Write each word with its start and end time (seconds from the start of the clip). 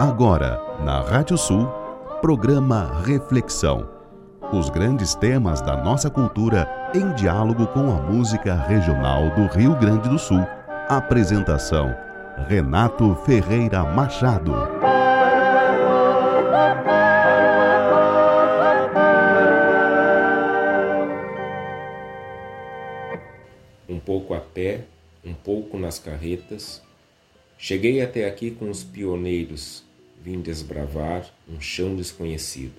Agora, 0.00 0.62
na 0.84 1.00
Rádio 1.00 1.36
Sul, 1.36 1.66
programa 2.20 3.02
Reflexão. 3.04 3.90
Os 4.52 4.70
grandes 4.70 5.16
temas 5.16 5.60
da 5.60 5.76
nossa 5.76 6.08
cultura 6.08 6.70
em 6.94 7.12
diálogo 7.14 7.66
com 7.66 7.90
a 7.90 8.00
música 8.00 8.54
regional 8.54 9.28
do 9.30 9.46
Rio 9.46 9.74
Grande 9.74 10.08
do 10.08 10.16
Sul. 10.16 10.46
Apresentação: 10.88 11.92
Renato 12.46 13.12
Ferreira 13.26 13.82
Machado. 13.82 14.54
Um 23.88 23.98
pouco 23.98 24.32
a 24.32 24.38
pé, 24.38 24.84
um 25.24 25.34
pouco 25.34 25.76
nas 25.76 25.98
carretas, 25.98 26.80
cheguei 27.58 28.00
até 28.00 28.28
aqui 28.28 28.52
com 28.52 28.70
os 28.70 28.84
pioneiros 28.84 29.87
vim 30.22 30.40
desbravar 30.40 31.32
um 31.48 31.60
chão 31.60 31.96
desconhecido. 31.96 32.74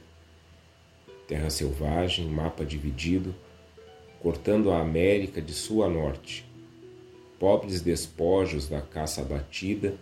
Terra 1.27 1.49
selvagem, 1.49 2.27
mapa 2.27 2.65
dividido, 2.65 3.35
cortando 4.19 4.71
a 4.71 4.81
América 4.81 5.41
de 5.41 5.53
sul 5.53 5.83
a 5.83 5.89
norte. 5.89 6.45
Pobres 7.39 7.81
despojos 7.81 8.67
da 8.67 8.81
caça 8.81 9.23
batida, 9.23 9.95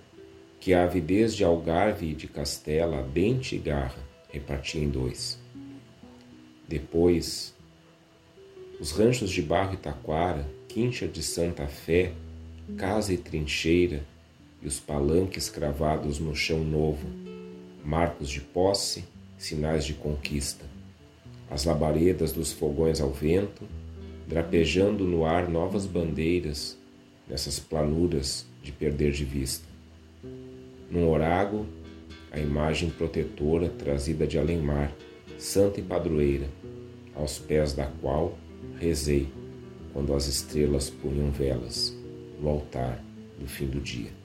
que 0.60 0.74
a 0.74 0.84
avidez 0.84 1.36
de 1.36 1.44
Algarve 1.44 2.08
e 2.08 2.16
de 2.16 2.28
Castela, 2.28 3.04
dente 3.04 3.56
e 3.56 3.60
garra, 3.60 4.02
repartia 4.32 4.82
em 4.82 4.90
dois. 4.90 5.40
Depois, 6.68 7.54
os 8.80 8.92
ranchos 8.92 9.30
de 9.30 9.42
Barro 9.42 9.76
e 9.76 9.78
Taquara, 9.78 10.50
Quincha 10.68 11.08
de 11.08 11.24
Santa 11.24 11.68
Fé, 11.68 12.14
Casa 12.78 13.14
e 13.14 13.18
Trincheira, 13.18 14.04
e 14.62 14.68
os 14.68 14.80
palanques 14.80 15.50
cravados 15.50 16.20
no 16.20 16.36
chão 16.36 16.64
novo, 16.64 17.08
marcos 17.88 18.30
de 18.30 18.42
posse, 18.42 19.06
sinais 19.38 19.86
de 19.86 19.94
conquista. 19.94 20.66
As 21.50 21.64
labaredas 21.64 22.34
dos 22.34 22.52
fogões 22.52 23.00
ao 23.00 23.12
vento, 23.12 23.64
drapejando 24.28 25.06
no 25.06 25.24
ar 25.24 25.48
novas 25.48 25.86
bandeiras 25.86 26.78
nessas 27.30 27.60
planuras 27.60 28.46
de 28.62 28.74
perder 28.74 29.14
de 29.14 29.24
vista. 29.24 29.66
Num 30.92 31.08
orago, 31.10 31.66
a 32.30 32.38
imagem 32.38 32.90
protetora 32.90 33.70
trazida 33.70 34.28
de 34.28 34.38
além-mar, 34.38 34.92
santa 35.38 35.80
e 35.80 35.84
padroeira, 35.84 36.50
aos 37.16 37.40
pés 37.40 37.72
da 37.72 37.86
qual 38.02 38.38
rezei 38.78 39.30
quando 39.94 40.14
as 40.14 40.28
estrelas 40.28 40.90
punham 40.90 41.32
velas 41.32 41.96
no 42.38 42.50
altar 42.50 43.02
do 43.40 43.48
fim 43.48 43.66
do 43.66 43.80
dia. 43.80 44.17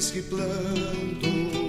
Sementes 0.00 0.10
que 0.10 0.22
planto 0.22 1.66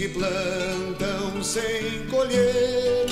que 0.00 0.08
plantam 0.08 1.42
sem 1.42 2.06
colher, 2.08 3.06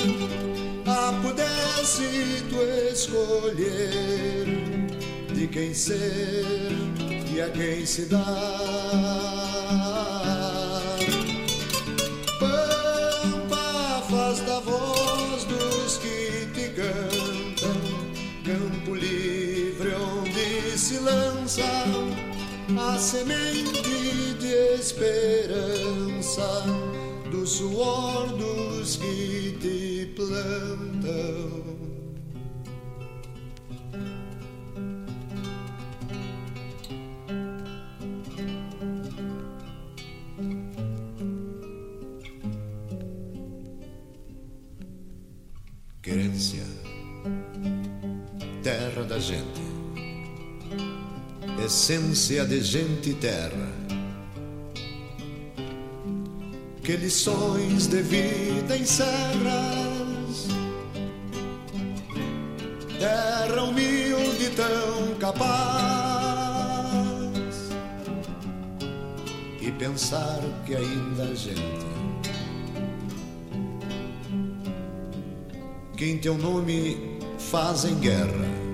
a 0.87 1.13
pudesse 1.21 2.43
tu 2.49 2.61
escolher 2.91 4.45
de 5.31 5.47
quem 5.47 5.71
ser 5.71 6.71
e 7.31 7.41
a 7.41 7.49
quem 7.51 7.85
se 7.85 8.05
dar. 8.05 8.19
A 22.89 22.97
semente 22.97 24.33
de 24.39 24.53
esperança 24.79 26.63
do 27.29 27.45
suor 27.45 28.27
dos 28.29 28.95
que 28.97 29.57
te 29.61 30.13
plantam. 30.15 31.88
Essência 51.69 52.43
de 52.45 52.61
gente 52.63 53.11
e 53.11 53.13
terra. 53.13 53.71
Que 56.83 56.97
lições 56.97 57.85
de 57.85 58.01
vida 58.01 58.75
em 58.75 58.83
serras, 58.83 60.47
terra 62.97 63.63
humilde 63.65 64.49
tão 64.55 65.13
capaz, 65.19 65.37
e 69.61 69.71
pensar 69.73 70.41
que 70.65 70.75
ainda 70.75 71.21
a 71.21 71.35
gente. 71.35 71.87
Que 75.95 76.05
em 76.05 76.17
teu 76.17 76.35
nome 76.35 77.19
fazem 77.37 77.93
guerra 77.99 78.68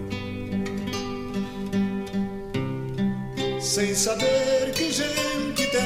sem 3.66 3.96
saber 3.96 4.72
que 4.76 4.92
gente 4.92 5.66
terra 5.72 5.82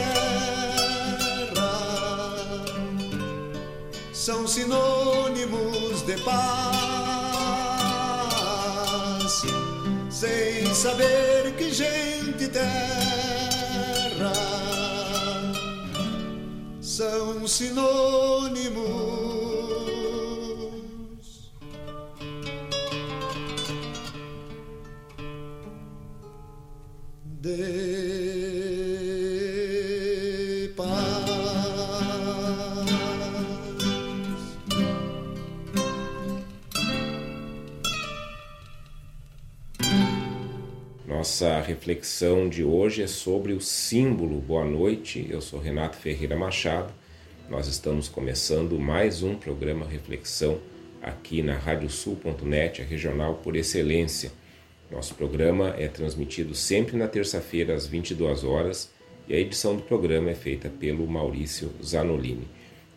são 4.11 4.45
sinônimos 4.45 6.01
de 6.05 6.17
paz, 6.17 6.43
sem 10.09 10.75
saber 10.75 11.55
que 11.55 11.71
gente 11.71 12.49
terra 12.49 14.33
são 16.81 17.47
sinônimos 17.47 19.38
de. 27.57 27.89
Nossa 41.19 41.61
reflexão 41.61 42.49
de 42.49 42.63
hoje 42.63 43.03
é 43.03 43.07
sobre 43.07 43.53
o 43.53 43.61
símbolo. 43.61 44.39
Boa 44.39 44.65
noite, 44.65 45.27
eu 45.29 45.41
sou 45.41 45.59
Renato 45.59 45.97
Ferreira 45.97 46.35
Machado. 46.35 46.93
Nós 47.49 47.67
estamos 47.67 48.07
começando 48.07 48.79
mais 48.79 49.21
um 49.21 49.35
programa 49.35 49.85
Reflexão 49.85 50.59
aqui 51.01 51.41
na 51.41 51.57
radiosul.net, 51.57 52.81
a 52.81 52.85
regional 52.85 53.35
por 53.35 53.55
excelência. 53.55 54.31
Nosso 54.91 55.13
programa 55.13 55.75
é 55.77 55.87
transmitido 55.87 56.55
sempre 56.55 56.97
na 56.97 57.07
terça-feira 57.07 57.75
às 57.75 57.85
22 57.85 58.43
horas 58.43 58.89
e 59.27 59.35
a 59.35 59.39
edição 59.39 59.75
do 59.75 59.83
programa 59.83 60.31
é 60.31 60.35
feita 60.35 60.67
pelo 60.67 61.05
Maurício 61.05 61.69
Zanolini. 61.83 62.47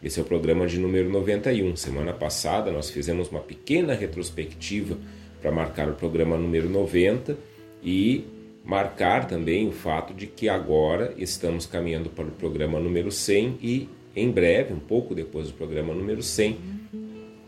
Esse 0.02 0.18
é 0.18 0.22
o 0.22 0.24
programa 0.24 0.66
de 0.66 0.78
número 0.78 1.10
91. 1.10 1.76
Semana 1.76 2.14
passada 2.14 2.72
nós 2.72 2.90
fizemos 2.90 3.28
uma 3.28 3.40
pequena 3.40 3.92
retrospectiva 3.94 4.96
para 5.40 5.52
marcar 5.52 5.88
o 5.90 5.94
programa 5.94 6.36
número 6.38 6.68
90 6.70 7.36
e 7.84 8.24
marcar 8.64 9.26
também 9.26 9.68
o 9.68 9.72
fato 9.72 10.14
de 10.14 10.26
que 10.26 10.48
agora 10.48 11.12
estamos 11.18 11.66
caminhando 11.66 12.08
para 12.08 12.24
o 12.24 12.30
programa 12.30 12.80
número 12.80 13.12
100 13.12 13.58
e 13.60 13.88
em 14.16 14.30
breve, 14.30 14.72
um 14.72 14.80
pouco 14.80 15.14
depois 15.14 15.48
do 15.48 15.54
programa 15.54 15.92
número 15.92 16.22
100, 16.22 16.58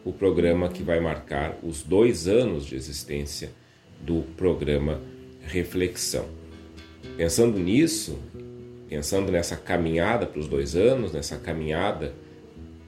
o 0.04 0.12
programa 0.12 0.68
que 0.68 0.82
vai 0.82 1.00
marcar 1.00 1.58
os 1.62 1.82
dois 1.82 2.28
anos 2.28 2.66
de 2.66 2.74
existência 2.74 3.50
do 4.04 4.22
programa 4.36 5.00
Reflexão. 5.42 6.26
Pensando 7.16 7.58
nisso, 7.58 8.18
pensando 8.88 9.32
nessa 9.32 9.56
caminhada 9.56 10.26
para 10.26 10.40
os 10.40 10.48
dois 10.48 10.76
anos, 10.76 11.12
nessa 11.12 11.36
caminhada 11.36 12.12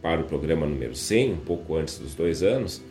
para 0.02 0.20
o 0.20 0.24
programa 0.24 0.66
número 0.66 0.94
100, 0.94 1.32
um 1.32 1.38
pouco 1.38 1.76
antes 1.76 1.98
dos 1.98 2.14
dois 2.14 2.42
anos, 2.42 2.82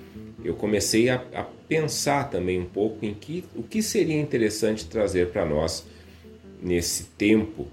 eu 0.44 0.54
comecei 0.54 1.10
a, 1.10 1.24
a 1.34 1.44
pensar 1.44 2.30
também 2.30 2.60
um 2.60 2.66
pouco 2.66 3.06
em 3.06 3.14
que, 3.14 3.44
o 3.56 3.64
que 3.64 3.82
seria 3.82 4.20
interessante 4.20 4.86
trazer 4.86 5.30
para 5.30 5.46
nós 5.46 5.86
nesse 6.62 7.06
tempo 7.18 7.68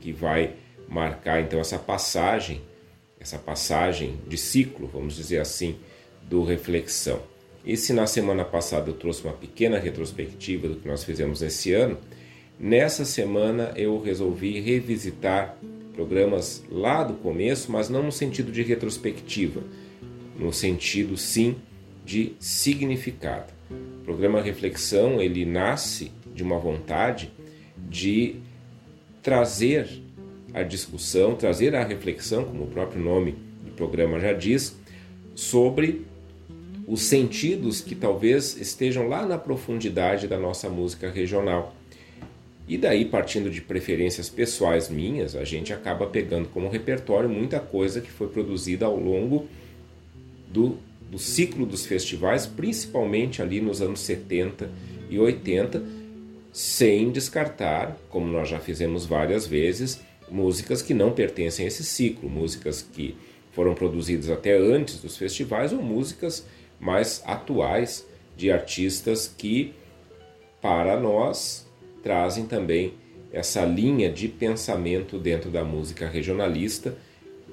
que 0.00 0.12
vai 0.12 0.54
marcar 0.88 1.40
então 1.40 1.58
essa 1.60 1.78
passagem, 1.78 2.60
essa 3.18 3.38
passagem 3.38 4.18
de 4.26 4.36
ciclo, 4.36 4.88
vamos 4.92 5.16
dizer 5.16 5.38
assim, 5.38 5.76
do 6.22 6.42
reflexão. 6.44 7.22
E 7.64 7.76
se 7.76 7.92
na 7.92 8.06
semana 8.06 8.44
passada 8.44 8.90
eu 8.90 8.94
trouxe 8.94 9.22
uma 9.24 9.32
pequena 9.32 9.78
retrospectiva 9.78 10.68
do 10.68 10.76
que 10.76 10.88
nós 10.88 11.04
fizemos 11.04 11.42
esse 11.42 11.72
ano, 11.72 11.96
nessa 12.58 13.04
semana 13.04 13.72
eu 13.76 14.00
resolvi 14.00 14.60
revisitar 14.60 15.56
programas 15.94 16.64
lá 16.70 17.04
do 17.04 17.14
começo, 17.14 17.70
mas 17.70 17.88
não 17.88 18.02
no 18.02 18.12
sentido 18.12 18.50
de 18.50 18.62
retrospectiva, 18.62 19.62
no 20.38 20.52
sentido 20.52 21.16
sim 21.16 21.56
de 22.04 22.32
significado. 22.40 23.52
O 23.70 24.04
programa 24.04 24.42
Reflexão 24.42 25.20
ele 25.20 25.44
nasce 25.44 26.10
de 26.34 26.42
uma 26.42 26.58
vontade 26.58 27.30
de 27.88 28.36
trazer 29.22 29.88
a 30.52 30.62
discussão, 30.62 31.34
trazer 31.34 31.74
a 31.74 31.84
reflexão, 31.84 32.44
como 32.44 32.64
o 32.64 32.66
próprio 32.66 33.02
nome 33.02 33.36
do 33.64 33.70
programa 33.72 34.18
já 34.18 34.32
diz, 34.32 34.76
sobre 35.34 36.04
os 36.92 37.04
sentidos 37.04 37.80
que 37.80 37.94
talvez 37.94 38.54
estejam 38.60 39.08
lá 39.08 39.24
na 39.24 39.38
profundidade 39.38 40.28
da 40.28 40.38
nossa 40.38 40.68
música 40.68 41.10
regional. 41.10 41.74
E 42.68 42.76
daí, 42.76 43.06
partindo 43.06 43.48
de 43.48 43.62
preferências 43.62 44.28
pessoais 44.28 44.90
minhas, 44.90 45.34
a 45.34 45.42
gente 45.42 45.72
acaba 45.72 46.06
pegando 46.06 46.50
como 46.50 46.68
repertório 46.68 47.30
muita 47.30 47.58
coisa 47.58 48.02
que 48.02 48.10
foi 48.10 48.28
produzida 48.28 48.84
ao 48.84 48.94
longo 48.94 49.46
do 50.52 50.76
do 51.10 51.18
ciclo 51.18 51.66
dos 51.66 51.84
festivais, 51.84 52.46
principalmente 52.46 53.42
ali 53.42 53.60
nos 53.60 53.82
anos 53.82 54.00
70 54.00 54.70
e 55.10 55.18
80, 55.18 55.82
sem 56.50 57.10
descartar, 57.10 57.98
como 58.08 58.26
nós 58.26 58.48
já 58.48 58.58
fizemos 58.58 59.04
várias 59.04 59.46
vezes, 59.46 60.00
músicas 60.30 60.80
que 60.80 60.94
não 60.94 61.12
pertencem 61.12 61.66
a 61.66 61.68
esse 61.68 61.84
ciclo, 61.84 62.30
músicas 62.30 62.80
que 62.80 63.14
foram 63.52 63.74
produzidas 63.74 64.30
até 64.30 64.56
antes 64.56 65.02
dos 65.02 65.18
festivais 65.18 65.70
ou 65.70 65.82
músicas 65.82 66.46
mais 66.82 67.22
atuais 67.24 68.04
de 68.36 68.50
artistas 68.50 69.32
que, 69.38 69.72
para 70.60 70.98
nós, 70.98 71.66
trazem 72.02 72.44
também 72.44 72.94
essa 73.32 73.64
linha 73.64 74.10
de 74.10 74.26
pensamento 74.26 75.18
dentro 75.18 75.48
da 75.48 75.64
música 75.64 76.08
regionalista 76.08 76.96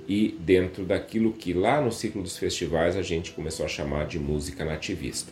e 0.07 0.35
dentro 0.39 0.83
daquilo 0.83 1.31
que 1.31 1.53
lá 1.53 1.79
no 1.79 1.91
ciclo 1.91 2.23
dos 2.23 2.37
festivais 2.37 2.97
a 2.97 3.03
gente 3.03 3.31
começou 3.31 3.65
a 3.65 3.69
chamar 3.69 4.07
de 4.07 4.17
música 4.17 4.65
nativista. 4.65 5.31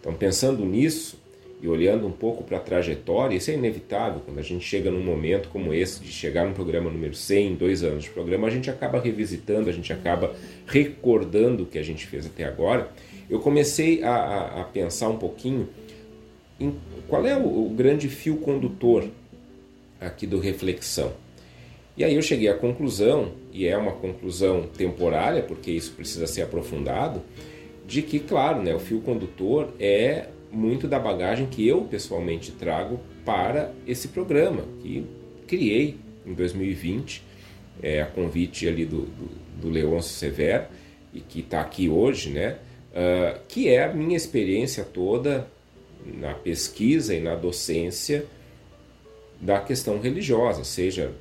Então, 0.00 0.14
pensando 0.14 0.64
nisso 0.64 1.20
e 1.60 1.68
olhando 1.68 2.06
um 2.06 2.12
pouco 2.12 2.42
para 2.42 2.56
a 2.56 2.60
trajetória, 2.60 3.36
isso 3.36 3.50
é 3.50 3.54
inevitável 3.54 4.22
quando 4.24 4.38
a 4.38 4.42
gente 4.42 4.64
chega 4.64 4.90
num 4.90 5.02
momento 5.02 5.48
como 5.50 5.74
esse, 5.74 6.00
de 6.00 6.10
chegar 6.10 6.46
no 6.46 6.54
programa 6.54 6.90
número 6.90 7.14
100, 7.14 7.56
dois 7.56 7.82
anos 7.82 8.04
de 8.04 8.10
programa, 8.10 8.46
a 8.46 8.50
gente 8.50 8.70
acaba 8.70 9.00
revisitando, 9.00 9.68
a 9.68 9.72
gente 9.72 9.92
acaba 9.92 10.34
recordando 10.66 11.64
o 11.64 11.66
que 11.66 11.78
a 11.78 11.82
gente 11.82 12.06
fez 12.06 12.26
até 12.26 12.44
agora. 12.44 12.90
Eu 13.28 13.40
comecei 13.40 14.02
a, 14.02 14.14
a, 14.14 14.60
a 14.60 14.64
pensar 14.64 15.08
um 15.08 15.16
pouquinho 15.16 15.68
em 16.58 16.74
qual 17.08 17.26
é 17.26 17.36
o, 17.36 17.66
o 17.66 17.70
grande 17.70 18.08
fio 18.08 18.36
condutor 18.38 19.04
aqui 20.00 20.26
do 20.26 20.38
Reflexão. 20.38 21.12
E 21.96 22.04
aí 22.04 22.14
eu 22.14 22.22
cheguei 22.22 22.48
à 22.48 22.54
conclusão, 22.54 23.32
e 23.52 23.66
é 23.66 23.76
uma 23.76 23.92
conclusão 23.92 24.66
temporária, 24.76 25.42
porque 25.42 25.70
isso 25.70 25.92
precisa 25.92 26.26
ser 26.26 26.42
aprofundado, 26.42 27.22
de 27.86 28.02
que, 28.02 28.18
claro, 28.18 28.62
né, 28.62 28.74
o 28.74 28.78
fio 28.78 29.00
condutor 29.00 29.72
é 29.80 30.26
muito 30.52 30.86
da 30.86 30.98
bagagem 30.98 31.46
que 31.46 31.66
eu 31.66 31.82
pessoalmente 31.82 32.52
trago 32.52 33.00
para 33.24 33.72
esse 33.86 34.08
programa, 34.08 34.64
que 34.82 35.06
criei 35.46 35.96
em 36.26 36.34
2020, 36.34 37.22
é, 37.82 38.02
a 38.02 38.06
convite 38.06 38.68
ali 38.68 38.84
do, 38.84 39.02
do, 39.02 39.30
do 39.62 39.70
Leôncio 39.70 40.12
Severo, 40.12 40.66
e 41.14 41.20
que 41.20 41.40
está 41.40 41.62
aqui 41.62 41.88
hoje, 41.88 42.30
né, 42.30 42.58
uh, 42.96 43.38
que 43.46 43.68
é 43.68 43.84
a 43.84 43.92
minha 43.92 44.16
experiência 44.16 44.82
toda 44.82 45.46
na 46.04 46.32
pesquisa 46.34 47.14
e 47.14 47.20
na 47.20 47.34
docência 47.34 48.24
da 49.40 49.60
questão 49.60 50.00
religiosa, 50.00 50.64
seja 50.64 51.12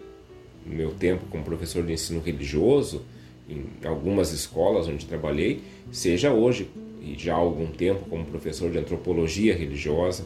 no 0.66 0.74
meu 0.74 0.92
tempo 0.92 1.26
como 1.30 1.44
professor 1.44 1.84
de 1.86 1.92
ensino 1.92 2.22
religioso, 2.22 3.04
em 3.50 3.66
algumas 3.86 4.32
escolas 4.32 4.88
onde 4.88 5.06
trabalhei, 5.06 5.62
seja 5.92 6.32
hoje 6.32 6.70
e 7.02 7.16
já 7.18 7.34
há 7.34 7.38
algum 7.38 7.68
tempo 7.68 8.10
como 8.10 8.26
professor 8.26 8.72
de 8.72 8.78
antropologia 8.80 9.56
religiosa 9.56 10.26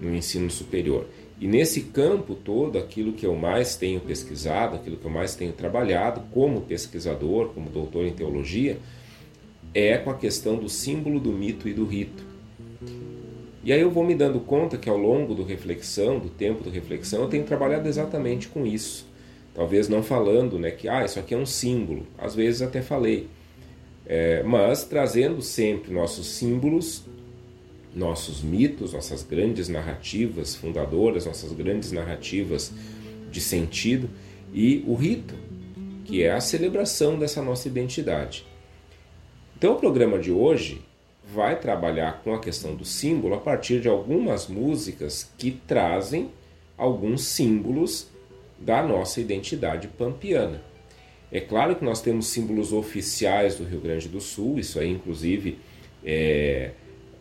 no 0.00 0.14
ensino 0.14 0.50
superior. 0.50 1.06
E 1.38 1.46
nesse 1.46 1.82
campo 1.82 2.34
todo, 2.34 2.78
aquilo 2.78 3.12
que 3.12 3.26
eu 3.26 3.36
mais 3.36 3.76
tenho 3.76 4.00
pesquisado, 4.00 4.74
aquilo 4.74 4.96
que 4.96 5.04
eu 5.04 5.10
mais 5.10 5.36
tenho 5.36 5.52
trabalhado 5.52 6.22
como 6.32 6.62
pesquisador, 6.62 7.50
como 7.50 7.68
doutor 7.68 8.06
em 8.06 8.12
teologia, 8.12 8.78
é 9.78 9.98
com 9.98 10.10
a 10.10 10.14
questão 10.14 10.56
do 10.56 10.68
símbolo, 10.68 11.20
do 11.20 11.32
mito 11.32 11.68
e 11.68 11.74
do 11.74 11.84
rito. 11.84 12.24
E 13.64 13.72
aí 13.72 13.80
eu 13.80 13.90
vou 13.90 14.04
me 14.04 14.14
dando 14.14 14.38
conta 14.40 14.78
que 14.78 14.88
ao 14.88 14.96
longo 14.96 15.34
do 15.34 15.42
reflexão, 15.42 16.18
do 16.18 16.28
tempo 16.28 16.62
do 16.62 16.70
reflexão, 16.70 17.22
eu 17.22 17.28
tenho 17.28 17.44
trabalhado 17.44 17.88
exatamente 17.88 18.48
com 18.48 18.64
isso 18.64 19.06
Talvez 19.56 19.88
não 19.88 20.02
falando 20.02 20.58
né, 20.58 20.70
que 20.70 20.86
ah, 20.86 21.02
isso 21.02 21.18
aqui 21.18 21.32
é 21.32 21.38
um 21.38 21.46
símbolo, 21.46 22.06
às 22.18 22.34
vezes 22.34 22.60
até 22.60 22.82
falei, 22.82 23.26
é, 24.04 24.42
mas 24.42 24.84
trazendo 24.84 25.40
sempre 25.40 25.94
nossos 25.94 26.26
símbolos, 26.26 27.04
nossos 27.94 28.42
mitos, 28.42 28.92
nossas 28.92 29.22
grandes 29.22 29.66
narrativas 29.70 30.54
fundadoras, 30.54 31.24
nossas 31.24 31.52
grandes 31.52 31.90
narrativas 31.90 32.70
de 33.30 33.40
sentido 33.40 34.10
e 34.52 34.84
o 34.86 34.94
rito, 34.94 35.34
que 36.04 36.22
é 36.22 36.32
a 36.32 36.40
celebração 36.40 37.18
dessa 37.18 37.40
nossa 37.40 37.66
identidade. 37.66 38.44
Então, 39.56 39.72
o 39.72 39.76
programa 39.80 40.18
de 40.18 40.30
hoje 40.30 40.82
vai 41.24 41.58
trabalhar 41.58 42.20
com 42.22 42.34
a 42.34 42.38
questão 42.38 42.74
do 42.74 42.84
símbolo 42.84 43.34
a 43.34 43.38
partir 43.38 43.80
de 43.80 43.88
algumas 43.88 44.48
músicas 44.48 45.32
que 45.38 45.50
trazem 45.50 46.30
alguns 46.76 47.22
símbolos 47.22 48.08
da 48.58 48.82
nossa 48.82 49.18
identidade 49.18 49.88
pampiana. 49.88 50.60
É 51.32 51.40
claro 51.40 51.74
que 51.74 51.84
nós 51.84 52.02
temos 52.02 52.26
símbolos 52.26 52.70
oficiais 52.70 53.56
do 53.56 53.64
Rio 53.64 53.80
Grande 53.80 54.08
do 54.08 54.20
Sul, 54.20 54.58
isso 54.58 54.78
aí, 54.78 54.90
inclusive, 54.90 55.58
é, 56.04 56.72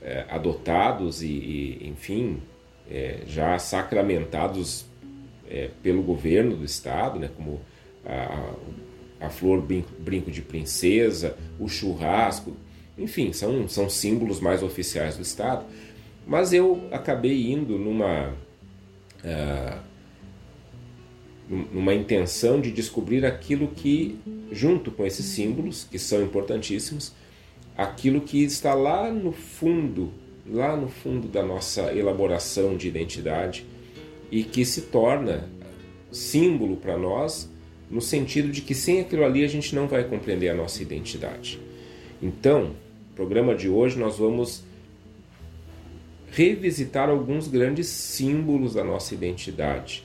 é, 0.01 0.25
adotados 0.29 1.23
e, 1.23 1.27
e 1.27 1.87
enfim, 1.87 2.41
é, 2.91 3.21
já 3.25 3.57
sacramentados 3.57 4.85
é, 5.49 5.69
pelo 5.81 6.03
governo 6.03 6.57
do 6.57 6.65
estado, 6.65 7.17
né, 7.17 7.29
como 7.35 7.61
a, 8.05 8.53
a 9.25 9.29
flor 9.29 9.61
brinco, 9.61 10.31
de 10.31 10.41
princesa, 10.41 11.37
o 11.59 11.67
churrasco, 11.67 12.55
enfim, 12.97 13.33
são, 13.33 13.67
são 13.67 13.89
símbolos 13.89 14.39
mais 14.39 14.63
oficiais 14.63 15.17
do 15.17 15.23
estado. 15.23 15.65
Mas 16.25 16.53
eu 16.53 16.87
acabei 16.91 17.51
indo 17.51 17.77
numa. 17.77 18.33
Uh, 19.23 19.95
numa 21.47 21.93
intenção 21.93 22.59
de 22.59 22.71
descobrir 22.71 23.23
aquilo 23.23 23.67
que, 23.67 24.17
junto 24.51 24.89
com 24.89 25.05
esses 25.05 25.25
símbolos, 25.27 25.87
que 25.89 25.99
são 25.99 26.23
importantíssimos, 26.23 27.13
aquilo 27.77 28.21
que 28.21 28.43
está 28.43 28.73
lá 28.73 29.11
no 29.11 29.31
fundo, 29.31 30.11
lá 30.47 30.75
no 30.75 30.87
fundo 30.87 31.27
da 31.27 31.43
nossa 31.43 31.93
elaboração 31.93 32.75
de 32.75 32.87
identidade 32.87 33.65
e 34.31 34.43
que 34.43 34.65
se 34.65 34.81
torna 34.83 35.47
símbolo 36.11 36.77
para 36.77 36.97
nós 36.97 37.49
no 37.89 38.01
sentido 38.01 38.49
de 38.49 38.61
que 38.61 38.73
sem 38.73 38.99
aquilo 38.99 39.23
ali 39.23 39.43
a 39.43 39.47
gente 39.47 39.75
não 39.75 39.87
vai 39.87 40.03
compreender 40.03 40.49
a 40.49 40.55
nossa 40.55 40.81
identidade. 40.81 41.59
Então, 42.21 42.67
no 42.69 43.15
programa 43.15 43.55
de 43.55 43.69
hoje 43.69 43.97
nós 43.97 44.17
vamos 44.17 44.63
revisitar 46.31 47.09
alguns 47.09 47.47
grandes 47.47 47.87
símbolos 47.87 48.73
da 48.73 48.83
nossa 48.83 49.13
identidade 49.13 50.03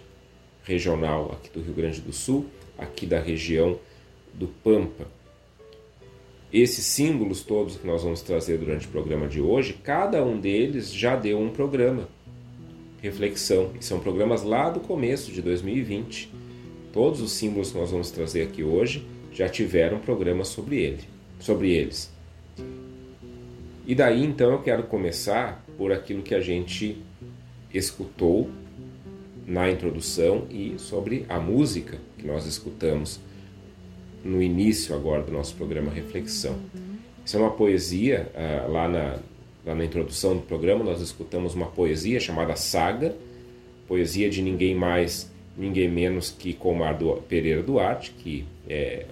regional 0.63 1.33
aqui 1.33 1.51
do 1.51 1.61
Rio 1.61 1.75
Grande 1.75 2.01
do 2.01 2.13
Sul, 2.13 2.47
aqui 2.79 3.07
da 3.07 3.21
região 3.21 3.79
do 4.33 4.47
Pampa. 4.47 5.09
Esses 6.53 6.85
símbolos 6.85 7.43
todos 7.43 7.77
que 7.77 7.87
nós 7.87 8.03
vamos 8.03 8.23
trazer 8.23 8.59
durante 8.59 8.87
o 8.87 8.91
programa 8.91 9.29
de 9.29 9.41
hoje, 9.41 9.73
cada 9.73 10.25
um 10.25 10.39
deles 10.39 10.93
já 10.93 11.17
deu 11.17 11.39
um 11.41 11.51
programa, 11.51 12.09
reflexão, 13.01 13.71
são 13.81 14.01
programas 14.01 14.43
lá 14.43 14.69
do 14.69 14.81
começo 14.81 15.33
de 15.33 15.43
2020. 15.43 16.40
Todos 16.93 17.21
os 17.21 17.33
símbolos 17.33 17.71
que 17.71 17.79
nós 17.79 17.91
vamos 17.91 18.11
trazer 18.11 18.43
aqui 18.43 18.63
hoje 18.63 19.07
já 19.33 19.49
tiveram 19.49 19.99
programa 19.99 20.45
sobre 20.45 20.77
ele, 20.77 21.05
sobre 21.39 21.71
eles. 21.71 22.11
E 23.87 23.95
daí 23.95 24.25
então 24.25 24.51
eu 24.53 24.63
quero 24.63 24.85
começar 24.85 25.65
por 25.77 25.93
aquilo 25.93 26.23
que 26.23 26.35
a 26.35 26.41
gente 26.41 27.01
escutou 27.73 28.51
na 29.47 29.71
introdução 29.71 30.47
e 30.51 30.75
sobre 30.79 31.25
a 31.29 31.41
música 31.41 31.99
que 32.19 32.27
nós 32.27 32.47
escutamos 32.47 33.21
no 34.25 34.43
início 34.43 34.95
agora 34.95 35.23
do 35.23 35.33
nosso 35.33 35.55
programa 35.55 35.91
Reflexão. 35.91 36.59
Isso 37.25 37.37
é 37.37 37.41
uma 37.41 37.51
poesia, 37.51 38.31
uh, 38.35 38.71
lá, 38.71 38.89
na, 38.89 39.19
lá 39.65 39.75
na 39.75 39.85
introdução 39.85 40.37
do 40.37 40.43
programa 40.43 40.85
nós 40.85 41.01
escutamos 41.01 41.55
uma 41.55 41.67
poesia 41.67 42.21
chamada 42.21 42.57
Saga, 42.57 43.15
poesia 43.89 44.29
de 44.29 44.43
ninguém 44.43 44.75
mais, 44.75 45.30
ninguém 45.61 45.89
menos 45.89 46.31
que 46.31 46.55
Comar 46.55 46.97
Pereira 47.29 47.63
Duarte, 47.63 48.13
que 48.13 48.47
é 48.67 49.05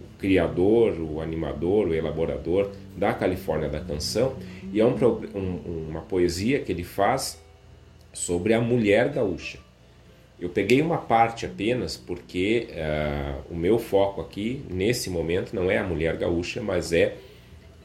o 0.00 0.18
criador, 0.18 0.98
o 0.98 1.20
animador, 1.20 1.88
o 1.88 1.94
elaborador 1.94 2.70
da 2.96 3.12
Califórnia 3.12 3.68
da 3.68 3.80
Canção, 3.80 4.34
e 4.72 4.80
é 4.80 4.86
um, 4.86 4.96
um, 5.34 5.88
uma 5.90 6.00
poesia 6.00 6.60
que 6.60 6.72
ele 6.72 6.82
faz 6.82 7.38
sobre 8.12 8.54
a 8.54 8.60
mulher 8.60 9.10
gaúcha. 9.10 9.58
Eu 10.40 10.48
peguei 10.48 10.80
uma 10.80 10.98
parte 10.98 11.44
apenas 11.44 11.96
porque 11.96 12.68
uh, 12.70 13.52
o 13.52 13.56
meu 13.56 13.78
foco 13.78 14.20
aqui, 14.20 14.64
nesse 14.70 15.10
momento, 15.10 15.54
não 15.54 15.70
é 15.70 15.78
a 15.78 15.84
mulher 15.84 16.16
gaúcha, 16.16 16.60
mas 16.62 16.92
é 16.92 17.16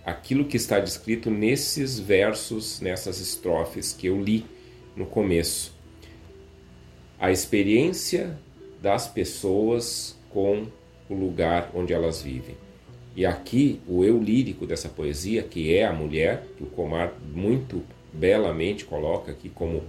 aquilo 0.06 0.46
que 0.46 0.56
está 0.56 0.80
descrito 0.80 1.30
nesses 1.30 2.00
versos, 2.00 2.80
nessas 2.80 3.20
estrofes 3.20 3.92
que 3.92 4.08
eu 4.08 4.20
li 4.20 4.46
no 4.96 5.06
começo. 5.06 5.77
A 7.20 7.32
experiência 7.32 8.38
das 8.82 9.08
pessoas 9.08 10.18
com 10.30 10.68
o 11.10 11.14
lugar 11.14 11.72
onde 11.74 11.94
elas 11.94 12.22
vivem. 12.22 12.56
E 13.16 13.26
aqui 13.26 13.82
o 13.88 14.04
eu 14.04 14.22
lírico 14.22 14.68
dessa 14.68 14.88
poesia, 14.88 15.42
que 15.42 15.76
é 15.76 15.86
a 15.86 15.92
mulher, 15.92 16.44
que 16.56 16.64
o 16.64 16.68
Comar 16.68 17.14
muito 17.34 17.82
belamente 18.14 18.86
coloca 18.86 19.32
aqui 19.32 19.50
como, 19.50 19.84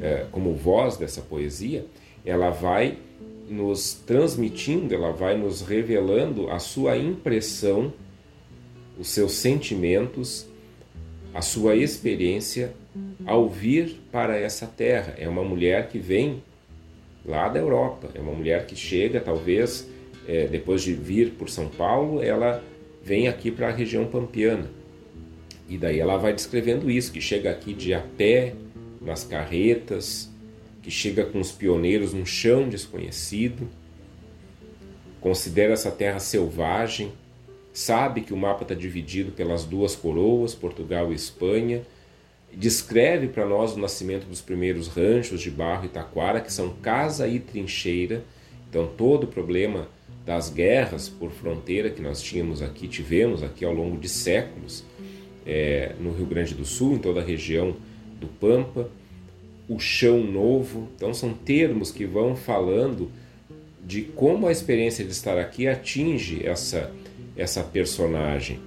é, 0.00 0.26
como 0.32 0.54
voz 0.54 0.96
dessa 0.96 1.20
poesia, 1.20 1.84
ela 2.24 2.50
vai 2.50 2.96
nos 3.48 3.92
transmitindo, 3.92 4.94
ela 4.94 5.12
vai 5.12 5.36
nos 5.36 5.60
revelando 5.60 6.48
a 6.50 6.58
sua 6.58 6.96
impressão, 6.96 7.92
os 8.98 9.08
seus 9.08 9.32
sentimentos, 9.32 10.46
a 11.34 11.42
sua 11.42 11.76
experiência 11.76 12.72
ao 13.26 13.48
vir 13.48 14.00
para 14.10 14.38
essa 14.38 14.66
terra. 14.66 15.14
É 15.18 15.28
uma 15.28 15.44
mulher 15.44 15.88
que 15.88 15.98
vem 15.98 16.42
lá 17.24 17.48
da 17.48 17.58
Europa, 17.58 18.08
é 18.14 18.20
uma 18.20 18.32
mulher 18.32 18.66
que 18.66 18.74
chega, 18.74 19.20
talvez 19.20 19.88
é, 20.26 20.46
depois 20.46 20.82
de 20.82 20.92
vir 20.92 21.30
por 21.32 21.48
São 21.48 21.68
Paulo, 21.68 22.22
ela 22.22 22.62
vem 23.02 23.28
aqui 23.28 23.50
para 23.50 23.68
a 23.68 23.72
região 23.72 24.06
pampiana. 24.06 24.70
E 25.68 25.78
daí 25.78 25.98
ela 25.98 26.16
vai 26.16 26.32
descrevendo 26.32 26.90
isso, 26.90 27.12
que 27.12 27.20
chega 27.20 27.50
aqui 27.50 27.72
de 27.72 27.94
a 27.94 28.00
pé, 28.00 28.54
nas 29.00 29.24
carretas, 29.24 30.30
que 30.82 30.90
chega 30.90 31.24
com 31.24 31.40
os 31.40 31.52
pioneiros 31.52 32.12
num 32.12 32.26
chão 32.26 32.68
desconhecido, 32.68 33.68
considera 35.20 35.72
essa 35.72 35.90
terra 35.90 36.18
selvagem, 36.18 37.12
sabe 37.72 38.20
que 38.20 38.34
o 38.34 38.36
mapa 38.36 38.62
está 38.62 38.74
dividido 38.74 39.32
pelas 39.32 39.64
duas 39.64 39.94
coroas, 39.94 40.54
Portugal 40.54 41.12
e 41.12 41.14
Espanha, 41.14 41.82
descreve 42.54 43.28
para 43.28 43.46
nós 43.46 43.74
o 43.74 43.78
nascimento 43.78 44.26
dos 44.26 44.40
primeiros 44.40 44.88
ranchos 44.88 45.40
de 45.40 45.50
barro 45.50 45.86
e 45.86 45.88
taquara, 45.88 46.40
que 46.40 46.52
são 46.52 46.70
casa 46.82 47.26
e 47.26 47.38
trincheira. 47.38 48.22
Então, 48.68 48.86
todo 48.96 49.24
o 49.24 49.26
problema 49.26 49.88
das 50.24 50.48
guerras 50.48 51.08
por 51.08 51.30
fronteira 51.30 51.90
que 51.90 52.00
nós 52.00 52.22
tínhamos 52.22 52.62
aqui, 52.62 52.86
tivemos 52.86 53.42
aqui 53.42 53.64
ao 53.64 53.72
longo 53.72 53.98
de 53.98 54.08
séculos, 54.08 54.84
é, 55.44 55.94
no 55.98 56.12
Rio 56.12 56.26
Grande 56.26 56.54
do 56.54 56.64
Sul, 56.64 56.94
em 56.94 56.98
toda 56.98 57.20
a 57.20 57.24
região 57.24 57.74
do 58.20 58.28
Pampa, 58.28 58.88
o 59.68 59.78
chão 59.80 60.22
novo. 60.22 60.88
Então, 60.94 61.12
são 61.12 61.32
termos 61.32 61.90
que 61.90 62.04
vão 62.04 62.36
falando 62.36 63.10
de 63.84 64.02
como 64.02 64.46
a 64.46 64.52
experiência 64.52 65.04
de 65.04 65.10
estar 65.10 65.38
aqui 65.38 65.66
atinge 65.66 66.46
essa, 66.46 66.92
essa 67.36 67.62
personagem. 67.62 68.60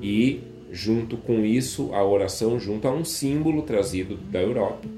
E, 0.00 0.40
junto 0.74 1.16
com 1.16 1.44
isso, 1.44 1.94
a 1.94 2.04
oração 2.04 2.58
junto 2.58 2.88
a 2.88 2.92
um 2.92 3.04
símbolo 3.04 3.62
trazido 3.62 4.16
da 4.16 4.40
Europa, 4.40 4.88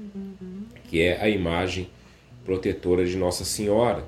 que 0.89 1.01
é 1.01 1.21
a 1.21 1.29
imagem 1.29 1.87
protetora 2.43 3.05
de 3.05 3.15
Nossa 3.15 3.45
Senhora 3.45 4.03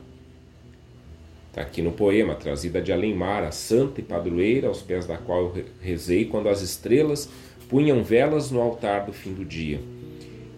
Está 1.50 1.68
aqui 1.68 1.82
no 1.82 1.92
poema, 1.92 2.36
trazida 2.36 2.80
de 2.80 2.94
além-mar, 2.94 3.44
a 3.44 3.52
santa 3.52 4.00
e 4.00 4.04
padroeira, 4.04 4.68
aos 4.68 4.84
pés 4.84 5.08
da 5.08 5.18
qual 5.18 5.52
eu 5.56 5.66
rezei 5.82 6.26
quando 6.26 6.48
as 6.48 6.62
estrelas 6.62 7.28
punham 7.68 8.04
velas 8.04 8.52
no 8.52 8.62
altar 8.62 9.06
do 9.06 9.12
fim 9.12 9.34
do 9.34 9.44
dia. 9.44 9.80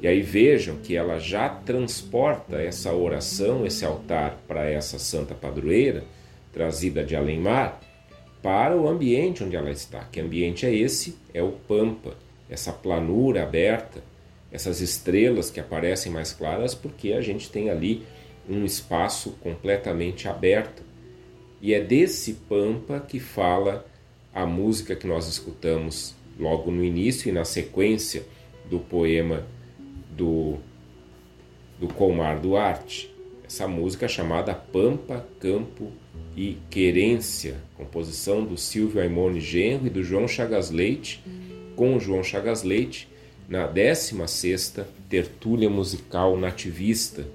E 0.02 0.08
aí 0.08 0.22
vejam 0.22 0.76
que 0.78 0.96
ela 0.96 1.18
já 1.18 1.48
transporta 1.48 2.58
essa 2.58 2.94
oração, 2.94 3.66
esse 3.66 3.86
altar 3.86 4.38
para 4.48 4.70
essa 4.70 5.00
santa 5.00 5.34
padroeira, 5.34 6.04
trazida 6.52 7.04
de 7.04 7.16
além-mar, 7.16 7.80
para 8.42 8.76
o 8.76 8.88
ambiente 8.88 9.44
onde 9.44 9.56
ela 9.56 9.72
está. 9.72 10.04
Que 10.06 10.20
ambiente 10.20 10.66
é 10.66 10.74
esse? 10.74 11.18
É 11.34 11.42
o 11.42 11.52
Pampa, 11.52 12.16
essa 12.50 12.72
planura 12.72 13.44
aberta, 13.44 14.04
essas 14.52 14.82
estrelas 14.82 15.50
que 15.50 15.60
aparecem 15.60 16.12
mais 16.12 16.34
claras, 16.34 16.76
porque 16.76 17.14
a 17.14 17.22
gente 17.22 17.50
tem 17.50 17.70
ali 17.70 18.04
um 18.50 18.66
espaço 18.66 19.32
completamente 19.42 20.28
aberto. 20.28 20.84
E 21.62 21.74
é 21.74 21.80
desse 21.80 22.34
pampa 22.50 23.00
que 23.00 23.20
fala 23.20 23.86
a 24.34 24.46
música 24.46 24.96
que 24.96 25.06
nós 25.06 25.28
escutamos 25.28 26.16
logo 26.40 26.72
no 26.72 26.84
início 26.84 27.30
e 27.30 27.32
na 27.32 27.46
sequência 27.46 28.26
do 28.70 28.80
poema 28.80 29.46
do, 30.10 30.58
do 31.80 31.88
Colmar 31.88 32.40
Duarte. 32.40 33.14
Essa 33.46 33.68
música 33.68 34.08
chamada 34.08 34.54
Pampa, 34.54 35.26
Campo 35.40 35.92
e 36.36 36.58
Querência, 36.70 37.58
composição 37.76 38.46
do 38.46 38.58
Silvio 38.58 39.02
Aimone 39.02 39.40
Genro 39.40 39.88
e 39.88 39.90
do 39.90 40.04
João 40.04 40.28
Chagas 40.28 40.72
Leite, 40.72 41.24
com 41.76 41.96
o 41.96 42.00
João 42.00 42.24
Chagas 42.24 42.64
Leite, 42.64 43.08
na 43.50 43.68
16ª 43.68 44.86
Tertúlia 45.10 45.70
Musical 45.70 46.38
Nativista, 46.38 47.28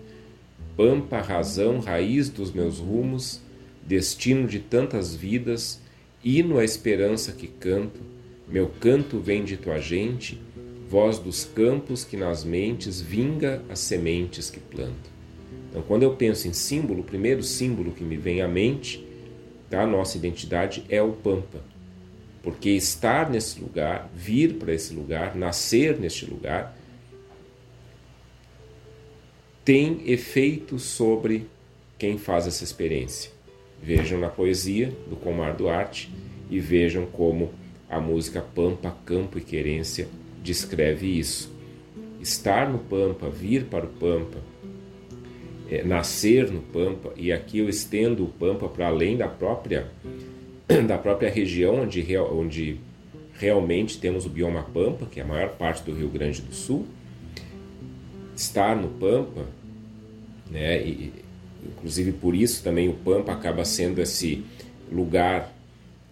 pampa, 0.76 1.21
razão, 1.21 1.79
raiz 1.79 2.29
dos 2.29 2.53
meus 2.53 2.79
rumos, 2.79 3.41
destino 3.83 4.49
de 4.49 4.59
tantas 4.59 5.15
vidas, 5.15 5.81
hino 6.25 6.59
à 6.59 6.65
esperança 6.65 7.33
que 7.33 7.47
canto, 7.47 8.00
meu 8.49 8.69
canto 8.81 9.19
vem 9.19 9.45
de 9.45 9.57
tua 9.57 9.79
gente, 9.79 10.41
voz 10.88 11.19
dos 11.19 11.45
campos 11.45 12.05
que 12.05 12.17
nas 12.17 12.45
mentes 12.45 13.00
vinga 13.00 13.62
as 13.69 13.81
sementes 13.81 14.50
que 14.50 14.61
planto. 14.61 15.15
Então, 15.76 15.87
quando 15.87 16.04
eu 16.04 16.16
penso 16.16 16.49
em 16.49 16.54
símbolo, 16.54 17.00
o 17.00 17.04
primeiro 17.04 17.42
símbolo 17.42 17.92
que 17.92 18.02
me 18.02 18.16
vem 18.16 18.40
à 18.40 18.49
mente 18.49 19.06
da 19.68 19.87
nossa 19.87 20.16
identidade 20.16 20.83
é 20.88 21.02
o 21.02 21.12
Pampa. 21.12 21.61
Porque 22.42 22.71
estar 22.71 23.28
nesse 23.28 23.61
lugar, 23.61 24.11
vir 24.14 24.54
para 24.54 24.73
esse 24.73 24.95
lugar, 24.95 25.37
nascer 25.37 25.99
neste 25.99 26.25
lugar, 26.25 26.75
tem 29.66 30.00
efeito 30.11 30.78
sobre 30.78 31.47
quem 31.99 32.16
faz 32.16 32.47
essa 32.47 32.64
experiência. 32.64 33.30
Vejam 33.83 34.18
na 34.18 34.30
poesia 34.30 34.90
do 35.11 35.16
Comar 35.16 35.54
Duarte 35.54 36.11
e 36.49 36.59
vejam 36.59 37.04
como 37.04 37.52
a 37.87 38.00
música 38.00 38.40
Pampa, 38.40 38.97
Campo 39.04 39.37
e 39.37 39.42
Querência 39.42 40.09
descreve 40.42 41.18
isso. 41.18 41.54
Estar 42.18 42.66
no 42.66 42.78
Pampa, 42.78 43.28
vir 43.28 43.64
para 43.64 43.85
o 43.85 43.90
Pampa, 43.90 44.38
é, 45.68 45.82
nascer 45.82 46.50
no 46.50 46.61
Pampa, 46.61 47.12
e 47.16 47.32
aqui 47.32 47.58
eu 47.58 47.68
estendo 47.68 48.25
o 48.25 48.28
Pampa 48.28 48.68
para 48.68 48.87
além 48.87 49.16
da 49.16 49.28
própria, 49.28 49.90
da 50.87 50.99
própria 50.99 51.30
região 51.30 51.82
onde, 51.82 52.16
onde 52.16 52.80
realmente 53.35 53.99
temos 53.99 54.26
o 54.26 54.28
bioma 54.28 54.62
Pampa, 54.62 55.06
que 55.06 55.20
é 55.20 55.23
a 55.23 55.26
maior 55.26 55.50
parte 55.50 55.82
do 55.82 55.92
Rio 55.96 56.08
Grande 56.08 56.40
do 56.40 56.54
Sul. 56.54 56.87
Estar 58.35 58.76
no 58.76 58.88
Pampa, 58.88 59.46
né, 60.50 60.80
e, 60.82 61.12
inclusive 61.64 62.12
por 62.12 62.35
isso 62.35 62.62
também 62.62 62.88
o 62.88 62.94
Pampa 62.94 63.32
acaba 63.32 63.64
sendo 63.64 64.00
esse 64.00 64.44
lugar 64.90 65.52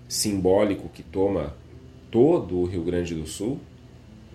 simbólico 0.09 0.89
que 0.89 1.03
toma 1.03 1.55
todo 2.11 2.57
o 2.57 2.65
Rio 2.65 2.83
Grande 2.83 3.15
do 3.15 3.27
Sul, 3.27 3.61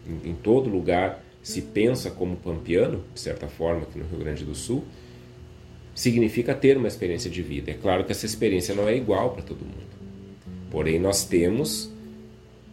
em, 0.07 0.29
em 0.29 0.33
todo 0.33 0.69
lugar 0.69 1.23
se 1.41 1.61
pensa 1.61 2.11
como 2.11 2.35
pampiano, 2.35 3.03
de 3.13 3.19
certa 3.19 3.47
forma, 3.47 3.83
aqui 3.83 3.97
no 3.97 4.05
Rio 4.05 4.19
Grande 4.19 4.43
do 4.43 4.53
Sul, 4.53 4.83
significa 5.99 6.55
ter 6.55 6.77
uma 6.77 6.87
experiência 6.87 7.29
de 7.29 7.41
vida. 7.41 7.71
É 7.71 7.73
claro 7.73 8.05
que 8.05 8.13
essa 8.13 8.25
experiência 8.25 8.73
não 8.73 8.87
é 8.87 8.95
igual 8.95 9.31
para 9.31 9.41
todo 9.41 9.65
mundo. 9.65 9.89
Porém, 10.71 10.97
nós 10.97 11.25
temos, 11.25 11.91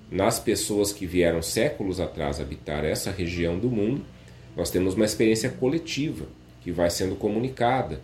nas 0.09 0.39
pessoas 0.39 0.93
que 0.93 1.07
vieram 1.07 1.43
séculos 1.43 1.99
atrás 1.99 2.39
habitar 2.39 2.85
essa 2.85 3.11
região 3.11 3.59
do 3.59 3.69
mundo, 3.69 4.05
nós 4.57 4.71
temos 4.71 4.95
uma 4.95 5.05
experiência 5.05 5.51
coletiva 5.51 6.25
que 6.63 6.71
vai 6.71 6.89
sendo 6.89 7.17
comunicada, 7.17 8.01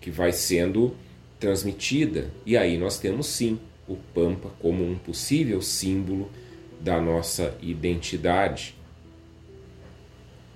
que 0.00 0.10
vai 0.10 0.32
sendo 0.32 0.96
transmitida. 1.38 2.28
E 2.44 2.56
aí 2.56 2.76
nós 2.76 2.98
temos 2.98 3.28
sim 3.28 3.60
o 3.86 3.94
Pampa 4.12 4.50
como 4.58 4.82
um 4.84 4.96
possível 4.96 5.62
símbolo 5.62 6.28
da 6.80 7.00
nossa 7.00 7.56
identidade. 7.62 8.74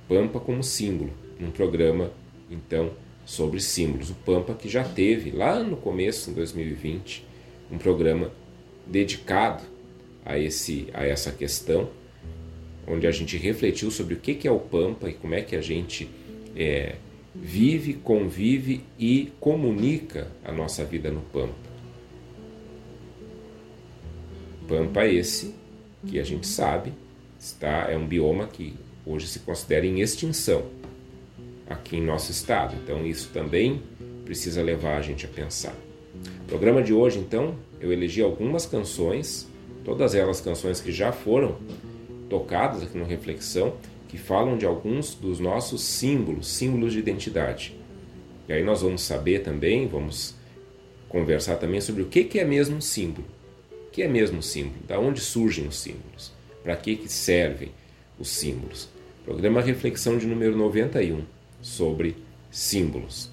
Pampa 0.09 0.41
como 0.41 0.65
símbolo, 0.65 1.13
um 1.41 1.53
programa 1.53 2.11
então 2.51 2.91
sobre 3.31 3.61
símbolos. 3.61 4.11
O 4.11 4.15
Pampa 4.15 4.55
que 4.55 4.69
já 4.69 4.83
teve 4.83 5.31
lá 5.31 5.63
no 5.63 5.77
começo, 5.77 6.31
em 6.31 6.35
2020, 6.35 7.25
um 7.71 7.79
programa 7.79 8.33
dedicado 8.85 9.63
a, 10.25 10.37
esse, 10.37 10.89
a 10.93 11.07
essa 11.07 11.31
questão, 11.31 11.89
onde 12.89 13.07
a 13.07 13.13
gente 13.13 13.37
refletiu 13.37 13.89
sobre 13.89 14.15
o 14.15 14.17
que 14.17 14.49
é 14.49 14.51
o 14.51 14.59
Pampa 14.59 15.09
e 15.09 15.15
como 15.15 15.33
é 15.37 15.43
que 15.43 15.55
a 15.55 15.61
gente 15.61 16.11
é, 16.57 16.97
vive, 17.33 17.95
convive 17.95 18.83
e 18.99 19.33
comunica 19.39 20.27
a 20.45 20.51
nossa 20.51 20.85
vida 20.85 21.09
no 21.09 21.21
Pampa. 21.21 21.71
Pampa 24.67 25.07
esse 25.07 25.55
que 26.05 26.19
a 26.19 26.25
gente 26.25 26.49
sabe 26.49 26.93
está 27.39 27.89
é 27.89 27.97
um 27.97 28.09
bioma 28.09 28.49
que 28.49 28.75
hoje 29.07 29.29
se 29.29 29.39
considera 29.39 29.87
em 29.87 30.01
extinção 30.01 30.80
aqui 31.71 31.97
em 31.97 32.05
nosso 32.05 32.33
estado. 32.33 32.75
Então 32.83 33.07
isso 33.07 33.31
também 33.33 33.81
precisa 34.25 34.61
levar 34.61 34.99
a 34.99 35.03
gente 35.03 35.25
a 35.25 35.29
pensar. 35.29 35.75
Programa 36.49 36.83
de 36.83 36.93
hoje, 36.93 37.21
então, 37.21 37.55
eu 37.81 37.93
elegi 37.93 38.21
algumas 38.21 38.67
canções, 38.67 39.49
todas 39.85 40.15
elas 40.15 40.41
canções 40.41 40.81
que 40.81 40.91
já 40.91 41.13
foram 41.13 41.57
tocadas 42.29 42.83
aqui 42.83 42.99
no 42.99 43.05
Reflexão, 43.05 43.75
que 44.09 44.19
falam 44.19 44.59
de 44.59 44.67
alguns 44.67 45.15
dos 45.15 45.39
nossos 45.39 45.83
símbolos, 45.83 46.49
símbolos 46.49 46.93
de 46.93 46.99
identidade. 46.99 47.77
E 48.49 48.53
aí 48.53 48.65
nós 48.65 48.83
vamos 48.83 49.03
saber 49.03 49.45
também, 49.45 49.87
vamos 49.87 50.35
conversar 51.09 51.57
também 51.57 51.81
sobre 51.81 52.03
o 52.03 52.07
que 52.07 52.39
é 52.39 52.45
mesmo 52.45 52.77
um 52.77 52.81
símbolo. 52.81 53.27
O 53.87 53.91
que 53.91 54.03
é 54.03 54.09
mesmo 54.09 54.39
um 54.39 54.43
símbolo? 54.43 54.83
Da 54.87 54.99
onde 54.99 55.21
surgem 55.21 55.67
os 55.67 55.79
símbolos? 55.79 56.33
Para 56.63 56.77
que, 56.77 56.97
que 56.97 57.09
servem 57.09 57.71
os 58.19 58.29
símbolos? 58.29 58.89
Programa 59.25 59.61
Reflexão 59.61 60.19
de 60.19 60.27
número 60.27 60.57
91 60.57 61.23
sobre 61.61 62.17
símbolos. 62.51 63.31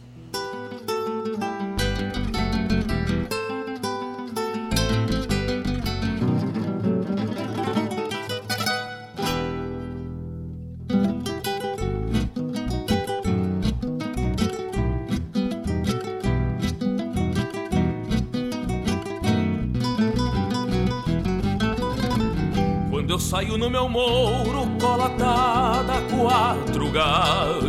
saio 23.28 23.58
no 23.58 23.70
meu 23.70 23.90
mouro, 23.90 24.66
cola 24.80 25.08
atada, 25.08 26.02
quatro 26.10 26.90
galhos, 26.92 27.67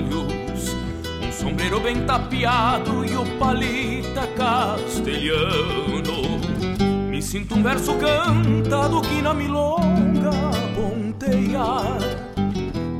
sombreiro 1.68 1.80
bem 1.80 2.00
tapeado 2.06 3.04
e 3.04 3.14
o 3.14 3.26
palita 3.38 4.26
castelhano. 4.28 6.38
Me 7.10 7.20
sinto 7.20 7.56
um 7.56 7.62
verso 7.62 7.92
cantado 7.94 9.02
que 9.02 9.20
na 9.20 9.34
milonga 9.34 10.30
ponteia. 10.74 11.60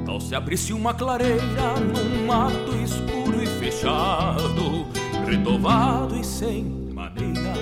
Tal 0.05 0.21
se 0.21 0.35
abrisse 0.35 0.75
uma 0.75 0.93
clareira 0.93 1.81
num 1.81 2.27
mato 2.27 2.77
escuro 2.85 3.43
e 3.43 3.47
fechado, 3.47 4.87
retovado 5.27 6.15
e 6.17 6.25
sem 6.25 6.65
maneira, 6.93 7.55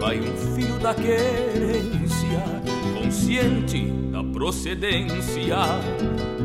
vai 0.00 0.20
um 0.20 0.36
filho 0.54 0.78
da 0.78 0.94
querência, 0.94 2.62
consciente 2.96 3.90
da 4.12 4.22
procedência, 4.22 5.56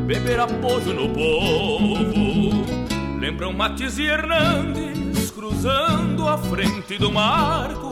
beber 0.06 0.40
apoio 0.40 0.92
no 0.92 1.08
povo. 1.08 2.81
Lembram 3.22 3.52
Matiz 3.52 4.00
e 4.00 4.06
Hernandes 4.06 5.30
cruzando 5.30 6.26
a 6.26 6.36
frente 6.36 6.98
do 6.98 7.12
marco, 7.12 7.90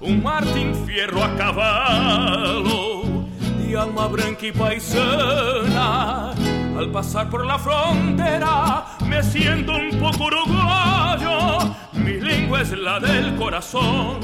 um 0.00 0.20
Martin 0.20 0.74
Fierro 0.84 1.22
a 1.22 1.28
cavalo, 1.36 3.28
de 3.60 3.76
alma 3.76 4.08
branca 4.08 4.44
e 4.44 4.50
paisana. 4.50 6.34
Al 6.76 6.90
pasar 6.90 7.30
por 7.30 7.46
la 7.46 7.60
frontera 7.60 8.84
me 9.06 9.22
siento 9.22 9.70
un 9.70 9.96
poco 10.00 10.24
uruguayo, 10.24 11.76
mi 11.92 12.18
lengua 12.18 12.62
es 12.62 12.72
la 12.72 12.98
del 12.98 13.36
corazón, 13.36 14.18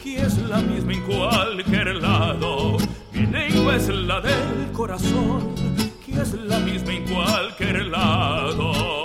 que 0.00 0.20
es 0.20 0.38
la 0.38 0.58
misma 0.58 0.92
en 0.92 1.02
cualquier 1.02 1.96
lado 1.96 2.76
mi 3.12 3.26
lengua 3.26 3.74
es 3.74 3.88
la 3.88 4.20
del 4.20 4.70
corazón, 4.72 5.54
que 6.04 6.20
es 6.20 6.32
la 6.34 6.60
misma 6.60 6.92
en 6.92 7.04
cualquier 7.08 7.86
lado. 7.86 8.95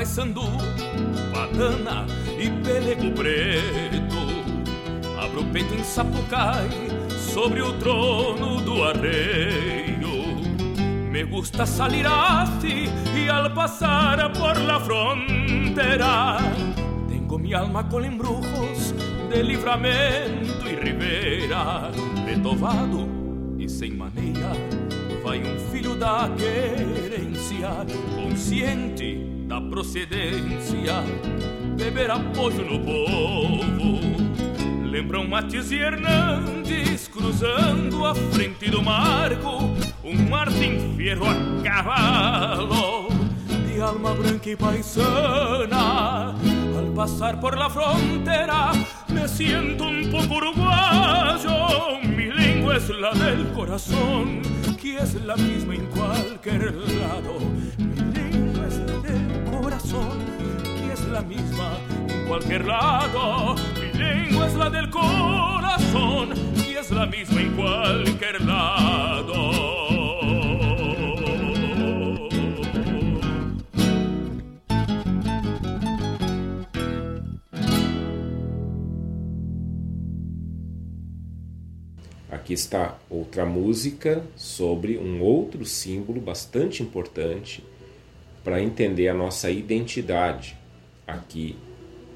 Paisandu, 0.00 0.46
banana 1.30 2.06
e 2.38 2.48
pelego 2.64 3.12
preto. 3.12 4.20
Abro 5.22 5.42
o 5.42 5.44
peito 5.52 5.74
em 5.74 5.84
Sapucai, 5.84 6.70
sobre 7.10 7.60
o 7.60 7.74
trono 7.74 8.62
do 8.62 8.82
arreio. 8.82 10.40
Me 11.10 11.22
gusta 11.24 11.66
salir 11.66 12.06
así 12.06 12.88
y 13.14 13.28
al 13.28 13.52
pasar 13.52 14.32
por 14.32 14.58
la 14.58 14.80
frontera 14.80 16.38
tengo 17.06 17.38
mi 17.38 17.52
alma 17.52 17.86
con 17.86 18.02
embrujos 18.02 18.94
de 19.28 19.42
livramento 19.42 20.66
e 20.66 20.76
ribera, 20.76 21.90
retovado 22.24 23.06
e 23.58 23.68
sem 23.68 23.90
maneira 23.90 24.50
vai 25.22 25.42
um 25.42 25.58
filho 25.70 25.94
da 25.94 26.30
querência, 26.38 27.84
consciente 28.16 29.29
da 29.50 29.60
procedência, 29.60 31.02
beber 31.76 32.08
apoio 32.08 32.64
no 32.64 32.78
povo. 32.78 34.00
Lembram 34.88 35.26
Matias 35.26 35.72
e 35.72 35.74
Hernandes 35.74 37.08
cruzando 37.08 38.06
a 38.06 38.14
frente 38.14 38.70
do 38.70 38.80
marco, 38.80 39.74
um 40.04 40.28
Martim 40.30 40.94
Fierro 40.96 41.26
a 41.26 41.62
cavalo, 41.64 43.08
de 43.66 43.80
alma 43.80 44.14
branca 44.14 44.50
e 44.50 44.56
paisana. 44.56 46.32
Al 46.78 46.92
pasar 46.94 47.40
por 47.40 47.58
la 47.58 47.68
frontera 47.68 48.70
me 49.08 49.26
siento 49.26 49.88
un 49.88 50.08
poco 50.12 50.36
uruguayo, 50.36 51.98
mi 52.04 52.26
lengua 52.26 52.76
es 52.76 52.88
la 52.88 53.12
del 53.14 53.48
corazón 53.48 54.42
que 54.80 54.98
es 54.98 55.14
la 55.24 55.36
misma 55.36 55.74
en 55.74 55.86
cualquier 55.86 56.72
lado. 56.72 57.99
Corazón, 59.90 60.18
que 60.78 60.92
es 60.92 61.04
la 61.08 61.20
misma 61.22 61.76
en 62.08 62.28
cualquier 62.28 62.64
lado. 62.64 63.56
Mi 63.74 63.98
lengua 63.98 64.46
es 64.46 64.54
la 64.54 64.70
del 64.70 64.88
corazón, 64.88 66.30
que 66.54 66.78
es 66.78 66.90
la 66.92 67.06
misma 67.06 67.40
en 67.40 67.56
cualquier 67.56 68.40
lado. 68.42 69.50
Aqui 82.30 82.54
está 82.54 82.96
outra 83.10 83.44
música 83.44 84.22
sobre 84.36 84.98
um 84.98 85.20
outro 85.20 85.64
símbolo 85.64 86.20
bastante 86.20 86.80
importante 86.80 87.62
para 88.42 88.62
entender 88.62 89.08
a 89.08 89.14
nossa 89.14 89.50
identidade 89.50 90.56
aqui 91.06 91.56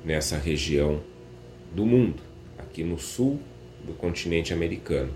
nessa 0.04 0.37
região 0.37 1.00
do 1.74 1.84
mundo, 1.84 2.22
aqui 2.58 2.82
no 2.82 2.98
sul 2.98 3.40
do 3.84 3.92
continente 3.92 4.52
americano. 4.52 5.12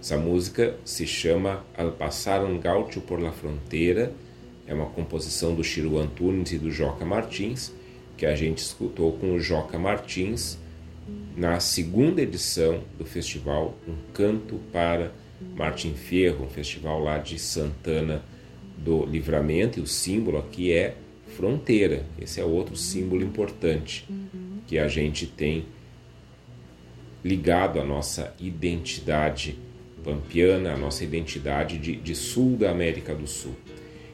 Essa 0.00 0.16
música 0.16 0.76
se 0.84 1.06
chama 1.06 1.64
Al 1.76 1.92
Passar 1.92 2.44
um 2.44 2.58
Gaúcho 2.58 3.00
por 3.00 3.20
la 3.20 3.32
Fronteira, 3.32 4.12
é 4.66 4.74
uma 4.74 4.86
composição 4.86 5.54
do 5.54 5.64
Chiru 5.64 5.98
Antunes 5.98 6.52
e 6.52 6.58
do 6.58 6.70
Joca 6.70 7.04
Martins, 7.04 7.72
que 8.16 8.24
a 8.24 8.34
gente 8.34 8.58
escutou 8.58 9.12
com 9.12 9.34
o 9.34 9.40
Joca 9.40 9.78
Martins 9.78 10.58
na 11.36 11.58
segunda 11.60 12.22
edição 12.22 12.82
do 12.98 13.04
festival 13.04 13.74
Um 13.88 13.94
Canto 14.12 14.60
para 14.72 15.12
Martin 15.56 15.94
Fierro, 15.94 16.44
um 16.44 16.48
festival 16.48 17.02
lá 17.02 17.18
de 17.18 17.38
Santana 17.38 18.22
do 18.80 19.04
Livramento, 19.04 19.78
e 19.78 19.82
o 19.82 19.86
símbolo 19.86 20.38
aqui 20.38 20.72
é 20.72 20.96
fronteira. 21.36 22.04
Esse 22.20 22.40
é 22.40 22.44
outro 22.44 22.76
símbolo 22.76 23.22
importante 23.22 24.06
que 24.66 24.78
a 24.78 24.88
gente 24.88 25.26
tem 25.26 25.66
ligado 27.24 27.78
à 27.78 27.84
nossa 27.84 28.34
identidade 28.40 29.58
pampiana, 30.02 30.72
à 30.72 30.76
nossa 30.76 31.04
identidade 31.04 31.78
de, 31.78 31.96
de 31.96 32.14
sul 32.14 32.56
da 32.56 32.70
América 32.70 33.14
do 33.14 33.26
Sul. 33.26 33.54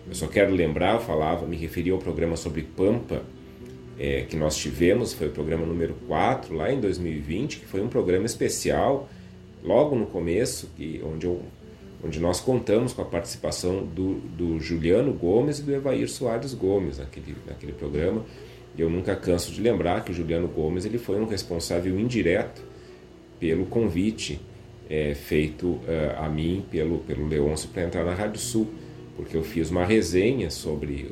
Eu 0.08 0.14
só 0.14 0.26
quero 0.26 0.54
lembrar, 0.54 0.94
eu 0.94 1.00
falava, 1.00 1.46
me 1.46 1.56
referi 1.56 1.90
ao 1.90 1.98
programa 1.98 2.36
sobre 2.36 2.62
Pampa 2.62 3.22
é, 3.98 4.22
que 4.22 4.36
nós 4.36 4.56
tivemos, 4.56 5.12
foi 5.12 5.28
o 5.28 5.30
programa 5.30 5.64
número 5.64 5.94
4, 6.06 6.54
lá 6.54 6.72
em 6.72 6.80
2020, 6.80 7.60
que 7.60 7.66
foi 7.66 7.80
um 7.80 7.88
programa 7.88 8.26
especial, 8.26 9.08
logo 9.64 9.96
no 9.96 10.06
começo, 10.06 10.70
que, 10.76 11.00
onde, 11.04 11.26
eu, 11.26 11.42
onde 12.06 12.20
nós 12.20 12.40
contamos 12.40 12.92
com 12.92 13.02
a 13.02 13.04
participação 13.04 13.84
do, 13.84 14.14
do 14.14 14.60
Juliano 14.60 15.12
Gomes 15.12 15.58
e 15.58 15.62
do 15.62 15.74
Evair 15.74 16.08
Soares 16.08 16.54
Gomes 16.54 16.98
naquele, 16.98 17.36
naquele 17.46 17.72
programa. 17.72 18.24
Eu 18.78 18.88
nunca 18.88 19.16
canso 19.16 19.52
de 19.52 19.60
lembrar 19.60 20.04
que 20.04 20.12
o 20.12 20.14
Juliano 20.14 20.46
Gomes 20.46 20.84
ele 20.84 20.98
foi 20.98 21.20
um 21.20 21.26
responsável 21.26 21.98
indireto 21.98 22.62
pelo 23.40 23.66
convite 23.66 24.40
é, 24.88 25.14
feito 25.14 25.66
uh, 25.66 25.82
a 26.18 26.28
mim 26.28 26.64
pelo, 26.70 26.98
pelo 26.98 27.26
Leôncio 27.26 27.68
para 27.70 27.82
entrar 27.82 28.04
na 28.04 28.14
Rádio 28.14 28.40
Sul, 28.40 28.68
porque 29.16 29.36
eu 29.36 29.42
fiz 29.42 29.70
uma 29.70 29.84
resenha 29.84 30.48
sobre 30.50 31.10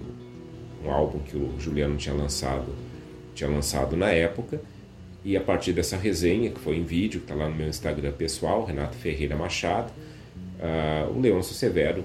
um 0.85 0.90
álbum 0.90 1.18
que 1.18 1.37
o 1.37 1.54
Juliano 1.59 1.96
tinha 1.96 2.14
lançado, 2.14 2.72
tinha 3.35 3.50
lançado 3.50 3.96
na 3.96 4.11
época. 4.11 4.61
E 5.24 5.38
a 5.38 5.40
partir 5.40 5.72
dessa 5.72 5.96
resenha, 5.96 6.50
que 6.50 6.61
foi 6.61 6.76
em 6.76 6.85
vídeo, 6.85 7.20
que 7.20 7.24
está 7.24 7.35
lá 7.35 7.48
no 7.48 7.57
meu 7.57 7.66
Instagram 7.66 8.12
pessoal, 8.12 8.62
Renato 8.64 8.94
Ferreira 8.94 9.35
Machado, 9.35 9.90
uh, 10.59 11.17
o 11.17 11.21
Leôncio 11.21 11.55
Severo 11.55 12.05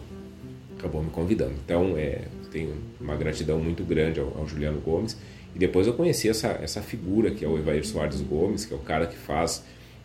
acabou 0.77 1.03
me 1.03 1.09
convidando. 1.09 1.53
Então, 1.63 1.97
é, 1.97 2.21
tenho 2.51 2.75
uma 2.99 3.15
gratidão 3.15 3.59
muito 3.59 3.83
grande 3.83 4.19
ao, 4.19 4.37
ao, 4.37 4.47
Juliano 4.47 4.79
Gomes. 4.79 5.17
E 5.55 5.59
depois 5.59 5.87
eu 5.87 5.93
conheci 5.93 6.29
essa, 6.29 6.47
essa 6.61 6.81
figura, 6.81 7.31
que 7.31 7.43
é 7.43 7.47
o 7.47 7.57
Evair 7.57 7.85
Soares 7.85 8.21
Gomes, 8.21 8.65
que 8.65 8.73
é 8.73 8.77
o 8.77 8.79
cara 8.79 9.07
que 9.07 9.17
faz 9.17 9.63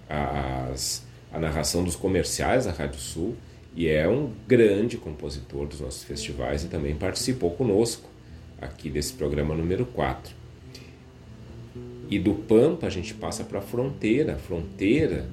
as, 0.09 1.07
a 1.33 1.39
narração 1.39 1.85
dos 1.85 1.97
comerciais 1.97 2.65
da 2.65 2.73
Rádio 2.73 3.01
Sul. 3.01 3.37
E 3.77 3.89
é 3.89 4.09
um 4.09 4.31
grande 4.47 4.97
compositor 4.97 5.67
dos 5.67 5.81
nossos 5.81 6.05
festivais 6.05 6.63
e 6.65 6.69
também 6.69 6.95
participou 6.95 7.51
conosco 7.51 8.09
aqui 8.61 8.89
desse 8.89 9.13
programa 9.13 9.55
número 9.55 9.85
4. 9.85 10.33
E 12.09 12.19
do 12.19 12.35
Pampa 12.35 12.87
a 12.87 12.91
gente 12.91 13.15
passa 13.15 13.43
para 13.43 13.59
a 13.59 13.63
fronteira, 13.63 14.37
fronteira 14.37 15.27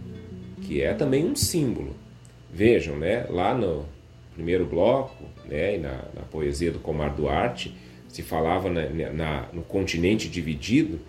que 0.62 0.82
é 0.82 0.94
também 0.94 1.26
um 1.26 1.36
símbolo. 1.36 1.96
Vejam, 2.54 2.98
né, 2.98 3.26
lá 3.30 3.54
no 3.54 3.86
primeiro 4.34 4.66
bloco, 4.66 5.24
né, 5.46 5.76
e 5.76 5.78
na, 5.78 6.04
na 6.14 6.22
poesia 6.30 6.72
do 6.72 6.80
Comar 6.80 7.14
Duarte, 7.16 7.76
se 8.08 8.22
falava 8.22 8.70
na, 8.70 8.90
na, 9.12 9.48
no 9.54 9.62
continente 9.62 10.28
dividido, 10.28 11.00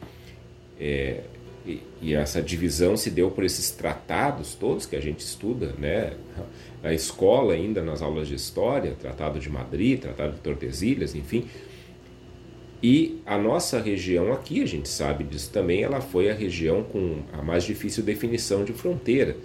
é, 0.78 1.20
e, 1.66 1.81
e, 2.00 2.14
essa 2.14 2.42
divisão 2.42 2.96
se 2.96 3.09
deu 3.09 3.31
por 3.31 3.44
esses 3.44 3.70
tratados 3.70 4.55
todos 4.55 4.85
que 4.85 4.96
a 4.96 5.00
gente 5.00 5.20
estuda, 5.20 5.74
né, 5.78 6.12
na 6.83 6.92
escola 6.92 7.55
ainda 7.55 7.83
nas 7.83 8.02
aulas 8.02 8.26
de 8.26 8.35
história, 8.35 8.96
Tratado 9.00 9.38
de 9.38 9.48
Madrid, 9.48 10.00
Tratado 10.00 10.33
de 10.33 10.40
Tordesilhas, 10.40 11.14
enfim, 11.14 11.48
e 12.83 13.22
a 13.24 13.38
nossa 13.38 13.81
região 13.81 14.33
aqui, 14.33 14.61
a 14.61 14.66
gente 14.66 14.88
sabe 14.88 15.22
disso 15.22 15.50
também, 15.52 15.85
ela 15.85 16.00
foi 16.00 16.28
a 16.28 16.35
região 16.35 16.83
com 16.83 17.22
a 17.33 17.40
mais 17.40 17.62
difícil 17.62 18.02
definição 18.02 18.64
de 18.64 18.72
fronteira. 18.72 19.37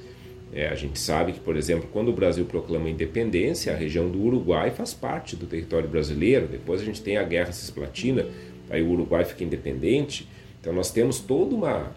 É, 0.54 0.68
a 0.70 0.76
gente 0.76 0.98
sabe 0.98 1.34
que, 1.34 1.40
por 1.40 1.58
exemplo, 1.58 1.90
quando 1.92 2.10
o 2.10 2.14
Brasil 2.14 2.46
proclama 2.46 2.88
a 2.88 2.90
independência, 2.90 3.74
a 3.74 3.76
região 3.76 4.10
do 4.10 4.22
Uruguai 4.22 4.72
faz 4.72 4.94
parte 4.94 5.36
do 5.36 5.46
território 5.46 5.90
brasileiro. 5.90 6.48
Depois 6.48 6.82
a 6.82 6.86
gente 6.86 7.02
tem 7.02 7.18
a 7.18 7.24
Guerra 7.24 7.52
Cisplatina, 7.52 8.26
aí 8.70 8.82
o 8.82 8.90
Uruguai 8.90 9.26
fica 9.26 9.44
independente. 9.44 10.28
Então 10.60 10.74
nós 10.74 10.90
temos 10.90 11.20
toda 11.20 11.54
uma, 11.54 11.92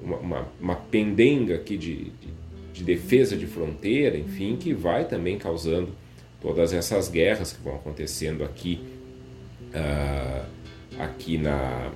uma, 0.00 0.16
uma, 0.18 0.48
uma 0.60 0.76
pendenga 0.76 1.56
aqui 1.56 1.76
de, 1.76 1.96
de, 2.04 2.12
de, 2.72 2.84
defesa 2.84 3.36
de 3.36 3.46
fronteira, 3.46 4.16
enfim, 4.16 4.56
que 4.56 4.72
vai 4.72 5.04
também 5.04 5.36
causando 5.36 5.88
todas 6.40 6.72
essas 6.72 7.08
guerras 7.08 7.52
que 7.52 7.62
vão 7.62 7.74
acontecendo 7.74 8.44
aqui. 8.44 8.80
Uh, 9.74 10.56
aqui 10.98 11.38
na, 11.38 11.90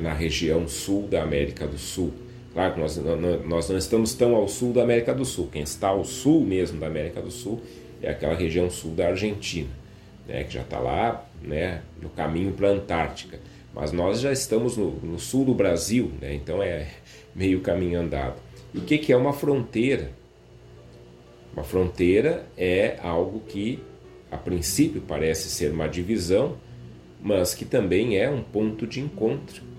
na 0.00 0.12
região 0.12 0.66
sul 0.66 1.06
da 1.06 1.22
América 1.22 1.66
do 1.66 1.78
Sul. 1.78 2.12
Claro 2.54 2.74
que 2.74 2.80
nós, 2.80 2.96
nós 3.44 3.68
não 3.68 3.76
estamos 3.76 4.14
tão 4.14 4.36
ao 4.36 4.46
sul 4.46 4.72
da 4.72 4.82
América 4.84 5.12
do 5.12 5.24
Sul. 5.24 5.48
Quem 5.52 5.62
está 5.62 5.88
ao 5.88 6.04
sul 6.04 6.40
mesmo 6.40 6.78
da 6.78 6.86
América 6.86 7.20
do 7.20 7.30
Sul 7.30 7.60
é 8.00 8.10
aquela 8.10 8.34
região 8.34 8.70
sul 8.70 8.92
da 8.92 9.08
Argentina, 9.08 9.70
né, 10.26 10.44
que 10.44 10.54
já 10.54 10.62
está 10.62 10.78
lá 10.78 11.26
né, 11.42 11.82
no 12.00 12.08
caminho 12.08 12.52
para 12.52 12.68
a 12.68 12.72
Antártica. 12.72 13.40
Mas 13.74 13.90
nós 13.90 14.20
já 14.20 14.30
estamos 14.30 14.76
no, 14.76 14.92
no 15.00 15.18
sul 15.18 15.44
do 15.44 15.52
Brasil, 15.52 16.12
né, 16.20 16.32
então 16.32 16.62
é 16.62 16.86
meio 17.34 17.60
caminho 17.60 18.00
andado. 18.00 18.36
E 18.72 18.78
o 18.78 18.82
que, 18.82 18.98
que 18.98 19.12
é 19.12 19.16
uma 19.16 19.32
fronteira? 19.32 20.12
Uma 21.52 21.64
fronteira 21.64 22.46
é 22.56 22.98
algo 23.02 23.40
que, 23.48 23.82
a 24.30 24.36
princípio, 24.36 25.02
parece 25.02 25.48
ser 25.48 25.72
uma 25.72 25.88
divisão, 25.88 26.56
mas 27.20 27.52
que 27.52 27.64
também 27.64 28.16
é 28.16 28.30
um 28.30 28.42
ponto 28.42 28.86
de 28.86 29.00
encontro. 29.00 29.73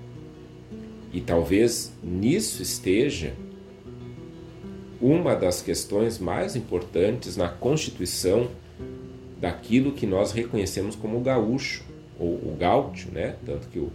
E 1.15 1.21
talvez 1.21 1.93
nisso 2.03 2.61
esteja 2.61 3.31
uma 4.99 5.33
das 5.33 5.61
questões 5.61 6.19
mais 6.19 6.57
importantes 6.57 7.37
na 7.37 7.47
constituição 7.47 8.49
daquilo 9.39 9.93
que 9.93 10.05
nós 10.05 10.33
reconhecemos 10.33 10.93
como 10.93 11.21
gaúcho, 11.21 11.85
ou 12.19 12.33
o 12.33 12.57
gaúcho, 12.59 13.09
né? 13.13 13.37
Tanto 13.45 13.65
que 13.69 13.79
o, 13.79 13.89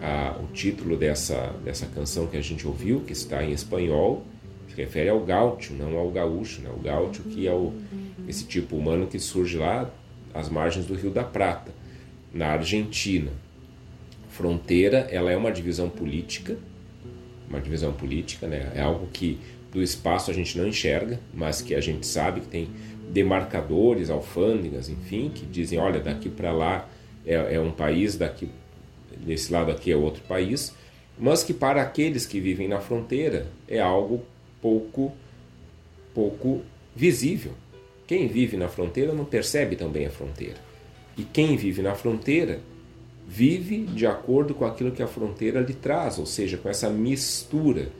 a, 0.00 0.38
o 0.40 0.46
título 0.52 0.96
dessa, 0.96 1.56
dessa 1.64 1.86
canção 1.86 2.28
que 2.28 2.36
a 2.36 2.40
gente 2.40 2.68
ouviu, 2.68 3.00
que 3.00 3.12
está 3.12 3.42
em 3.42 3.50
espanhol, 3.50 4.22
se 4.68 4.76
refere 4.76 5.08
ao 5.08 5.18
gaúcho, 5.18 5.72
não 5.72 5.98
ao 5.98 6.08
gaúcho, 6.08 6.60
né? 6.62 6.70
O 6.72 6.80
gaúcho 6.80 7.24
que 7.24 7.48
é 7.48 7.52
o, 7.52 7.72
esse 8.28 8.44
tipo 8.44 8.76
humano 8.76 9.08
que 9.08 9.18
surge 9.18 9.58
lá 9.58 9.90
às 10.32 10.48
margens 10.48 10.86
do 10.86 10.94
Rio 10.94 11.10
da 11.10 11.24
Prata 11.24 11.72
na 12.32 12.50
Argentina. 12.52 13.32
Fronteira, 14.38 15.08
ela 15.10 15.32
é 15.32 15.36
uma 15.36 15.50
divisão 15.50 15.90
política, 15.90 16.56
uma 17.50 17.60
divisão 17.60 17.92
política, 17.92 18.46
né? 18.46 18.70
É 18.72 18.80
algo 18.80 19.08
que 19.08 19.36
do 19.72 19.82
espaço 19.82 20.30
a 20.30 20.34
gente 20.34 20.56
não 20.56 20.64
enxerga, 20.64 21.18
mas 21.34 21.60
que 21.60 21.74
a 21.74 21.80
gente 21.80 22.06
sabe 22.06 22.42
que 22.42 22.46
tem 22.46 22.68
demarcadores, 23.10 24.10
alfândegas, 24.10 24.88
enfim, 24.88 25.28
que 25.34 25.44
dizem, 25.44 25.80
olha, 25.80 25.98
daqui 25.98 26.28
para 26.28 26.52
lá 26.52 26.88
é, 27.26 27.56
é 27.56 27.60
um 27.60 27.72
país, 27.72 28.14
daqui 28.14 28.48
desse 29.16 29.52
lado 29.52 29.72
aqui 29.72 29.90
é 29.90 29.96
outro 29.96 30.22
país, 30.22 30.72
mas 31.18 31.42
que 31.42 31.52
para 31.52 31.82
aqueles 31.82 32.24
que 32.24 32.38
vivem 32.38 32.68
na 32.68 32.78
fronteira 32.78 33.48
é 33.66 33.80
algo 33.80 34.24
pouco 34.62 35.12
pouco 36.14 36.62
visível. 36.94 37.54
Quem 38.06 38.28
vive 38.28 38.56
na 38.56 38.68
fronteira 38.68 39.12
não 39.12 39.24
percebe 39.24 39.74
também 39.74 40.06
a 40.06 40.10
fronteira. 40.10 40.58
E 41.16 41.24
quem 41.24 41.56
vive 41.56 41.82
na 41.82 41.96
fronteira 41.96 42.60
vive 43.28 43.82
de 43.82 44.06
acordo 44.06 44.54
com 44.54 44.64
aquilo 44.64 44.90
que 44.90 45.02
a 45.02 45.06
fronteira 45.06 45.60
lhe 45.60 45.74
traz, 45.74 46.18
ou 46.18 46.24
seja, 46.24 46.56
com 46.56 46.66
essa 46.66 46.88
mistura, 46.88 47.92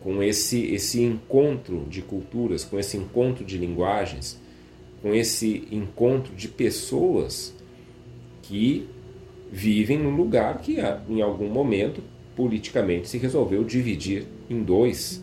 com 0.00 0.22
esse, 0.22 0.64
esse 0.72 1.02
encontro 1.02 1.84
de 1.90 2.00
culturas, 2.00 2.64
com 2.64 2.78
esse 2.78 2.96
encontro 2.96 3.44
de 3.44 3.58
linguagens, 3.58 4.40
com 5.02 5.12
esse 5.12 5.66
encontro 5.72 6.32
de 6.36 6.46
pessoas 6.46 7.52
que 8.42 8.88
vivem 9.50 9.98
num 9.98 10.14
lugar 10.14 10.58
que 10.60 10.76
em 11.08 11.20
algum 11.20 11.48
momento 11.48 12.00
politicamente 12.36 13.08
se 13.08 13.18
resolveu 13.18 13.64
dividir 13.64 14.28
em 14.48 14.62
dois. 14.62 15.20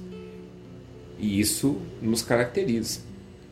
E 1.17 1.39
isso 1.39 1.77
nos 2.01 2.21
caracteriza. 2.21 2.99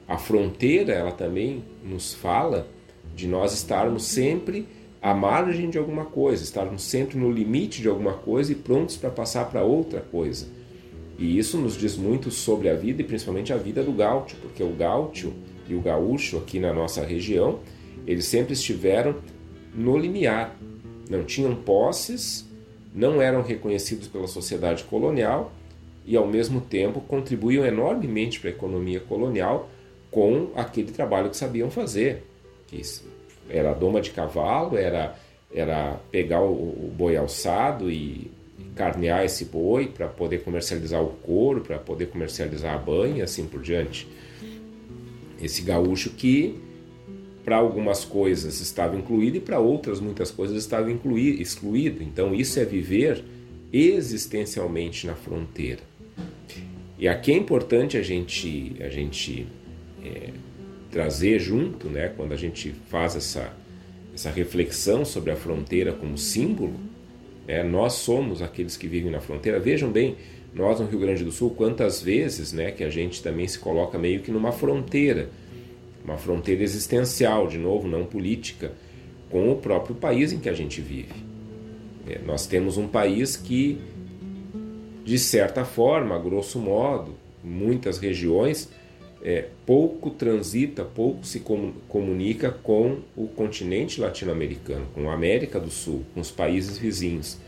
A 0.06 0.18
fronteira, 0.18 0.92
ela 0.92 1.12
também 1.14 1.64
nos 1.84 2.14
fala 2.14 2.68
de 3.16 3.28
nós 3.28 3.54
estarmos 3.54 4.04
sempre 4.04 4.68
à 5.06 5.14
margem 5.14 5.70
de 5.70 5.78
alguma 5.78 6.06
coisa, 6.06 6.44
estarmos 6.44 6.82
sempre 6.82 7.16
no 7.16 7.32
limite 7.32 7.80
de 7.80 7.88
alguma 7.88 8.14
coisa 8.14 8.52
e 8.52 8.56
prontos 8.56 8.98
para 8.98 9.12
passar 9.12 9.46
para 9.52 9.62
outra 9.62 10.02
coisa. 10.02 10.48
E 11.16 11.38
isso 11.38 11.60
nos 11.60 11.78
diz 11.78 11.96
muito 11.96 12.32
sobre 12.32 12.70
a 12.70 12.74
vida 12.74 13.04
e 13.04 13.06
principalmente 13.06 13.54
a 13.54 13.56
vida 13.56 13.84
do 13.84 13.92
gaúcho, 13.92 14.36
porque 14.42 14.64
o 14.64 14.72
gaúcho 14.72 15.32
e 15.70 15.76
o 15.76 15.80
gaúcho 15.80 16.40
aqui 16.40 16.60
na 16.60 16.74
nossa 16.74 17.06
região, 17.06 17.60
eles 18.08 18.26
sempre 18.26 18.54
estiveram 18.54 19.18
no 19.76 19.96
limiar. 19.96 20.58
Não 21.08 21.24
tinham 21.24 21.54
posses, 21.54 22.44
não 22.92 23.22
eram 23.22 23.44
reconhecidos 23.44 24.08
pela 24.08 24.26
sociedade 24.26 24.86
colonial 24.86 25.54
e 26.04 26.18
ao 26.18 26.26
mesmo 26.26 26.60
tempo 26.62 27.00
contribuíam 27.00 27.64
enormemente 27.64 28.40
para 28.40 28.50
a 28.50 28.54
economia 28.54 29.02
colonial 29.02 29.70
com 30.10 30.50
aquele 30.56 30.92
trabalho 30.92 31.30
que 31.30 31.38
sabiam 31.38 31.70
fazer. 31.70 32.24
Que 32.66 32.78
era 33.50 33.74
doma 33.74 34.02
de 34.02 34.12
cavalo, 34.12 34.78
era, 34.78 35.16
era 35.54 36.00
pegar 36.12 36.42
o, 36.42 36.54
o 36.54 36.94
boi 36.96 37.16
alçado 37.16 37.92
e 37.92 38.32
carnear 38.76 39.24
esse 39.24 39.46
boi 39.46 39.88
para 39.88 40.08
poder 40.08 40.44
comercializar 40.44 41.02
o 41.02 41.08
couro, 41.08 41.62
para 41.62 41.78
poder 41.78 42.08
comercializar 42.08 42.76
a 42.76 42.78
banha 42.78 43.24
assim 43.24 43.46
por 43.46 43.62
diante. 43.62 44.08
Esse 45.42 45.62
gaúcho 45.62 46.12
que 46.12 46.60
para 47.44 47.58
algumas 47.58 48.04
coisas 48.04 48.60
estava 48.60 48.96
incluído 48.96 49.38
e 49.38 49.40
para 49.40 49.60
outras 49.60 50.00
muitas 50.00 50.32
coisas 50.32 50.58
estava 50.58 50.92
excluído. 50.92 52.04
Então 52.04 52.34
isso 52.34 52.60
é 52.60 52.66
viver 52.66 53.24
existencialmente 53.72 55.06
na 55.06 55.16
fronteira. 55.16 55.82
E 56.98 57.08
aqui 57.08 57.32
é 57.32 57.38
importante 57.38 57.98
a 57.98 58.02
gente 58.02 58.76
a 58.80 58.90
gente 58.90 59.46
é, 60.04 60.32
trazer 60.96 61.40
junto, 61.40 61.90
né, 61.90 62.14
quando 62.16 62.32
a 62.32 62.38
gente 62.38 62.74
faz 62.88 63.18
essa 63.18 63.52
essa 64.14 64.30
reflexão 64.30 65.04
sobre 65.04 65.30
a 65.30 65.36
fronteira 65.36 65.92
como 65.92 66.18
símbolo, 66.18 66.76
é, 67.46 67.62
nós 67.62 67.96
somos 67.96 68.42
aqueles 68.42 68.78
que 68.78 68.88
vivem 68.88 69.12
na 69.12 69.20
fronteira. 69.20 69.60
Vejam 69.60 69.92
bem, 69.92 70.16
nós 70.54 70.80
no 70.80 70.88
Rio 70.88 71.00
Grande 71.00 71.26
do 71.26 71.34
Sul, 71.34 71.50
quantas 71.50 72.02
vezes 72.02 72.54
né, 72.54 72.72
que 72.72 72.86
a 72.86 72.90
gente 72.90 73.22
também 73.22 73.46
se 73.46 73.60
coloca 73.60 74.00
meio 74.00 74.22
que 74.22 74.32
numa 74.32 74.54
fronteira, 74.54 75.28
uma 76.02 76.16
fronteira 76.16 76.64
existencial, 76.64 77.46
de 77.50 77.58
novo, 77.58 77.90
não 77.90 78.06
política, 78.06 78.72
com 79.30 79.52
o 79.52 79.58
próprio 79.58 79.96
país 79.96 80.32
em 80.32 80.40
que 80.40 80.48
a 80.48 80.54
gente 80.54 80.80
vive. 80.80 81.12
É, 82.08 82.20
nós 82.26 82.48
temos 82.48 82.78
um 82.78 82.88
país 82.88 83.36
que, 83.36 83.82
de 85.04 85.20
certa 85.20 85.66
forma, 85.66 86.18
grosso 86.18 86.58
modo, 86.58 87.18
muitas 87.44 87.98
regiões, 87.98 88.70
é, 89.26 89.48
pouco 89.66 90.12
transita, 90.12 90.86
pouco 90.86 91.26
se 91.26 91.40
comunica 91.90 92.52
com 92.52 93.00
o 93.18 93.28
continente 93.28 94.00
latino-americano, 94.00 94.86
com 94.94 95.10
a 95.10 95.16
América 95.16 95.60
do 95.60 95.72
Sul, 95.72 96.06
com 96.14 96.20
os 96.20 96.30
países 96.30 96.78
vizinhos. 96.78 97.40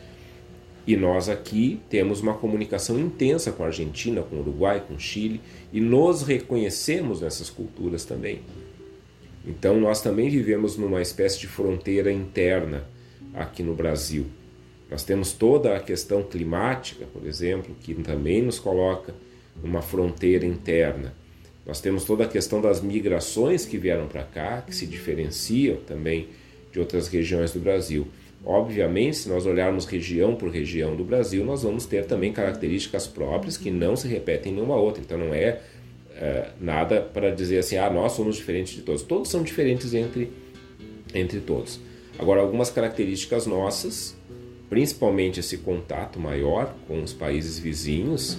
E 0.87 0.97
nós 0.97 1.29
aqui 1.29 1.79
temos 1.87 2.19
uma 2.19 2.33
comunicação 2.33 2.99
intensa 2.99 3.51
com 3.51 3.61
a 3.61 3.67
Argentina, 3.67 4.23
com 4.23 4.37
o 4.37 4.39
Uruguai, 4.39 4.83
com 4.87 4.95
o 4.95 4.99
Chile, 4.99 5.39
e 5.71 5.79
nos 5.79 6.23
reconhecemos 6.23 7.21
nessas 7.21 7.51
culturas 7.51 8.03
também. 8.05 8.39
Então 9.45 9.79
nós 9.79 10.01
também 10.01 10.31
vivemos 10.31 10.77
numa 10.77 10.99
espécie 10.99 11.39
de 11.39 11.47
fronteira 11.47 12.11
interna 12.11 12.85
aqui 13.35 13.61
no 13.61 13.75
Brasil. 13.75 14.25
Nós 14.89 15.03
temos 15.03 15.31
toda 15.31 15.75
a 15.75 15.79
questão 15.79 16.23
climática, 16.23 17.05
por 17.05 17.27
exemplo, 17.27 17.75
que 17.79 17.93
também 17.93 18.41
nos 18.41 18.57
coloca 18.57 19.13
numa 19.61 19.83
fronteira 19.83 20.43
interna. 20.43 21.13
Nós 21.67 21.81
temos 21.81 22.05
toda 22.05 22.23
a 22.23 22.27
questão 22.27 22.61
das 22.61 22.79
migrações 22.79 23.65
que 23.65 23.77
vieram 23.77 24.07
para 24.07 24.23
cá, 24.23 24.61
que 24.61 24.73
se 24.73 24.87
diferenciam 24.87 25.75
também 25.85 26.29
de 26.71 26.79
outras 26.79 27.09
regiões 27.09 27.51
do 27.51 27.59
Brasil. 27.59 28.07
Obviamente, 28.45 29.17
se 29.17 29.29
nós 29.29 29.45
olharmos 29.45 29.85
região 29.85 30.33
por 30.33 30.49
região 30.49 30.95
do 30.95 31.03
Brasil, 31.03 31.43
nós 31.43 31.63
vamos 31.63 31.85
ter 31.85 32.05
também 32.05 32.31
características 32.31 33.05
próprias 33.05 33.57
que 33.57 33.69
não 33.69 33.97
se 33.97 34.07
repetem 34.07 34.53
em 34.53 34.55
nenhuma 34.55 34.77
outra. 34.77 35.03
Então, 35.03 35.17
não 35.17 35.33
é, 35.33 35.59
é 36.15 36.51
nada 36.61 37.01
para 37.01 37.31
dizer 37.31 37.57
assim, 37.57 37.75
ah, 37.75 37.89
nós 37.89 38.13
somos 38.13 38.37
diferentes 38.37 38.73
de 38.73 38.81
todos. 38.83 39.01
Todos 39.01 39.29
são 39.29 39.43
diferentes 39.43 39.93
entre, 39.93 40.31
entre 41.13 41.41
todos. 41.41 41.81
Agora, 42.17 42.39
algumas 42.39 42.69
características 42.69 43.45
nossas, 43.45 44.15
principalmente 44.69 45.41
esse 45.41 45.57
contato 45.57 46.17
maior 46.17 46.73
com 46.87 47.03
os 47.03 47.11
países 47.11 47.59
vizinhos, 47.59 48.37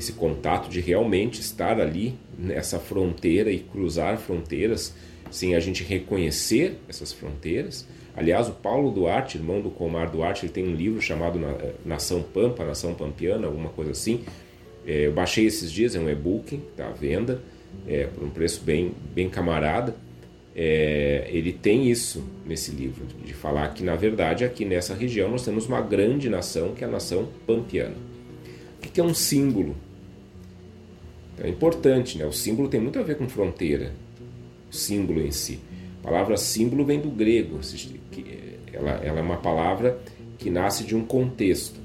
esse 0.00 0.14
contato 0.14 0.70
de 0.70 0.80
realmente 0.80 1.40
estar 1.40 1.78
ali 1.78 2.14
nessa 2.38 2.78
fronteira 2.78 3.52
e 3.52 3.58
cruzar 3.58 4.16
fronteiras 4.16 4.94
sem 5.30 5.54
a 5.54 5.60
gente 5.60 5.84
reconhecer 5.84 6.78
essas 6.88 7.12
fronteiras. 7.12 7.86
Aliás, 8.16 8.48
o 8.48 8.52
Paulo 8.52 8.90
Duarte, 8.90 9.36
irmão 9.36 9.60
do 9.60 9.70
Comar 9.70 10.10
Duarte, 10.10 10.46
ele 10.46 10.52
tem 10.52 10.66
um 10.66 10.74
livro 10.74 11.02
chamado 11.02 11.38
Nação 11.84 12.22
Pampa, 12.22 12.64
Nação 12.64 12.94
Pampiana, 12.94 13.46
alguma 13.46 13.68
coisa 13.68 13.90
assim. 13.90 14.24
É, 14.86 15.06
eu 15.06 15.12
baixei 15.12 15.44
esses 15.44 15.70
dias, 15.70 15.94
é 15.94 16.00
um 16.00 16.08
e-book, 16.08 16.58
está 16.70 16.88
à 16.88 16.90
venda, 16.90 17.42
é, 17.86 18.06
por 18.06 18.24
um 18.24 18.30
preço 18.30 18.62
bem, 18.62 18.92
bem 19.14 19.28
camarada. 19.28 19.94
É, 20.56 21.28
ele 21.30 21.52
tem 21.52 21.90
isso 21.90 22.24
nesse 22.46 22.70
livro, 22.70 23.04
de 23.22 23.34
falar 23.34 23.68
que, 23.74 23.84
na 23.84 23.96
verdade, 23.96 24.44
aqui 24.44 24.64
nessa 24.64 24.94
região 24.94 25.30
nós 25.30 25.44
temos 25.44 25.66
uma 25.66 25.82
grande 25.82 26.30
nação, 26.30 26.74
que 26.74 26.82
é 26.82 26.86
a 26.86 26.90
nação 26.90 27.28
pampiana. 27.46 27.96
O 28.78 28.80
que 28.80 28.98
é 28.98 29.04
um 29.04 29.14
símbolo? 29.14 29.76
É 31.42 31.48
importante, 31.48 32.18
né? 32.18 32.24
O 32.26 32.32
símbolo 32.32 32.68
tem 32.68 32.80
muito 32.80 32.98
a 32.98 33.02
ver 33.02 33.16
com 33.16 33.28
fronteira, 33.28 33.92
o 34.70 34.74
símbolo 34.74 35.20
em 35.20 35.30
si. 35.30 35.60
A 36.02 36.06
palavra 36.06 36.36
símbolo 36.36 36.84
vem 36.84 37.00
do 37.00 37.10
grego, 37.10 37.60
ela, 38.72 38.90
ela 39.02 39.18
é 39.18 39.22
uma 39.22 39.36
palavra 39.36 39.98
que 40.38 40.50
nasce 40.50 40.84
de 40.84 40.94
um 40.94 41.04
contexto. 41.04 41.78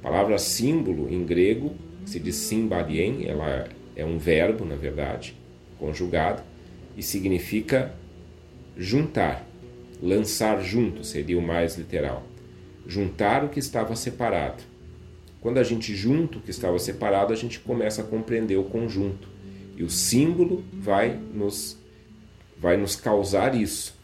A 0.00 0.08
palavra 0.08 0.38
símbolo 0.38 1.12
em 1.12 1.24
grego 1.24 1.74
se 2.06 2.20
diz 2.20 2.36
simbalien, 2.36 3.26
ela 3.26 3.68
é 3.96 4.04
um 4.04 4.18
verbo, 4.18 4.64
na 4.64 4.76
verdade, 4.76 5.34
conjugado, 5.78 6.42
e 6.96 7.02
significa 7.02 7.92
juntar, 8.76 9.46
lançar 10.02 10.62
junto 10.62 11.02
seria 11.02 11.38
o 11.38 11.42
mais 11.42 11.76
literal. 11.76 12.22
Juntar 12.86 13.44
o 13.44 13.48
que 13.48 13.58
estava 13.58 13.96
separado. 13.96 14.62
Quando 15.46 15.58
a 15.58 15.62
gente 15.62 15.94
junta 15.94 16.38
o 16.38 16.40
que 16.40 16.50
estava 16.50 16.76
separado, 16.76 17.32
a 17.32 17.36
gente 17.36 17.60
começa 17.60 18.02
a 18.02 18.04
compreender 18.04 18.56
o 18.56 18.64
conjunto. 18.64 19.28
E 19.76 19.84
o 19.84 19.88
símbolo 19.88 20.64
vai 20.72 21.16
nos, 21.32 21.78
vai 22.58 22.76
nos 22.76 22.96
causar 22.96 23.54
isso. 23.54 23.94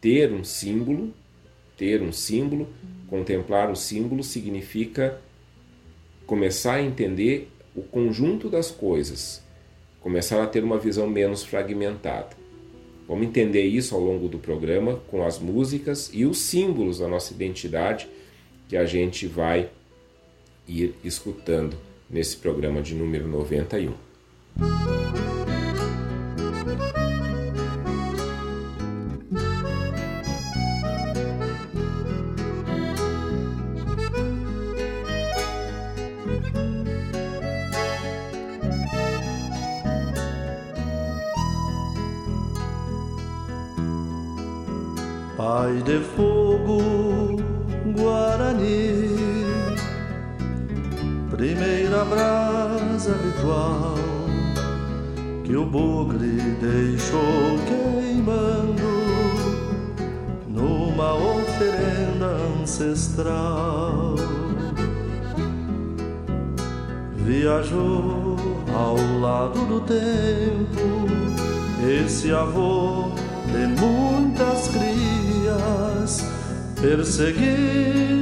Ter 0.00 0.32
um 0.32 0.42
símbolo, 0.42 1.12
ter 1.76 2.00
um 2.00 2.10
símbolo, 2.10 2.70
contemplar 3.06 3.70
o 3.70 3.76
símbolo 3.76 4.24
significa 4.24 5.20
começar 6.24 6.76
a 6.76 6.82
entender 6.82 7.50
o 7.76 7.82
conjunto 7.82 8.48
das 8.48 8.70
coisas, 8.70 9.42
começar 10.00 10.42
a 10.42 10.46
ter 10.46 10.64
uma 10.64 10.78
visão 10.78 11.06
menos 11.06 11.44
fragmentada. 11.44 12.34
Vamos 13.06 13.26
entender 13.26 13.66
isso 13.66 13.94
ao 13.94 14.00
longo 14.00 14.26
do 14.26 14.38
programa 14.38 15.02
com 15.08 15.22
as 15.22 15.38
músicas 15.38 16.08
e 16.14 16.24
os 16.24 16.38
símbolos 16.38 17.00
da 17.00 17.08
nossa 17.08 17.34
identidade 17.34 18.08
que 18.70 18.76
a 18.78 18.86
gente 18.86 19.26
vai 19.26 19.68
ir 20.80 20.94
escutando 21.04 21.76
nesse 22.08 22.36
programa 22.36 22.80
de 22.80 22.94
número 22.94 23.26
91. 23.28 23.92
Pai 45.36 45.82
de 45.82 45.98
fogo, 46.14 47.36
Guarani 47.96 49.11
primeira 51.42 52.04
brasa 52.04 53.10
habitual 53.10 53.96
que 55.42 55.56
o 55.56 55.66
bugre 55.66 56.56
deixou 56.60 57.58
queimando 57.66 58.84
numa 60.46 61.14
oferenda 61.16 62.26
ancestral. 62.62 64.14
Viajou 67.16 68.36
ao 68.72 68.96
lado 69.20 69.66
do 69.66 69.80
tempo 69.80 71.08
esse 72.04 72.30
avô 72.30 73.10
de 73.48 73.66
muitas 73.80 74.68
crias, 74.68 76.24
perseguindo 76.80 78.21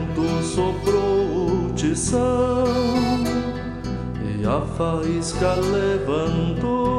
soprou 2.01 2.63
o 2.63 3.21
tição 3.21 3.21
e 4.25 4.45
a 4.45 4.61
faísca 4.75 5.53
levantou 5.53 6.95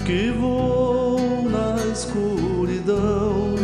que 0.05 0.31
voou 0.31 1.49
na 1.49 1.75
escuridão 1.91 3.55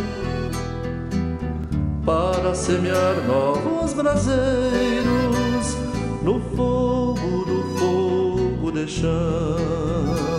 para 2.06 2.54
semear 2.54 3.16
novos 3.28 3.94
braseiros 3.94 5.78
no 6.24 6.40
fogo 6.56 7.46
do 7.46 7.64
fogo 7.78 8.72
de 8.72 8.88
chão. 8.88 10.31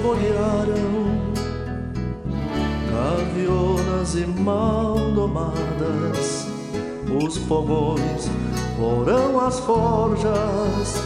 Bolearam, 0.00 1.32
gavionas 2.92 4.14
e 4.14 4.24
mal 4.26 4.94
domadas, 5.12 6.46
os 7.20 7.36
fogões 7.36 8.30
foram 8.76 9.40
as 9.40 9.58
forjas, 9.58 11.02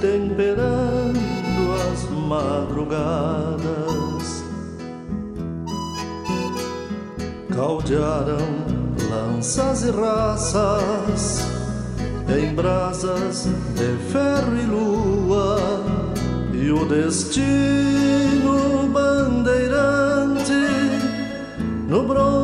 temperando 0.00 1.74
as 1.92 2.08
madrugadas. 2.10 3.64
Caldearam 7.54 8.64
lanças 9.10 9.82
e 9.82 9.90
raças 9.90 11.40
em 12.26 12.54
brasas 12.54 13.46
de 13.74 13.96
ferro 14.10 14.56
e 14.56 14.64
lua 14.64 15.58
e 16.54 16.70
o 16.70 16.86
destino 16.86 17.83
no 22.12 22.43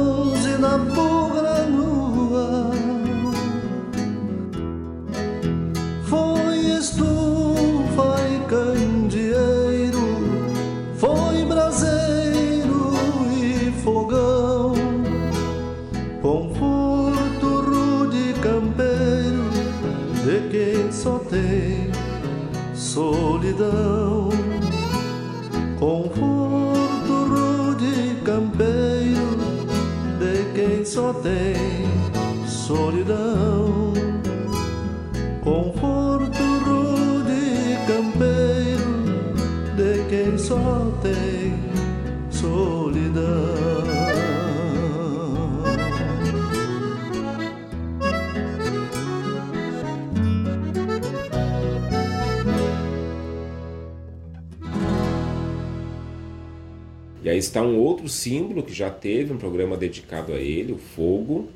está 57.50 57.62
um 57.62 57.78
outro 57.78 58.08
símbolo 58.08 58.62
que 58.62 58.72
já 58.72 58.88
teve 58.90 59.32
um 59.32 59.36
programa 59.36 59.76
dedicado 59.76 60.32
a 60.32 60.36
ele, 60.36 60.72
o 60.72 60.78
fogo, 60.78 61.48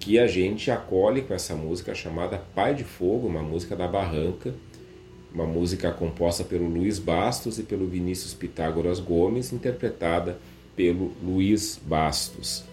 que 0.00 0.18
a 0.18 0.26
gente 0.26 0.70
acolhe 0.70 1.22
com 1.22 1.34
essa 1.34 1.54
música 1.54 1.94
chamada 1.94 2.42
Pai 2.54 2.74
de 2.74 2.82
Fogo, 2.82 3.28
uma 3.28 3.42
música 3.42 3.76
da 3.76 3.86
Barranca, 3.86 4.54
uma 5.32 5.46
música 5.46 5.92
composta 5.92 6.42
pelo 6.42 6.66
Luiz 6.66 6.98
Bastos 6.98 7.58
e 7.58 7.62
pelo 7.62 7.86
Vinícius 7.86 8.34
Pitágoras 8.34 8.98
Gomes, 8.98 9.52
interpretada 9.52 10.38
pelo 10.74 11.12
Luiz 11.22 11.78
Bastos. 11.84 12.64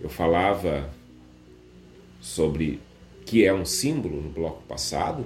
Eu 0.00 0.08
falava 0.08 0.88
sobre 2.20 2.80
que 3.26 3.44
é 3.44 3.52
um 3.52 3.64
símbolo 3.64 4.22
no 4.22 4.30
bloco 4.30 4.62
passado. 4.68 5.24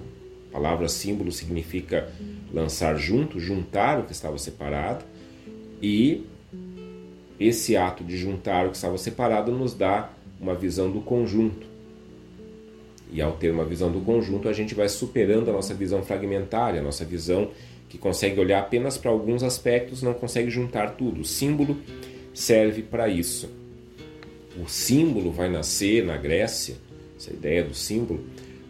A 0.49 0.55
palavra 0.55 0.89
símbolo 0.89 1.31
significa 1.31 2.11
lançar 2.53 2.97
junto, 2.97 3.39
juntar 3.39 4.01
o 4.01 4.05
que 4.05 4.13
estava 4.13 4.39
separado. 4.39 5.05
E 5.87 6.25
esse 7.38 7.77
ato 7.77 8.03
de 8.03 8.16
juntar 8.16 8.64
o 8.64 8.70
que 8.70 8.77
estava 8.77 8.97
separado 8.97 9.53
nos 9.53 9.75
dá 9.75 10.11
uma 10.40 10.55
visão 10.55 10.90
do 10.90 11.03
conjunto. 11.03 11.66
E 13.12 13.20
ao 13.20 13.33
ter 13.33 13.51
uma 13.51 13.66
visão 13.66 13.92
do 13.92 14.01
conjunto, 14.01 14.49
a 14.49 14.53
gente 14.55 14.75
vai 14.75 14.88
superando 14.88 15.51
a 15.51 15.53
nossa 15.53 15.75
visão 15.75 16.03
fragmentária, 16.03 16.81
a 16.81 16.83
nossa 16.83 17.05
visão 17.05 17.51
que 17.87 17.99
consegue 17.99 18.40
olhar 18.40 18.61
apenas 18.61 18.97
para 18.97 19.11
alguns 19.11 19.42
aspectos, 19.42 20.01
não 20.01 20.14
consegue 20.14 20.51
juntar 20.51 20.92
tudo. 20.92 21.20
O 21.20 21.25
símbolo 21.25 21.77
serve 22.33 22.81
para 22.81 23.07
isso. 23.07 23.51
O 24.59 24.66
símbolo 24.66 25.31
vai 25.31 25.51
nascer 25.51 26.03
na 26.03 26.16
Grécia, 26.16 26.77
essa 27.14 27.31
ideia 27.31 27.62
do 27.62 27.75
símbolo, 27.75 28.25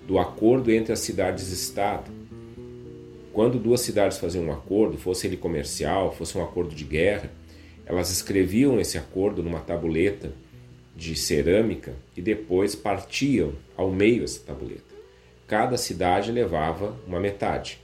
do 0.04 0.18
acordo 0.18 0.68
entre 0.72 0.92
as 0.92 0.98
cidades-estado 0.98 2.10
quando 3.34 3.58
duas 3.58 3.80
cidades 3.80 4.16
faziam 4.16 4.44
um 4.44 4.52
acordo, 4.52 4.96
fosse 4.96 5.26
ele 5.26 5.36
comercial, 5.36 6.14
fosse 6.14 6.38
um 6.38 6.42
acordo 6.42 6.72
de 6.72 6.84
guerra, 6.84 7.32
elas 7.84 8.08
escreviam 8.10 8.80
esse 8.80 8.96
acordo 8.96 9.42
numa 9.42 9.58
tabuleta 9.58 10.32
de 10.96 11.16
cerâmica 11.16 11.94
e 12.16 12.22
depois 12.22 12.76
partiam 12.76 13.52
ao 13.76 13.90
meio 13.90 14.22
essa 14.22 14.38
tabuleta. 14.38 14.94
Cada 15.48 15.76
cidade 15.76 16.30
levava 16.30 16.96
uma 17.08 17.18
metade. 17.18 17.80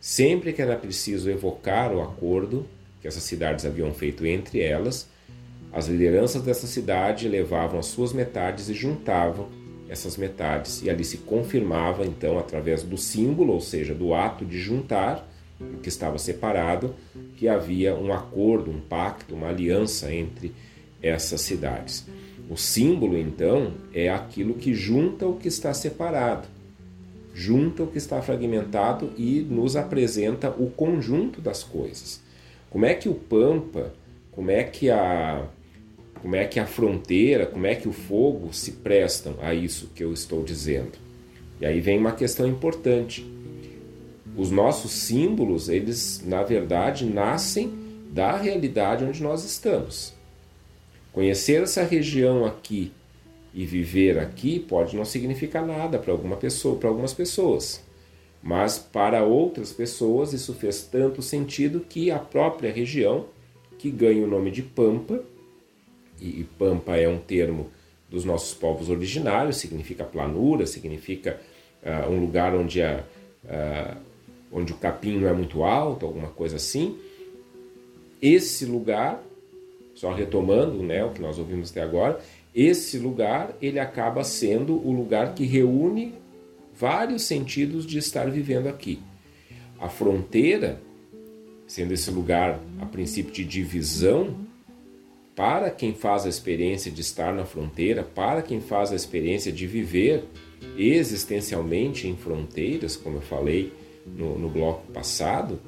Sempre 0.00 0.52
que 0.52 0.60
era 0.60 0.74
preciso 0.74 1.30
evocar 1.30 1.92
o 1.92 2.02
acordo 2.02 2.66
que 3.00 3.06
essas 3.06 3.22
cidades 3.22 3.64
haviam 3.64 3.94
feito 3.94 4.26
entre 4.26 4.60
elas, 4.60 5.08
as 5.72 5.86
lideranças 5.86 6.42
dessa 6.42 6.66
cidade 6.66 7.28
levavam 7.28 7.78
as 7.78 7.86
suas 7.86 8.12
metades 8.12 8.68
e 8.68 8.74
juntavam 8.74 9.48
essas 9.88 10.16
metades. 10.16 10.82
E 10.82 10.90
ali 10.90 11.04
se 11.04 11.18
confirmava, 11.18 12.04
então, 12.04 12.38
através 12.38 12.82
do 12.82 12.96
símbolo, 12.96 13.52
ou 13.54 13.60
seja, 13.60 13.94
do 13.94 14.14
ato 14.14 14.44
de 14.44 14.58
juntar 14.58 15.28
o 15.60 15.78
que 15.78 15.88
estava 15.88 16.18
separado, 16.18 16.94
que 17.36 17.48
havia 17.48 17.94
um 17.94 18.12
acordo, 18.12 18.70
um 18.70 18.80
pacto, 18.80 19.34
uma 19.34 19.48
aliança 19.48 20.12
entre 20.12 20.54
essas 21.02 21.40
cidades. 21.40 22.06
O 22.48 22.56
símbolo, 22.56 23.16
então, 23.16 23.72
é 23.92 24.08
aquilo 24.08 24.54
que 24.54 24.74
junta 24.74 25.26
o 25.26 25.36
que 25.36 25.48
está 25.48 25.74
separado, 25.74 26.46
junta 27.34 27.82
o 27.82 27.86
que 27.86 27.98
está 27.98 28.22
fragmentado 28.22 29.12
e 29.16 29.40
nos 29.40 29.76
apresenta 29.76 30.50
o 30.50 30.70
conjunto 30.70 31.40
das 31.40 31.62
coisas. 31.62 32.20
Como 32.70 32.84
é 32.84 32.94
que 32.94 33.08
o 33.08 33.14
Pampa, 33.14 33.92
como 34.32 34.50
é 34.50 34.62
que 34.64 34.90
a 34.90 35.46
como 36.20 36.36
é 36.36 36.44
que 36.44 36.60
a 36.60 36.66
fronteira, 36.66 37.46
como 37.46 37.66
é 37.66 37.74
que 37.74 37.88
o 37.88 37.92
fogo 37.92 38.52
se 38.52 38.72
prestam 38.72 39.36
a 39.40 39.54
isso 39.54 39.90
que 39.94 40.02
eu 40.02 40.12
estou 40.12 40.42
dizendo. 40.42 40.92
E 41.60 41.66
aí 41.66 41.80
vem 41.80 41.98
uma 41.98 42.12
questão 42.12 42.46
importante. 42.46 43.26
Os 44.36 44.50
nossos 44.50 44.92
símbolos, 44.92 45.68
eles 45.68 46.22
na 46.24 46.42
verdade 46.42 47.04
nascem 47.04 47.72
da 48.10 48.36
realidade 48.36 49.04
onde 49.04 49.22
nós 49.22 49.44
estamos. 49.44 50.14
Conhecer 51.12 51.62
essa 51.62 51.82
região 51.82 52.44
aqui 52.44 52.92
e 53.52 53.64
viver 53.64 54.18
aqui 54.18 54.60
pode 54.60 54.96
não 54.96 55.04
significar 55.04 55.66
nada 55.66 55.98
para 55.98 56.12
alguma 56.12 56.36
pessoa, 56.36 56.76
para 56.76 56.88
algumas 56.88 57.12
pessoas. 57.12 57.82
Mas 58.42 58.78
para 58.78 59.24
outras 59.24 59.72
pessoas 59.72 60.32
isso 60.32 60.54
fez 60.54 60.82
tanto 60.82 61.22
sentido 61.22 61.80
que 61.80 62.10
a 62.10 62.18
própria 62.18 62.72
região, 62.72 63.26
que 63.78 63.90
ganha 63.90 64.24
o 64.24 64.28
nome 64.28 64.50
de 64.50 64.62
Pampa, 64.62 65.22
e 66.20 66.44
Pampa 66.58 66.96
é 66.96 67.08
um 67.08 67.18
termo 67.18 67.70
dos 68.10 68.24
nossos 68.24 68.54
povos 68.54 68.88
originários, 68.88 69.56
significa 69.56 70.04
planura, 70.04 70.66
significa 70.66 71.38
uh, 71.82 72.10
um 72.10 72.20
lugar 72.20 72.54
onde, 72.54 72.82
a, 72.82 73.04
uh, 73.44 73.96
onde 74.50 74.72
o 74.72 74.76
capim 74.76 75.18
não 75.18 75.28
é 75.28 75.32
muito 75.32 75.62
alto, 75.62 76.06
alguma 76.06 76.28
coisa 76.28 76.56
assim. 76.56 76.98
Esse 78.20 78.64
lugar, 78.64 79.22
só 79.94 80.12
retomando 80.12 80.82
né, 80.82 81.04
o 81.04 81.10
que 81.10 81.20
nós 81.20 81.38
ouvimos 81.38 81.70
até 81.70 81.82
agora, 81.82 82.18
esse 82.54 82.98
lugar 82.98 83.54
ele 83.60 83.78
acaba 83.78 84.24
sendo 84.24 84.74
o 84.74 84.90
lugar 84.90 85.34
que 85.34 85.44
reúne 85.44 86.14
vários 86.74 87.22
sentidos 87.22 87.86
de 87.86 87.98
estar 87.98 88.30
vivendo 88.30 88.68
aqui. 88.68 89.00
A 89.78 89.88
fronteira, 89.88 90.80
sendo 91.66 91.92
esse 91.92 92.10
lugar 92.10 92.58
a 92.80 92.86
princípio 92.86 93.32
de 93.32 93.44
divisão, 93.44 94.47
para 95.38 95.70
quem 95.70 95.94
faz 95.94 96.26
a 96.26 96.28
experiência 96.28 96.90
de 96.90 97.00
estar 97.00 97.32
na 97.32 97.44
fronteira, 97.44 98.02
para 98.02 98.42
quem 98.42 98.60
faz 98.60 98.90
a 98.90 98.96
experiência 98.96 99.52
de 99.52 99.68
viver 99.68 100.24
existencialmente 100.76 102.08
em 102.08 102.16
fronteiras, 102.16 102.96
como 102.96 103.18
eu 103.18 103.20
falei 103.20 103.72
no, 104.04 104.36
no 104.36 104.48
bloco 104.48 104.90
passado, 104.90 105.60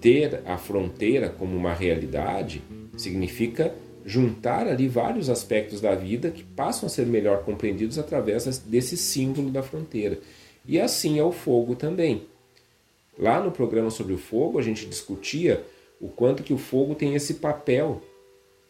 ter 0.00 0.40
a 0.46 0.56
fronteira 0.56 1.28
como 1.28 1.54
uma 1.54 1.74
realidade 1.74 2.62
significa 2.96 3.74
juntar 4.06 4.66
ali 4.66 4.88
vários 4.88 5.28
aspectos 5.28 5.82
da 5.82 5.94
vida 5.94 6.30
que 6.30 6.42
passam 6.42 6.86
a 6.86 6.90
ser 6.90 7.04
melhor 7.04 7.44
compreendidos 7.44 7.98
através 7.98 8.46
desse 8.60 8.96
símbolo 8.96 9.50
da 9.50 9.62
fronteira. 9.62 10.18
E 10.64 10.80
assim 10.80 11.18
é 11.18 11.22
o 11.22 11.30
fogo 11.30 11.74
também. 11.76 12.22
Lá 13.18 13.38
no 13.38 13.52
programa 13.52 13.90
sobre 13.90 14.14
o 14.14 14.18
fogo, 14.18 14.58
a 14.58 14.62
gente 14.62 14.86
discutia 14.86 15.62
o 16.00 16.08
quanto 16.08 16.42
que 16.42 16.54
o 16.54 16.58
fogo 16.58 16.94
tem 16.94 17.14
esse 17.14 17.34
papel 17.34 18.00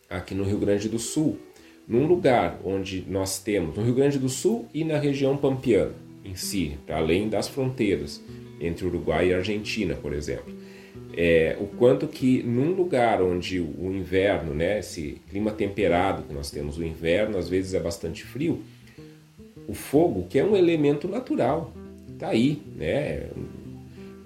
aqui 0.09 0.35
no 0.35 0.45
Rio 0.45 0.59
Grande 0.59 0.89
do 0.89 0.99
Sul, 0.99 1.39
num 1.87 2.07
lugar 2.07 2.61
onde 2.65 3.05
nós 3.09 3.39
temos, 3.39 3.77
no 3.77 3.85
Rio 3.85 3.95
Grande 3.95 4.19
do 4.19 4.29
Sul 4.29 4.67
e 4.75 4.85
na 4.85 4.99
região 4.99 5.37
pampiana 5.37 5.95
em 6.25 6.35
si, 6.35 6.77
além 6.89 7.29
das 7.29 7.49
fronteiras 7.49 8.21
entre 8.61 8.87
Uruguai 8.87 9.29
e 9.29 9.35
Argentina, 9.35 9.95
por 9.95 10.13
exemplo. 10.13 10.55
É, 11.17 11.57
o 11.61 11.67
quanto 11.67 12.07
que 12.07 12.43
num 12.43 12.73
lugar 12.73 13.23
onde 13.23 13.61
o 13.61 13.93
inverno, 13.93 14.55
né, 14.55 14.81
esse 14.81 15.21
clima 15.31 15.51
temperado 15.51 16.25
que 16.25 16.35
nós 16.35 16.51
temos, 16.51 16.77
o 16.77 16.85
inverno 16.85 17.39
às 17.39 17.49
vezes 17.49 17.75
é 17.75 17.81
bastante 17.81 18.25
frio, 18.25 18.63
o 19.69 19.75
fogo, 19.75 20.27
que 20.29 20.39
é 20.39 20.45
um 20.45 20.57
elemento 20.57 21.09
natural, 21.09 21.73
está 22.13 22.29
aí, 22.29 22.63
né, 22.77 23.29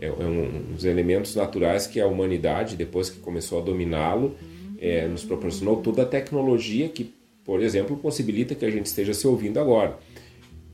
é, 0.00 0.06
é 0.06 0.10
um 0.10 0.72
dos 0.72 0.84
elementos 0.84 1.34
naturais 1.36 1.86
que 1.86 2.00
a 2.00 2.06
humanidade, 2.06 2.76
depois 2.76 3.10
que 3.10 3.20
começou 3.20 3.60
a 3.60 3.62
dominá-lo, 3.62 4.34
é, 4.80 5.06
nos 5.06 5.24
proporcionou 5.24 5.82
toda 5.82 6.02
a 6.02 6.06
tecnologia 6.06 6.88
que, 6.88 7.12
por 7.44 7.62
exemplo, 7.62 7.96
possibilita 7.96 8.54
que 8.54 8.64
a 8.64 8.70
gente 8.70 8.86
esteja 8.86 9.14
se 9.14 9.26
ouvindo 9.26 9.60
agora. 9.60 9.98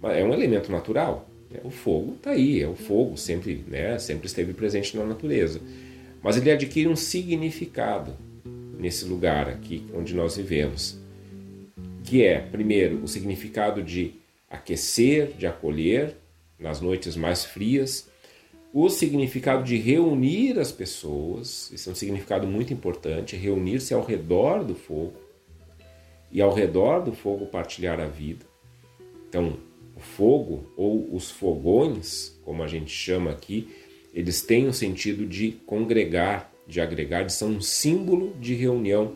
Mas 0.00 0.16
é 0.16 0.24
um 0.24 0.32
elemento 0.32 0.70
natural. 0.70 1.28
Né? 1.50 1.60
O 1.64 1.70
fogo 1.70 2.14
está 2.16 2.30
aí, 2.30 2.62
é 2.62 2.68
o 2.68 2.74
fogo, 2.74 3.16
sempre, 3.16 3.64
né, 3.66 3.98
sempre 3.98 4.26
esteve 4.26 4.52
presente 4.54 4.96
na 4.96 5.04
natureza 5.04 5.60
mas 6.26 6.36
ele 6.36 6.50
adquire 6.50 6.88
um 6.88 6.96
significado 6.96 8.16
nesse 8.76 9.04
lugar 9.04 9.48
aqui 9.48 9.86
onde 9.94 10.12
nós 10.12 10.36
vivemos, 10.36 10.98
que 12.02 12.24
é, 12.24 12.40
primeiro, 12.40 13.00
o 13.00 13.06
significado 13.06 13.80
de 13.80 14.14
aquecer, 14.50 15.34
de 15.38 15.46
acolher 15.46 16.16
nas 16.58 16.80
noites 16.80 17.14
mais 17.14 17.44
frias, 17.44 18.08
o 18.78 18.90
significado 18.90 19.64
de 19.64 19.78
reunir 19.78 20.58
as 20.58 20.70
pessoas, 20.70 21.72
esse 21.72 21.88
é 21.88 21.92
um 21.92 21.94
significado 21.94 22.46
muito 22.46 22.74
importante, 22.74 23.34
reunir-se 23.34 23.94
ao 23.94 24.04
redor 24.04 24.62
do 24.64 24.74
fogo 24.74 25.14
e 26.30 26.42
ao 26.42 26.52
redor 26.52 27.00
do 27.00 27.14
fogo 27.14 27.46
partilhar 27.46 27.98
a 27.98 28.06
vida. 28.06 28.44
Então, 29.30 29.56
o 29.96 30.00
fogo 30.00 30.66
ou 30.76 31.08
os 31.10 31.30
fogões, 31.30 32.38
como 32.44 32.62
a 32.62 32.66
gente 32.66 32.90
chama 32.90 33.30
aqui, 33.30 33.66
eles 34.12 34.42
têm 34.42 34.68
o 34.68 34.74
sentido 34.74 35.24
de 35.24 35.52
congregar, 35.64 36.52
de 36.66 36.78
agregar, 36.78 37.22
de 37.22 37.32
são 37.32 37.52
um 37.52 37.62
símbolo 37.62 38.34
de 38.38 38.52
reunião. 38.52 39.14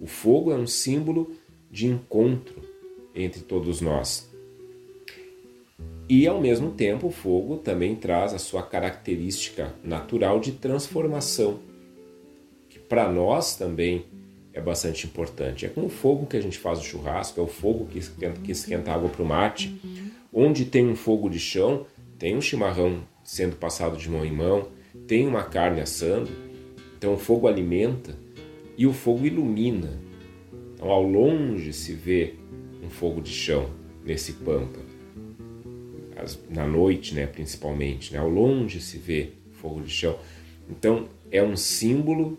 O 0.00 0.06
fogo 0.06 0.50
é 0.50 0.56
um 0.56 0.66
símbolo 0.66 1.32
de 1.70 1.86
encontro 1.86 2.62
entre 3.14 3.42
todos 3.42 3.82
nós. 3.82 4.31
E 6.08 6.26
ao 6.26 6.40
mesmo 6.40 6.72
tempo, 6.72 7.06
o 7.06 7.10
fogo 7.10 7.56
também 7.56 7.94
traz 7.94 8.34
a 8.34 8.38
sua 8.38 8.62
característica 8.62 9.74
natural 9.82 10.40
de 10.40 10.52
transformação, 10.52 11.60
que 12.68 12.78
para 12.78 13.10
nós 13.10 13.56
também 13.56 14.04
é 14.52 14.60
bastante 14.60 15.06
importante. 15.06 15.64
É 15.64 15.68
com 15.68 15.86
o 15.86 15.88
fogo 15.88 16.26
que 16.26 16.36
a 16.36 16.40
gente 16.40 16.58
faz 16.58 16.78
o 16.78 16.84
churrasco, 16.84 17.40
é 17.40 17.42
o 17.42 17.46
fogo 17.46 17.86
que 17.86 17.98
esquenta, 17.98 18.40
que 18.40 18.52
esquenta 18.52 18.92
água 18.92 19.08
para 19.08 19.22
o 19.22 19.26
mate. 19.26 19.80
Onde 20.32 20.64
tem 20.64 20.88
um 20.88 20.96
fogo 20.96 21.28
de 21.30 21.38
chão, 21.38 21.86
tem 22.18 22.36
um 22.36 22.40
chimarrão 22.40 23.02
sendo 23.24 23.56
passado 23.56 23.96
de 23.96 24.10
mão 24.10 24.24
em 24.24 24.32
mão, 24.32 24.68
tem 25.06 25.26
uma 25.26 25.42
carne 25.42 25.80
assando, 25.80 26.30
então 26.96 27.14
o 27.14 27.18
fogo 27.18 27.46
alimenta 27.46 28.14
e 28.76 28.86
o 28.86 28.92
fogo 28.92 29.26
ilumina. 29.26 29.98
Então 30.74 30.90
ao 30.90 31.02
longe 31.02 31.72
se 31.72 31.94
vê 31.94 32.34
um 32.82 32.90
fogo 32.90 33.20
de 33.20 33.30
chão 33.30 33.70
nesse 34.04 34.32
pampa. 34.34 34.81
Na 36.50 36.66
noite, 36.66 37.14
né, 37.14 37.26
principalmente, 37.26 38.12
né, 38.12 38.18
ao 38.18 38.28
longe 38.28 38.80
se 38.80 38.98
vê 38.98 39.30
fogo 39.52 39.80
de 39.80 39.90
chão. 39.90 40.18
Então 40.68 41.08
é 41.30 41.42
um 41.42 41.56
símbolo, 41.56 42.38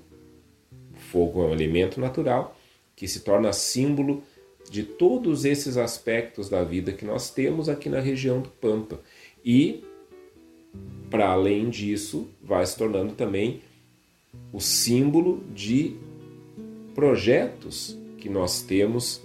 fogo 1.12 1.44
é 1.44 1.48
um 1.48 1.54
elemento 1.54 2.00
natural 2.00 2.58
que 2.96 3.08
se 3.08 3.22
torna 3.22 3.52
símbolo 3.52 4.24
de 4.70 4.84
todos 4.84 5.46
esses 5.46 5.78
aspectos 5.78 6.50
da 6.50 6.64
vida 6.64 6.92
que 6.94 7.06
nós 7.06 7.30
temos 7.30 7.68
aqui 7.68 7.90
na 7.90 8.00
região 8.00 8.42
do 8.42 8.50
Pampa. 8.50 9.00
E 9.44 9.84
para 11.10 11.30
além 11.30 11.70
disso, 11.70 12.28
vai 12.42 12.66
se 12.66 12.78
tornando 12.78 13.14
também 13.14 13.62
o 14.52 14.60
símbolo 14.60 15.44
de 15.54 15.96
projetos 16.96 17.98
que 18.18 18.30
nós 18.30 18.62
temos 18.62 19.22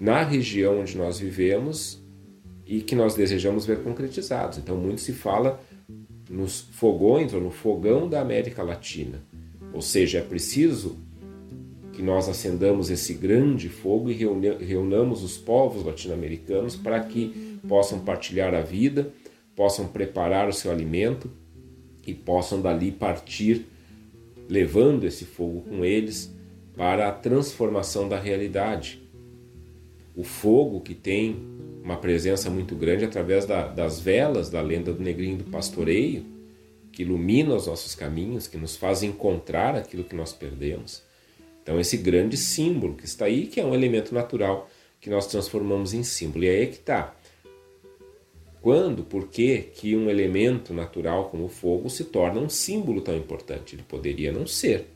na 0.00 0.22
região 0.22 0.80
onde 0.80 0.96
nós 0.96 1.18
vivemos 1.18 2.01
e 2.66 2.80
que 2.80 2.94
nós 2.94 3.14
desejamos 3.14 3.66
ver 3.66 3.82
concretizados. 3.82 4.58
Então, 4.58 4.76
muito 4.76 5.00
se 5.00 5.12
fala 5.12 5.60
nos 6.30 6.60
fogões 6.72 7.34
ou 7.34 7.40
no 7.40 7.50
fogão 7.50 8.08
da 8.08 8.20
América 8.20 8.62
Latina. 8.62 9.22
Ou 9.72 9.82
seja, 9.82 10.18
é 10.18 10.22
preciso 10.22 10.96
que 11.92 12.02
nós 12.02 12.28
acendamos 12.28 12.90
esse 12.90 13.14
grande 13.14 13.68
fogo 13.68 14.10
e 14.10 14.14
reunamos 14.64 15.22
os 15.22 15.36
povos 15.36 15.84
latino-americanos 15.84 16.74
para 16.76 17.00
que 17.00 17.58
possam 17.68 18.00
partilhar 18.00 18.54
a 18.54 18.62
vida 18.62 19.12
possam 19.54 19.86
preparar 19.86 20.48
o 20.48 20.52
seu 20.52 20.70
alimento 20.70 21.30
e 22.06 22.14
possam 22.14 22.60
dali 22.60 22.90
partir, 22.90 23.66
levando 24.48 25.04
esse 25.04 25.24
fogo 25.24 25.62
com 25.62 25.84
eles 25.84 26.34
para 26.76 27.08
a 27.08 27.12
transformação 27.12 28.08
da 28.08 28.18
realidade. 28.18 29.01
O 30.14 30.24
fogo 30.24 30.80
que 30.80 30.94
tem 30.94 31.36
uma 31.82 31.96
presença 31.96 32.50
muito 32.50 32.74
grande 32.74 33.04
através 33.04 33.44
da, 33.44 33.66
das 33.66 33.98
velas 34.00 34.50
da 34.50 34.60
lenda 34.60 34.92
do 34.92 35.02
negrinho 35.02 35.38
do 35.38 35.44
pastoreio, 35.44 36.24
que 36.92 37.02
ilumina 37.02 37.54
os 37.54 37.66
nossos 37.66 37.94
caminhos, 37.94 38.46
que 38.46 38.58
nos 38.58 38.76
faz 38.76 39.02
encontrar 39.02 39.74
aquilo 39.74 40.04
que 40.04 40.14
nós 40.14 40.32
perdemos. 40.32 41.02
Então, 41.62 41.80
esse 41.80 41.96
grande 41.96 42.36
símbolo 42.36 42.94
que 42.94 43.04
está 43.04 43.24
aí, 43.24 43.46
que 43.46 43.60
é 43.60 43.64
um 43.64 43.74
elemento 43.74 44.14
natural 44.14 44.68
que 45.00 45.08
nós 45.08 45.26
transformamos 45.26 45.94
em 45.94 46.02
símbolo. 46.02 46.44
E 46.44 46.48
aí 46.48 46.62
é 46.62 46.66
que 46.66 46.76
está. 46.76 47.14
Quando, 48.60 49.02
por 49.02 49.26
que 49.26 49.58
que 49.74 49.96
um 49.96 50.08
elemento 50.08 50.72
natural 50.72 51.28
como 51.30 51.46
o 51.46 51.48
fogo 51.48 51.90
se 51.90 52.04
torna 52.04 52.40
um 52.40 52.48
símbolo 52.48 53.00
tão 53.00 53.16
importante? 53.16 53.74
Ele 53.74 53.82
poderia 53.82 54.30
não 54.30 54.46
ser. 54.46 54.86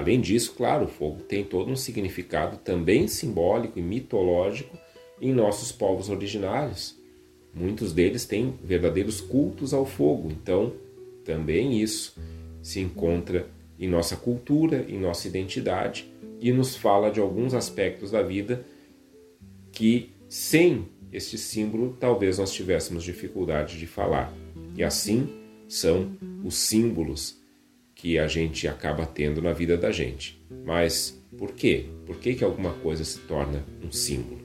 Além 0.00 0.18
disso, 0.18 0.54
claro, 0.56 0.86
o 0.86 0.88
fogo 0.88 1.20
tem 1.20 1.44
todo 1.44 1.70
um 1.70 1.76
significado 1.76 2.56
também 2.56 3.06
simbólico 3.06 3.78
e 3.78 3.82
mitológico 3.82 4.78
em 5.20 5.30
nossos 5.30 5.70
povos 5.70 6.08
originários. 6.08 6.98
Muitos 7.52 7.92
deles 7.92 8.24
têm 8.24 8.54
verdadeiros 8.64 9.20
cultos 9.20 9.74
ao 9.74 9.84
fogo, 9.84 10.30
então 10.30 10.72
também 11.22 11.82
isso 11.82 12.18
se 12.62 12.80
encontra 12.80 13.46
em 13.78 13.86
nossa 13.86 14.16
cultura, 14.16 14.86
em 14.88 14.98
nossa 14.98 15.28
identidade 15.28 16.10
e 16.40 16.50
nos 16.50 16.74
fala 16.74 17.10
de 17.10 17.20
alguns 17.20 17.52
aspectos 17.52 18.10
da 18.10 18.22
vida 18.22 18.64
que, 19.70 20.12
sem 20.30 20.88
este 21.12 21.36
símbolo 21.36 21.94
talvez 22.00 22.38
nós 22.38 22.54
tivéssemos 22.54 23.04
dificuldade 23.04 23.78
de 23.78 23.86
falar. 23.86 24.32
E 24.74 24.82
assim 24.82 25.28
são 25.68 26.16
os 26.42 26.54
símbolos 26.54 27.39
que 28.00 28.18
a 28.18 28.26
gente 28.26 28.66
acaba 28.66 29.04
tendo 29.04 29.42
na 29.42 29.52
vida 29.52 29.76
da 29.76 29.92
gente. 29.92 30.42
Mas 30.64 31.22
por 31.36 31.52
quê? 31.52 31.84
Por 32.06 32.16
que, 32.16 32.34
que 32.34 32.42
alguma 32.42 32.72
coisa 32.72 33.04
se 33.04 33.18
torna 33.20 33.62
um 33.84 33.92
símbolo? 33.92 34.39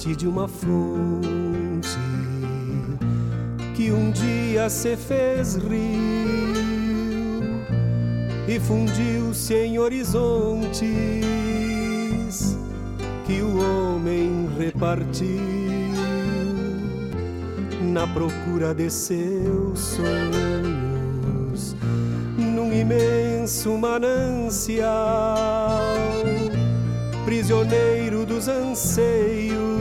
Parte 0.00 0.16
de 0.16 0.26
uma 0.26 0.48
fonte 0.48 1.98
que 3.74 3.92
um 3.92 4.10
dia 4.10 4.70
se 4.70 4.96
fez 4.96 5.56
rio 5.56 6.54
e 8.48 8.58
fundiu-se 8.60 9.54
em 9.54 9.78
horizontes 9.78 10.88
que 13.26 13.42
o 13.42 13.58
homem 13.58 14.48
repartiu 14.58 15.36
na 17.92 18.06
procura 18.06 18.74
de 18.74 18.88
seus 18.88 19.78
sonhos 19.80 21.76
num 22.38 22.72
imenso 22.72 23.76
manancial 23.76 24.88
prisioneiro 27.30 28.26
dos 28.26 28.48
anseios, 28.48 29.79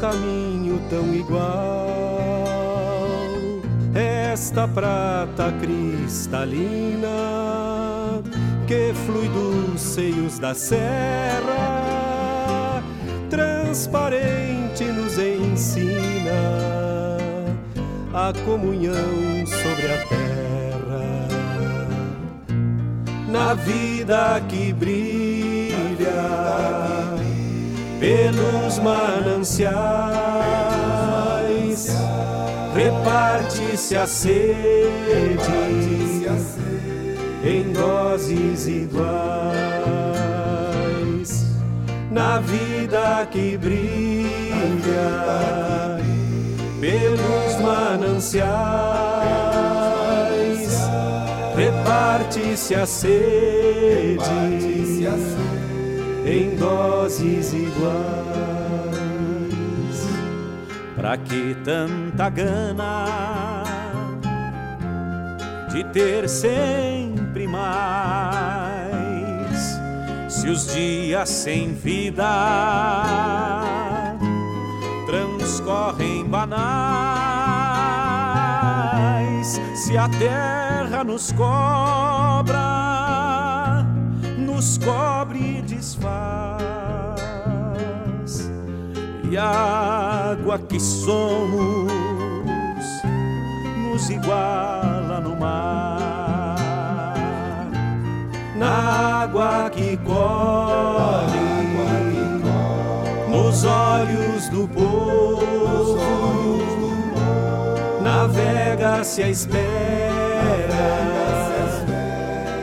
caminho 0.00 0.80
tão 0.88 1.14
igual. 1.14 1.86
Esta 3.94 4.66
prata 4.66 5.52
cristalina 5.60 7.08
que 8.66 8.94
flui 9.04 9.28
dos 9.28 9.80
seios 9.80 10.38
da 10.38 10.54
serra, 10.54 11.52
transparente 13.28 14.84
nos 14.84 15.18
ensina 15.18 16.30
a 18.14 18.32
comunhão 18.44 19.44
sobre 19.46 19.92
a 19.92 20.06
terra 20.06 20.30
na 23.28 23.54
vida 23.54 24.40
que 24.48 24.72
brilha 24.72 25.60
pelos 28.00 28.78
mananciais, 28.78 29.60
reparte-se 32.74 33.94
a 33.94 34.06
sede 34.06 34.40
em 37.44 37.72
doses 37.72 38.66
iguais. 38.66 39.10
Na 42.10 42.40
vida 42.40 43.28
que 43.30 43.58
brilha 43.58 44.30
pelos 46.80 47.60
mananciais 47.60 48.40
reparte-se 51.54 52.74
a 52.74 52.86
sede 52.86 54.20
em 56.26 56.56
doses 56.56 57.52
iguais. 57.52 58.00
Pra 60.96 61.16
que 61.16 61.56
tanta 61.64 62.28
gana 62.28 63.64
de 65.70 65.84
ter 65.84 66.28
sempre 66.28 67.46
mais? 67.46 68.80
Se 70.28 70.48
os 70.48 70.74
dias 70.74 71.28
sem 71.28 71.72
vida 71.74 72.24
transcorrem 75.06 76.24
banais, 76.24 76.80
se 79.74 79.96
a 79.96 80.08
terra 80.08 81.02
nos 81.02 81.32
cobra, 81.32 82.58
nos 84.38 84.78
cobre 84.78 85.49
desfaz. 85.80 86.60
E 89.30 89.36
a 89.38 90.32
água 90.32 90.58
que 90.58 90.78
somos 90.78 91.92
nos 93.82 94.10
iguala 94.10 95.20
no 95.20 95.34
mar. 95.36 96.58
Na 98.56 99.22
água 99.22 99.70
que 99.70 99.96
corre, 99.98 101.40
nos 103.30 103.64
olhos 103.64 104.48
do 104.50 104.68
povo, 104.68 105.96
navega-se 108.02 109.22
a 109.22 109.28
espera 109.30 109.70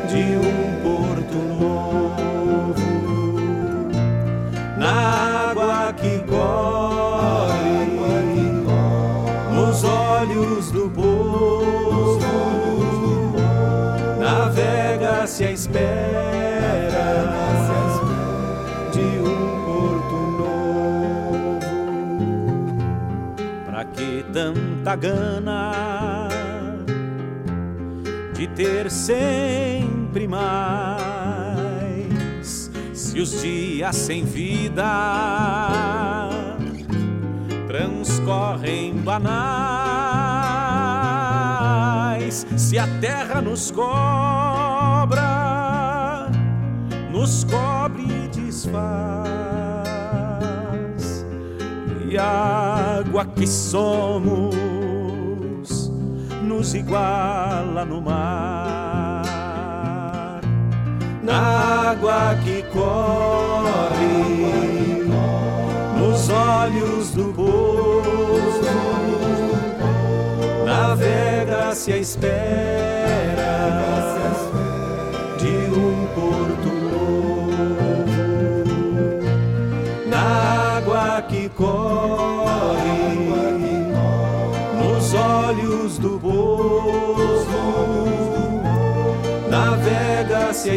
de 0.07 0.37
um 0.37 0.56
gana? 24.99 25.97
ter 28.57 28.89
sempre 28.89 30.27
mais. 30.27 30.97
Se 32.91 33.19
os 33.19 33.39
dias 33.41 33.95
sem 33.95 34.25
vida 34.25 34.83
transcorrem 37.67 38.95
banais, 38.95 39.27
se 42.57 42.79
a 42.79 42.87
terra 42.99 43.39
nos 43.41 43.69
cobra, 43.69 45.19
nos 47.11 47.43
cobre 47.43 48.01
e 48.03 48.27
desfaz, 48.29 48.87
e 52.09 52.17
a 52.17 52.97
água 52.99 53.23
que 53.23 53.45
somos 53.45 54.66
nos 56.57 56.73
iguala 56.73 57.85
no 57.85 58.01
mar. 58.01 59.21
Na 61.21 61.91
água 61.91 62.35
que 62.43 62.63
corre, 62.73 63.93
nos 65.99 66.29
olhos 66.29 67.11
do 67.11 67.25
povo, 67.33 68.01
navega-se 70.65 71.93
a 71.93 71.97
espera 71.97 72.96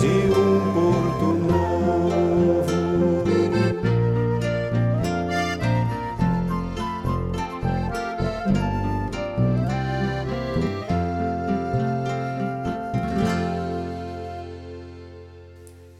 de 0.00 0.30
um 0.30 0.72
porto 0.72 1.26
novo. 1.42 2.70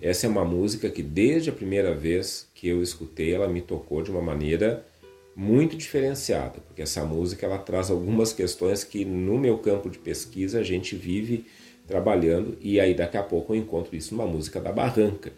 Essa 0.01 0.27
é 0.27 0.29
uma 0.29 0.45
música 0.45 0.89
que 0.89 1.03
desde 1.03 1.51
a 1.51 1.53
primeira 1.53 1.93
vez 1.93 2.49
que 2.55 2.69
eu 2.69 2.81
escutei, 2.81 3.35
ela 3.35 3.49
me 3.49 3.61
tocou 3.61 4.03
de 4.03 4.13
uma 4.13 4.23
maneira 4.23 4.87
muito 5.35 5.77
diferenciada, 5.77 6.63
porque 6.75 6.83
essa 6.83 7.05
música 7.05 7.47
ela 7.47 7.59
traz 7.59 7.89
algumas 7.89 8.33
questões 8.33 8.83
que 8.83 9.05
no 9.05 9.39
meu 9.39 9.59
campo 9.59 9.89
de 9.89 9.97
pesquisa 9.97 10.59
a 10.59 10.63
gente 10.65 10.97
vive 10.97 11.45
trabalhando 11.87 12.59
e 12.61 12.81
aí 12.81 12.93
daqui 12.95 13.17
a 13.17 13.23
pouco 13.23 13.55
eu 13.55 13.59
encontro 13.61 13.95
isso 13.95 14.13
numa 14.13 14.27
música 14.27 14.61
da 14.61 14.73
Barranca. 14.73 15.33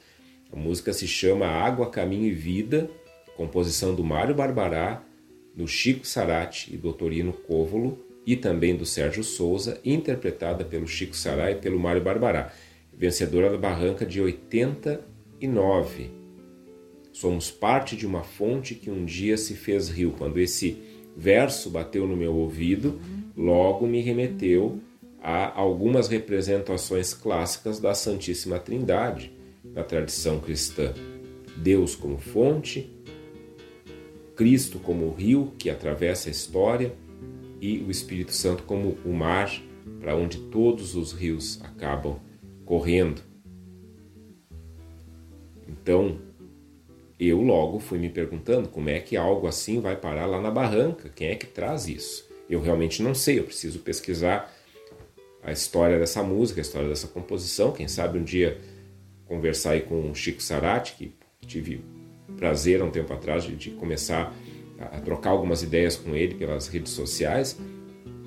A 0.50 0.56
música 0.56 0.94
se 0.94 1.06
chama 1.06 1.46
Água, 1.46 1.90
Caminho 1.90 2.24
e 2.24 2.32
Vida, 2.32 2.88
composição 3.36 3.94
do 3.94 4.02
Mário 4.02 4.34
Barbará, 4.34 5.02
do 5.54 5.68
Chico 5.68 6.06
Sarati 6.06 6.72
e 6.72 6.78
do 6.78 6.90
Torino 6.94 7.34
Covolo 7.34 8.02
e 8.24 8.34
também 8.34 8.74
do 8.74 8.86
Sérgio 8.86 9.22
Souza, 9.22 9.78
interpretada 9.84 10.64
pelo 10.64 10.88
Chico 10.88 11.14
Sará 11.14 11.50
e 11.50 11.56
pelo 11.56 11.78
Mário 11.78 12.00
Barbará, 12.00 12.50
vencedora 12.94 13.50
da 13.50 13.58
Barranca 13.58 14.06
de 14.06 14.22
89. 14.22 16.10
Somos 17.12 17.50
parte 17.50 17.94
de 17.94 18.06
uma 18.06 18.22
fonte 18.22 18.74
que 18.74 18.90
um 18.90 19.04
dia 19.04 19.36
se 19.36 19.54
fez 19.54 19.88
rio. 19.88 20.14
Quando 20.18 20.38
esse 20.38 20.95
verso 21.16 21.70
bateu 21.70 22.06
no 22.06 22.16
meu 22.16 22.34
ouvido, 22.34 23.00
logo 23.36 23.86
me 23.86 24.00
remeteu 24.00 24.78
a 25.22 25.58
algumas 25.58 26.08
representações 26.08 27.14
clássicas 27.14 27.80
da 27.80 27.94
Santíssima 27.94 28.58
Trindade 28.58 29.32
na 29.64 29.82
tradição 29.82 30.38
cristã. 30.38 30.92
Deus 31.56 31.96
como 31.96 32.18
fonte, 32.18 32.94
Cristo 34.36 34.78
como 34.78 35.06
o 35.06 35.14
rio 35.14 35.52
que 35.58 35.70
atravessa 35.70 36.28
a 36.28 36.32
história 36.32 36.94
e 37.60 37.78
o 37.78 37.90
Espírito 37.90 38.32
Santo 38.32 38.62
como 38.64 38.98
o 39.04 39.12
mar 39.12 39.50
para 39.98 40.14
onde 40.14 40.38
todos 40.38 40.94
os 40.94 41.12
rios 41.12 41.58
acabam 41.62 42.20
correndo. 42.64 43.22
Então, 45.66 46.18
eu 47.18 47.40
logo 47.40 47.78
fui 47.78 47.98
me 47.98 48.10
perguntando 48.10 48.68
como 48.68 48.90
é 48.90 49.00
que 49.00 49.16
algo 49.16 49.46
assim 49.46 49.80
vai 49.80 49.96
parar 49.96 50.26
lá 50.26 50.40
na 50.40 50.50
barranca, 50.50 51.08
quem 51.08 51.28
é 51.28 51.34
que 51.34 51.46
traz 51.46 51.88
isso? 51.88 52.28
Eu 52.48 52.60
realmente 52.60 53.02
não 53.02 53.14
sei, 53.14 53.38
eu 53.38 53.44
preciso 53.44 53.78
pesquisar 53.78 54.52
a 55.42 55.52
história 55.52 55.98
dessa 55.98 56.22
música, 56.22 56.60
a 56.60 56.62
história 56.62 56.88
dessa 56.88 57.08
composição, 57.08 57.72
quem 57.72 57.88
sabe 57.88 58.18
um 58.18 58.24
dia 58.24 58.58
conversar 59.26 59.72
aí 59.72 59.80
com 59.80 60.10
o 60.10 60.14
Chico 60.14 60.42
Sarati, 60.42 60.94
que 60.94 61.14
tive 61.46 61.80
prazer 62.36 62.80
há 62.80 62.84
um 62.84 62.90
tempo 62.90 63.12
atrás 63.12 63.44
de, 63.44 63.56
de 63.56 63.70
começar 63.70 64.34
a, 64.78 65.00
trocar 65.00 65.30
algumas 65.30 65.62
ideias 65.62 65.96
com 65.96 66.14
ele 66.14 66.34
pelas 66.34 66.68
redes 66.68 66.92
sociais, 66.92 67.58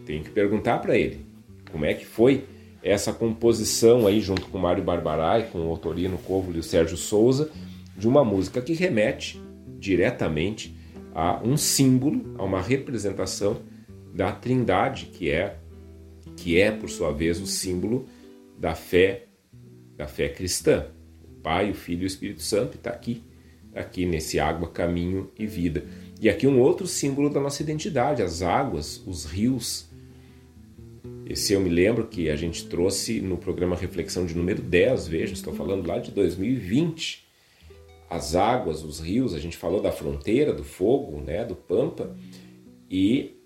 tenho 0.06 0.24
que 0.24 0.30
perguntar 0.30 0.80
para 0.80 0.98
ele 0.98 1.26
como 1.72 1.86
é 1.86 1.94
que 1.94 2.06
foi 2.06 2.46
essa 2.82 3.14
composição 3.14 4.08
aí 4.08 4.22
junto 4.22 4.48
com 4.48 4.58
Mário 4.58 4.84
Barbarai, 4.84 5.50
com 5.52 5.60
o 5.60 5.72
Otorino 5.72 6.18
Covo 6.18 6.52
e 6.54 6.60
o 6.60 6.64
Sérgio 6.64 6.98
Souza, 6.98 7.52
de 8.00 8.08
uma 8.08 8.24
música 8.24 8.62
que 8.62 8.74
remete 8.74 9.40
diretamente 9.78 10.76
a 11.14 11.42
um 11.44 11.58
símbolo, 11.58 12.34
a 12.38 12.44
uma 12.44 12.62
representação 12.62 13.62
da 14.14 14.32
Trindade, 14.32 15.08
que 15.08 15.30
é 15.30 15.58
que 16.38 16.60
é 16.60 16.72
por 16.72 16.90
sua 16.90 17.12
vez 17.12 17.42
o 17.42 17.46
símbolo 17.46 18.08
da 18.58 18.74
fé 18.74 19.26
da 19.98 20.08
fé 20.08 20.30
cristã. 20.30 20.88
O 21.24 21.42
Pai, 21.42 21.70
o 21.70 21.74
Filho 21.74 22.04
e 22.04 22.06
o 22.06 22.08
Espírito 22.08 22.42
Santo 22.42 22.78
está 22.78 22.90
aqui, 22.90 23.22
aqui 23.76 24.06
nesse 24.06 24.40
água, 24.40 24.70
caminho 24.70 25.30
e 25.38 25.46
vida. 25.46 25.84
E 26.22 26.30
aqui 26.30 26.48
um 26.48 26.60
outro 26.60 26.88
símbolo 26.88 27.30
da 27.30 27.42
nossa 27.42 27.62
identidade, 27.62 28.22
as 28.22 28.42
águas, 28.42 29.04
os 29.06 29.26
rios. 29.26 29.90
Esse 31.26 31.52
eu 31.52 31.60
me 31.60 31.70
lembro 31.70 32.08
que 32.08 32.30
a 32.30 32.36
gente 32.38 32.66
trouxe 32.68 33.20
no 33.20 33.38
programa 33.38 33.76
Reflexão 33.76 34.26
de 34.26 34.34
número 34.36 34.62
10, 34.62 35.08
veja, 35.08 35.34
estou 35.34 35.54
falando 35.54 35.86
lá 35.86 36.00
de 36.00 36.12
2020. 36.12 37.29
As 38.10 38.36
águas, 38.36 38.84
os 38.84 39.00
rios, 39.00 39.34
a 39.34 39.40
gente 39.40 39.56
falou 39.56 39.82
da 39.82 39.92
fronteira, 39.92 40.52
do 40.52 40.64
fogo, 40.64 41.22
né, 41.22 41.46
do 41.46 41.56
pampa, 41.56 42.16
e 42.90 43.40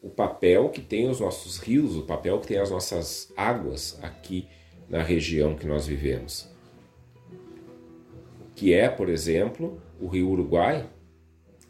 o 0.00 0.08
papel 0.08 0.68
que 0.68 0.80
tem 0.80 1.08
os 1.08 1.20
nossos 1.20 1.58
rios, 1.58 1.96
o 1.96 2.02
papel 2.02 2.38
que 2.40 2.46
tem 2.46 2.58
as 2.58 2.70
nossas 2.70 3.32
águas 3.36 3.98
aqui 4.02 4.46
na 4.88 5.02
região 5.02 5.54
que 5.54 5.66
nós 5.66 5.86
vivemos. 5.86 6.48
Que 8.54 8.74
é, 8.74 8.88
por 8.88 9.08
exemplo, 9.08 9.80
o 10.00 10.06
rio 10.06 10.28
Uruguai, 10.28 10.88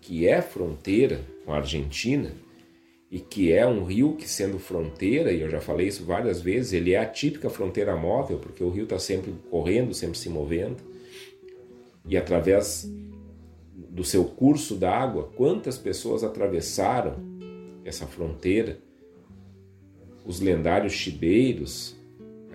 que 0.01 0.27
é 0.27 0.43
fronteira 0.43 1.21
com 1.45 1.53
a 1.53 1.59
Argentina 1.59 2.33
e 3.11 3.21
que 3.21 3.53
é 3.53 3.67
um 3.67 3.85
rio 3.85 4.17
que, 4.17 4.29
sendo 4.29 4.59
fronteira, 4.59 5.33
e 5.33 5.43
eu 5.43 5.51
já 5.51 5.61
falei 5.61 5.87
isso 5.87 6.05
várias 6.05 6.41
vezes, 6.41 6.73
ele 6.73 6.95
é 6.95 6.99
a 6.99 7.07
típica 7.07 7.51
fronteira 7.51 7.95
móvel, 7.95 8.39
porque 8.39 8.65
o 8.65 8.71
rio 8.71 8.85
está 8.85 8.99
sempre 8.99 9.33
correndo, 9.51 9.93
sempre 9.93 10.19
se 10.19 10.31
movendo, 10.31 10.83
e 12.07 12.17
através 12.17 12.91
do 13.75 14.05
seu 14.05 14.25
curso 14.25 14.77
da 14.77 14.91
água, 14.91 15.31
quantas 15.37 15.79
pessoas 15.79 16.25
atravessaram 16.25 17.17
essa 17.85 18.07
fronteira? 18.07 18.79
Os 20.25 20.41
lendários 20.41 20.93
chibeiros, 20.93 21.97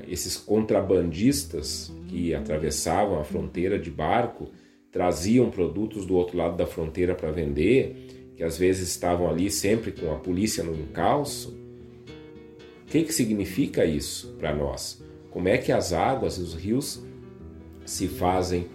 esses 0.08 0.38
contrabandistas 0.38 1.92
que 2.08 2.34
atravessavam 2.34 3.20
a 3.20 3.24
fronteira 3.24 3.78
de 3.78 3.92
barco 3.92 4.50
traziam 4.92 5.50
produtos 5.52 6.06
do 6.06 6.16
outro 6.16 6.38
lado 6.38 6.56
da 6.56 6.66
fronteira 6.66 7.14
para 7.14 7.32
vender, 7.32 8.34
que 8.36 8.44
às 8.44 8.58
vezes 8.58 8.90
estavam 8.90 9.30
ali 9.30 9.52
sempre 9.52 9.92
com 9.92 10.12
a 10.12 10.16
polícia 10.16 10.64
no 10.64 10.74
encalço. 10.74 11.56
O 12.84 12.86
que, 12.86 13.04
que 13.04 13.14
significa 13.14 13.86
isso 13.86 14.36
para 14.40 14.56
nós? 14.56 15.04
Como 15.30 15.48
é 15.50 15.58
que 15.58 15.72
as 15.72 15.92
águas 15.92 16.38
e 16.38 16.42
os 16.42 16.54
rios 16.54 17.04
se 17.86 18.08
fazem 18.08 18.68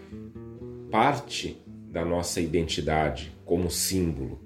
parte 0.93 1.57
da 1.91 2.05
nossa 2.05 2.39
identidade 2.39 3.33
como 3.47 3.71
símbolo? 3.71 4.39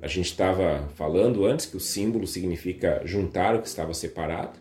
A 0.00 0.06
gente 0.06 0.26
estava 0.26 0.88
falando 0.94 1.44
antes 1.44 1.66
que 1.66 1.76
o 1.76 1.80
símbolo 1.80 2.24
significa 2.24 3.02
juntar 3.04 3.56
o 3.56 3.60
que 3.60 3.66
estava 3.66 3.92
separado. 3.92 4.58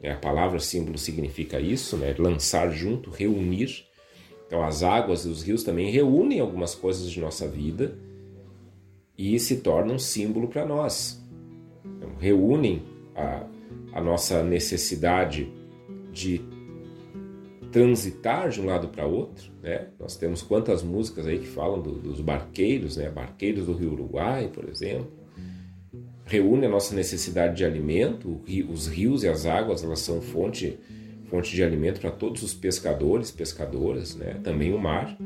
É, 0.00 0.12
a 0.12 0.16
palavra 0.16 0.60
símbolo 0.60 0.96
significa 0.96 1.60
isso, 1.60 1.96
né? 1.96 2.14
lançar 2.16 2.70
junto, 2.70 3.10
reunir. 3.10 3.84
Então, 4.46 4.62
as 4.62 4.82
águas 4.84 5.24
e 5.24 5.28
os 5.28 5.42
rios 5.42 5.64
também 5.64 5.90
reúnem 5.90 6.38
algumas 6.38 6.74
coisas 6.74 7.10
de 7.10 7.20
nossa 7.20 7.48
vida 7.48 7.98
e 9.18 9.38
se 9.40 9.56
tornam 9.56 9.98
símbolo 9.98 10.46
para 10.46 10.64
nós. 10.64 11.20
Então, 11.84 12.10
reúnem 12.18 12.82
a, 13.14 13.44
a 13.92 14.00
nossa 14.00 14.42
necessidade 14.42 15.52
de 16.12 16.40
transitar 17.72 18.50
de 18.50 18.60
um 18.60 18.66
lado 18.66 18.88
para 18.88 19.06
outro. 19.06 19.50
Né? 19.62 19.88
Nós 19.98 20.16
temos 20.16 20.42
quantas 20.42 20.82
músicas 20.82 21.26
aí 21.26 21.38
que 21.38 21.48
falam 21.48 21.80
do, 21.80 21.92
dos 21.92 22.20
barqueiros, 22.20 22.96
né? 22.96 23.10
barqueiros 23.10 23.66
do 23.66 23.72
Rio 23.72 23.92
Uruguai, 23.92 24.50
por 24.52 24.68
exemplo 24.68 25.22
reúne 26.32 26.64
a 26.64 26.68
nossa 26.68 26.94
necessidade 26.94 27.56
de 27.56 27.64
alimento. 27.64 28.40
Os 28.70 28.86
rios 28.86 29.22
e 29.22 29.28
as 29.28 29.44
águas 29.44 29.84
elas 29.84 30.00
são 30.00 30.22
fonte, 30.22 30.78
fonte 31.26 31.54
de 31.54 31.62
alimento 31.62 32.00
para 32.00 32.10
todos 32.10 32.42
os 32.42 32.54
pescadores, 32.54 33.30
pescadoras, 33.30 34.16
né? 34.16 34.40
também 34.42 34.72
o 34.72 34.78
mar. 34.78 35.16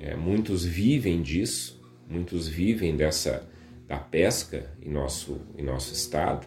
É, 0.00 0.16
muitos 0.16 0.64
vivem 0.64 1.22
disso, 1.22 1.80
muitos 2.08 2.48
vivem 2.48 2.96
dessa 2.96 3.48
da 3.86 3.98
pesca 3.98 4.68
em 4.82 4.90
nosso, 4.90 5.40
em 5.56 5.62
nosso 5.62 5.92
estado. 5.92 6.46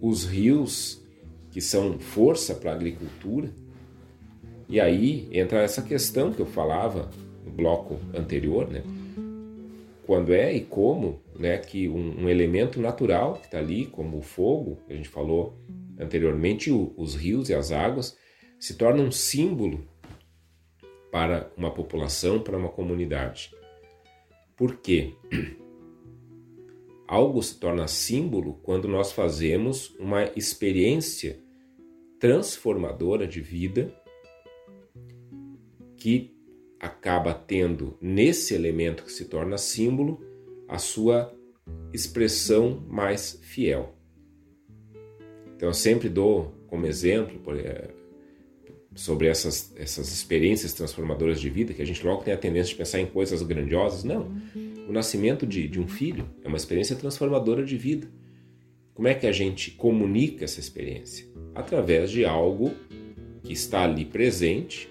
Os 0.00 0.24
rios, 0.24 1.03
que 1.54 1.60
são 1.60 2.00
força 2.00 2.52
para 2.52 2.72
a 2.72 2.74
agricultura. 2.74 3.48
E 4.68 4.80
aí 4.80 5.28
entra 5.30 5.62
essa 5.62 5.82
questão 5.82 6.32
que 6.32 6.40
eu 6.40 6.46
falava 6.46 7.08
no 7.44 7.52
bloco 7.52 8.00
anterior, 8.12 8.68
né? 8.68 8.82
quando 10.04 10.34
é 10.34 10.52
e 10.52 10.62
como 10.62 11.22
né, 11.38 11.56
que 11.58 11.88
um, 11.88 12.24
um 12.24 12.28
elemento 12.28 12.80
natural 12.80 13.34
que 13.34 13.46
está 13.46 13.58
ali, 13.58 13.86
como 13.86 14.18
o 14.18 14.20
fogo, 14.20 14.80
que 14.84 14.94
a 14.94 14.96
gente 14.96 15.08
falou 15.08 15.56
anteriormente, 15.96 16.72
o, 16.72 16.92
os 16.96 17.14
rios 17.14 17.48
e 17.48 17.54
as 17.54 17.70
águas, 17.70 18.18
se 18.58 18.74
torna 18.74 19.00
um 19.00 19.12
símbolo 19.12 19.86
para 21.12 21.52
uma 21.56 21.70
população, 21.70 22.40
para 22.40 22.58
uma 22.58 22.68
comunidade. 22.68 23.52
Por 24.56 24.78
quê? 24.78 25.14
Algo 27.06 27.40
se 27.40 27.60
torna 27.60 27.86
símbolo 27.86 28.58
quando 28.64 28.88
nós 28.88 29.12
fazemos 29.12 29.94
uma 30.00 30.24
experiência 30.34 31.43
transformadora 32.24 33.26
de 33.26 33.42
vida 33.42 33.94
que 35.94 36.34
acaba 36.80 37.34
tendo 37.34 37.98
nesse 38.00 38.54
elemento 38.54 39.04
que 39.04 39.12
se 39.12 39.26
torna 39.26 39.58
símbolo 39.58 40.24
a 40.66 40.78
sua 40.78 41.30
expressão 41.92 42.82
mais 42.88 43.38
fiel. 43.42 43.94
Então 45.54 45.68
eu 45.68 45.74
sempre 45.74 46.08
dou 46.08 46.54
como 46.66 46.86
exemplo 46.86 47.38
é, 47.58 47.90
sobre 48.94 49.26
essas, 49.26 49.74
essas 49.76 50.10
experiências 50.10 50.72
transformadoras 50.72 51.38
de 51.38 51.50
vida, 51.50 51.74
que 51.74 51.82
a 51.82 51.86
gente 51.86 52.06
logo 52.06 52.22
tem 52.22 52.32
a 52.32 52.38
tendência 52.38 52.70
de 52.70 52.78
pensar 52.78 53.00
em 53.00 53.06
coisas 53.06 53.42
grandiosas. 53.42 54.02
Não. 54.02 54.34
O 54.88 54.92
nascimento 54.94 55.46
de, 55.46 55.68
de 55.68 55.78
um 55.78 55.86
filho 55.86 56.26
é 56.42 56.48
uma 56.48 56.56
experiência 56.56 56.96
transformadora 56.96 57.62
de 57.62 57.76
vida. 57.76 58.08
Como 58.94 59.08
é 59.08 59.14
que 59.14 59.26
a 59.26 59.32
gente 59.32 59.72
comunica 59.72 60.44
essa 60.44 60.60
experiência? 60.60 61.26
Através 61.54 62.10
de 62.10 62.24
algo 62.24 62.72
que 63.42 63.52
está 63.52 63.82
ali 63.82 64.04
presente 64.04 64.88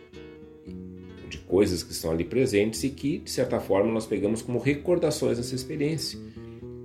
coisas 1.54 1.84
que 1.84 1.92
estão 1.92 2.10
ali 2.10 2.24
presentes 2.24 2.84
e 2.84 2.90
que, 2.90 3.20
de 3.20 3.30
certa 3.30 3.60
forma, 3.60 3.92
nós 3.92 4.08
pegamos 4.08 4.42
como 4.42 4.58
recordações 4.58 5.38
dessa 5.38 5.54
experiência. 5.54 6.18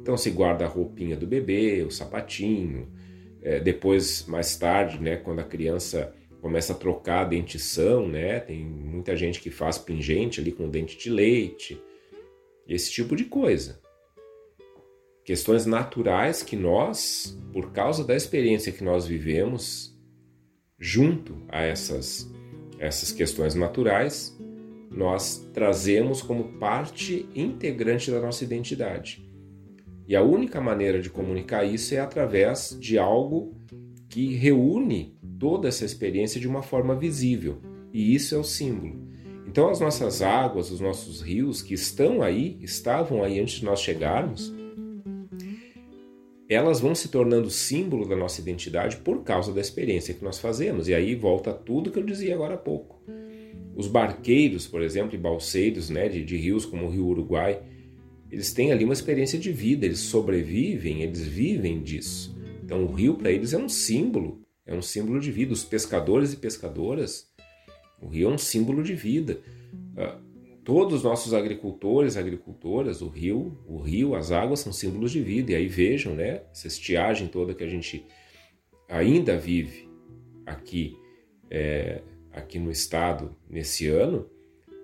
Então 0.03 0.15
se 0.15 0.29
guarda 0.29 0.67
a 0.67 0.69
roupinha 0.69 1.17
do 1.17 1.27
bebê, 1.27 1.83
o 1.83 1.91
sapatinho, 1.91 2.87
é, 3.41 3.61
depois, 3.61 4.27
mais 4.27 4.57
tarde, 4.59 5.01
né, 5.01 5.17
quando 5.17 5.39
a 5.39 5.45
criança 5.45 6.15
começa 6.43 6.75
a 6.75 6.77
trocar 6.77 7.23
a 7.23 7.25
dentição, 7.25 8.07
né, 8.07 8.41
tem 8.41 8.63
muita 8.63 9.17
gente 9.17 9.41
que 9.41 9.51
faz 9.51 9.79
pingente 9.79 10.39
ali 10.39 10.53
com 10.53 10.69
dente 10.69 10.99
de 10.99 11.09
leite, 11.09 11.81
esse 12.69 12.91
tipo 12.93 13.17
de 13.17 13.25
coisa. 13.25 13.81
Questões 15.29 15.67
naturais 15.67 16.43
que 16.43 16.57
nós, 16.57 17.39
por 17.53 17.71
causa 17.71 18.03
da 18.03 18.17
experiência 18.17 18.73
que 18.73 18.83
nós 18.83 19.07
vivemos, 19.07 19.95
junto 20.79 21.37
a 21.51 21.61
essas, 21.61 22.33
essas 22.79 23.13
questões 23.13 23.55
naturais, 23.55 24.35
nós 24.91 25.47
trazemos 25.53 26.23
como 26.23 26.59
parte 26.59 27.29
integrante 27.35 28.11
da 28.11 28.23
nossa 28.23 28.43
identidade. 28.43 29.23
E 30.07 30.17
a 30.17 30.23
única 30.23 30.63
maneira 30.63 30.99
de 30.99 31.11
comunicar 31.11 31.63
isso 31.63 31.95
é 31.95 32.01
através 32.01 32.75
de 32.81 32.99
algo 32.99 33.55
que 34.09 34.35
reúne 34.35 35.15
toda 35.39 35.69
essa 35.69 35.85
experiência 35.85 36.41
de 36.41 36.49
uma 36.49 36.63
forma 36.63 36.97
visível. 36.97 37.61
E 37.93 38.15
isso 38.15 38.35
é 38.35 38.39
o 38.39 38.45
símbolo. 38.45 39.07
Então, 39.47 39.69
as 39.69 39.79
nossas 39.79 40.23
águas, 40.23 40.71
os 40.71 40.81
nossos 40.81 41.21
rios 41.21 41.61
que 41.61 41.75
estão 41.75 42.23
aí, 42.23 42.57
estavam 42.63 43.23
aí 43.23 43.39
antes 43.39 43.57
de 43.57 43.67
nós 43.67 43.83
chegarmos, 43.83 44.57
elas 46.49 46.81
vão 46.81 46.95
se 46.95 47.09
tornando 47.09 47.51
símbolo 47.51 48.09
da 48.09 48.17
nossa 48.17 48.41
identidade 48.41 48.97
por 48.97 49.23
causa 49.23 49.53
da 49.53 49.61
experiência 49.61 50.15
que 50.15 50.25
nós 50.25 50.39
fazemos. 50.39 50.89
E 50.89 50.95
aí 50.95 51.15
volta 51.15 51.53
tudo 51.53 51.91
que 51.91 51.99
eu 51.99 52.03
dizia 52.03 52.35
agora 52.35 52.55
há 52.55 52.59
pouco. 52.59 53.03
Os 53.77 53.87
barqueiros, 53.87 54.67
por 54.67 54.83
exemplo, 54.83 55.15
e 55.15 55.19
balseiros 55.19 55.91
né, 55.91 56.09
de, 56.09 56.25
de 56.25 56.37
rios 56.37 56.65
como 56.65 56.87
o 56.87 56.91
Rio 56.91 57.07
Uruguai, 57.07 57.63
eles 58.31 58.53
têm 58.53 58.73
ali 58.73 58.85
uma 58.85 58.93
experiência 58.93 59.39
de 59.39 59.53
vida, 59.53 59.87
eles 59.87 60.01
sobrevivem, 60.01 61.03
eles 61.03 61.23
vivem 61.23 61.83
disso. 61.83 62.37
Então 62.65 62.85
o 62.85 62.93
rio 62.93 63.15
para 63.15 63.31
eles 63.31 63.53
é 63.53 63.59
um 63.59 63.69
símbolo, 63.69 64.43
é 64.67 64.75
um 64.75 64.83
símbolo 64.83 65.21
de 65.21 65.31
vida. 65.31 65.53
Os 65.53 65.65
pescadores 65.65 66.33
e 66.33 66.37
pescadoras, 66.37 67.29
o 68.01 68.09
rio 68.09 68.31
é 68.31 68.33
um 68.33 68.39
símbolo 68.39 68.83
de 68.83 68.95
vida. 68.95 69.41
Todos 70.69 70.97
os 70.97 71.03
nossos 71.03 71.33
agricultores, 71.33 72.19
agricultoras, 72.19 73.01
o 73.01 73.09
rio, 73.09 73.57
o 73.67 73.79
rio, 73.79 74.15
as 74.15 74.31
águas 74.31 74.61
são 74.61 74.71
símbolos 74.71 75.13
de 75.13 75.23
vida. 75.23 75.53
E 75.53 75.55
aí 75.55 75.67
vejam, 75.67 76.15
né, 76.15 76.43
essa 76.53 76.67
estiagem 76.67 77.27
toda 77.27 77.55
que 77.55 77.65
a 77.65 77.69
gente 77.69 78.05
ainda 78.87 79.39
vive 79.39 79.89
aqui, 80.45 80.95
é, 81.51 82.03
aqui 82.31 82.59
no 82.59 82.71
estado 82.71 83.35
nesse 83.49 83.89
ano, 83.89 84.29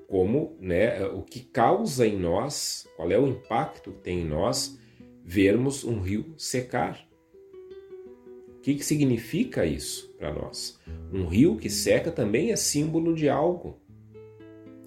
como 0.09 0.57
né, 0.59 1.05
o 1.05 1.21
que 1.21 1.41
causa 1.41 2.07
em 2.07 2.19
nós, 2.19 2.89
qual 2.97 3.13
é 3.13 3.19
o 3.19 3.29
impacto 3.29 3.93
que 3.93 4.01
tem 4.01 4.23
em 4.23 4.27
nós 4.27 4.81
vermos 5.23 5.85
um 5.85 6.01
rio 6.01 6.33
secar. 6.39 7.07
O 8.57 8.61
que, 8.63 8.77
que 8.77 8.85
significa 8.87 9.67
isso 9.67 10.11
para 10.17 10.33
nós? 10.33 10.81
Um 11.13 11.27
rio 11.27 11.59
que 11.59 11.69
seca 11.69 12.11
também 12.11 12.53
é 12.53 12.57
símbolo 12.57 13.15
de 13.15 13.29
algo. 13.29 13.84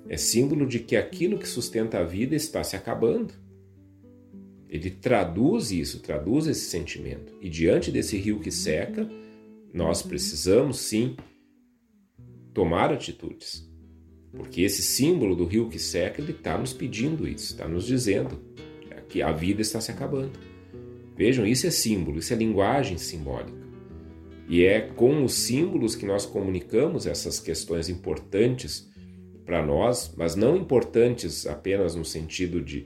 É 0.09 0.17
símbolo 0.17 0.65
de 0.65 0.79
que 0.79 0.95
aquilo 0.95 1.37
que 1.37 1.47
sustenta 1.47 1.99
a 1.99 2.03
vida 2.03 2.35
está 2.35 2.63
se 2.63 2.75
acabando. 2.75 3.33
Ele 4.69 4.89
traduz 4.89 5.71
isso, 5.71 5.99
traduz 5.99 6.47
esse 6.47 6.69
sentimento. 6.69 7.33
E 7.41 7.49
diante 7.49 7.91
desse 7.91 8.17
rio 8.17 8.39
que 8.39 8.51
seca, 8.51 9.09
nós 9.73 10.01
precisamos 10.01 10.79
sim 10.79 11.15
tomar 12.53 12.91
atitudes. 12.91 13.69
Porque 14.31 14.61
esse 14.61 14.81
símbolo 14.81 15.35
do 15.35 15.45
rio 15.45 15.69
que 15.69 15.79
seca, 15.79 16.21
ele 16.21 16.31
está 16.31 16.57
nos 16.57 16.73
pedindo 16.73 17.27
isso, 17.27 17.53
está 17.53 17.67
nos 17.67 17.85
dizendo 17.85 18.39
que 19.07 19.21
a 19.21 19.31
vida 19.31 19.61
está 19.61 19.79
se 19.79 19.91
acabando. 19.91 20.37
Vejam, 21.15 21.45
isso 21.45 21.65
é 21.65 21.71
símbolo, 21.71 22.19
isso 22.19 22.33
é 22.33 22.35
linguagem 22.35 22.97
simbólica. 22.97 23.57
E 24.47 24.63
é 24.63 24.81
com 24.81 25.23
os 25.23 25.33
símbolos 25.33 25.95
que 25.95 26.05
nós 26.05 26.25
comunicamos 26.25 27.05
essas 27.05 27.39
questões 27.39 27.89
importantes 27.89 28.89
para 29.47 29.65
nós, 29.65 30.13
mas 30.17 30.35
não 30.35 30.57
importantes 30.57 31.47
apenas 31.47 31.95
no 31.95 32.03
sentido 32.03 32.61
de 32.61 32.85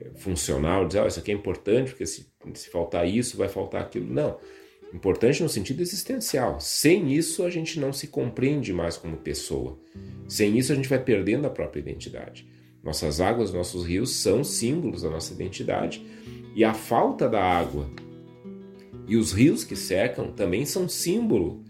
eh, 0.00 0.10
funcional, 0.16 0.86
dizer, 0.86 1.02
oh, 1.02 1.06
isso 1.06 1.20
aqui 1.20 1.30
é 1.30 1.34
importante 1.34 1.90
porque 1.90 2.06
se, 2.06 2.26
se 2.54 2.70
faltar 2.70 3.06
isso, 3.06 3.36
vai 3.36 3.48
faltar 3.48 3.82
aquilo. 3.82 4.12
Não. 4.12 4.38
Importante 4.92 5.42
no 5.42 5.50
sentido 5.50 5.82
existencial. 5.82 6.58
Sem 6.60 7.12
isso, 7.12 7.44
a 7.44 7.50
gente 7.50 7.78
não 7.78 7.92
se 7.92 8.06
compreende 8.06 8.72
mais 8.72 8.96
como 8.96 9.18
pessoa. 9.18 9.78
Sem 10.26 10.58
isso, 10.58 10.72
a 10.72 10.74
gente 10.74 10.88
vai 10.88 10.98
perdendo 10.98 11.46
a 11.46 11.50
própria 11.50 11.80
identidade. 11.80 12.48
Nossas 12.82 13.20
águas, 13.20 13.52
nossos 13.52 13.84
rios 13.84 14.14
são 14.16 14.42
símbolos 14.42 15.02
da 15.02 15.10
nossa 15.10 15.34
identidade 15.34 16.04
e 16.56 16.64
a 16.64 16.72
falta 16.72 17.28
da 17.28 17.42
água 17.42 17.90
e 19.06 19.16
os 19.16 19.32
rios 19.32 19.62
que 19.62 19.76
secam 19.76 20.32
também 20.32 20.64
são 20.64 20.88
símbolo 20.88 21.62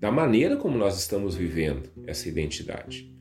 da 0.00 0.10
maneira 0.10 0.56
como 0.56 0.76
nós 0.76 0.98
estamos 0.98 1.36
vivendo 1.36 1.88
essa 2.04 2.28
identidade. 2.28 3.13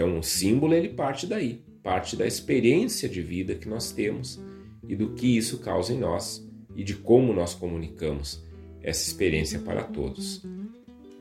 Então, 0.00 0.18
o 0.18 0.22
símbolo 0.22 0.72
ele 0.72 0.88
parte 0.88 1.26
daí, 1.26 1.62
parte 1.82 2.16
da 2.16 2.26
experiência 2.26 3.06
de 3.06 3.20
vida 3.20 3.54
que 3.54 3.68
nós 3.68 3.92
temos 3.92 4.40
e 4.88 4.96
do 4.96 5.12
que 5.12 5.36
isso 5.36 5.58
causa 5.58 5.92
em 5.92 5.98
nós 5.98 6.42
e 6.74 6.82
de 6.82 6.94
como 6.94 7.34
nós 7.34 7.52
comunicamos 7.52 8.42
essa 8.80 9.06
experiência 9.06 9.58
para 9.58 9.82
todos. 9.82 10.42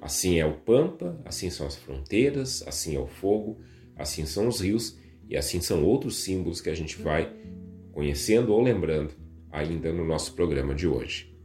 Assim 0.02 0.40
é 0.40 0.46
o 0.46 0.54
Pampa, 0.54 1.20
assim 1.26 1.50
são 1.50 1.68
as 1.68 1.76
fronteiras, 1.76 2.64
assim 2.66 2.96
é 2.96 3.00
o 3.02 3.06
fogo, 3.06 3.58
assim 3.98 4.26
são 4.26 4.48
os 4.48 4.62
rios 4.62 4.98
e 5.28 5.36
assim 5.36 5.60
são 5.60 5.84
outros 5.84 6.16
símbolos 6.20 6.62
que 6.62 6.70
a 6.70 6.76
gente 6.76 7.02
vai 7.02 7.36
conhecendo 7.92 8.54
ou 8.54 8.62
lembrando 8.62 9.14
ainda 9.52 9.92
no 9.92 10.06
nosso 10.06 10.34
programa 10.36 10.74
de 10.74 10.88
hoje. 10.88 11.38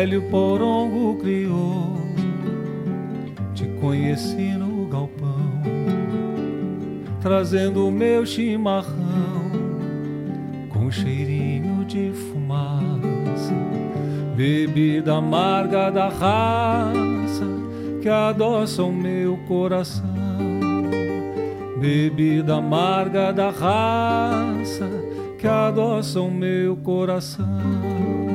Velho 0.00 0.22
porongo 0.30 1.16
criou. 1.16 1.98
Te 3.54 3.66
conheci 3.80 4.52
no 4.52 4.86
galpão, 4.86 5.60
trazendo 7.20 7.86
o 7.86 7.90
meu 7.90 8.24
chimarrão 8.24 9.50
com 10.70 10.90
cheirinho 10.90 11.84
de 11.84 12.12
fumaça, 12.12 13.54
bebida 14.34 15.16
amarga 15.16 15.90
da 15.90 16.08
raça 16.08 17.44
que 18.00 18.08
adoça 18.08 18.82
o 18.82 18.92
meu 18.92 19.36
coração. 19.46 20.08
Bebida 21.78 22.56
amarga 22.56 23.32
da 23.32 23.50
raça 23.50 24.88
que 25.38 25.46
adoça 25.46 26.22
o 26.22 26.30
meu 26.30 26.74
coração. 26.76 28.29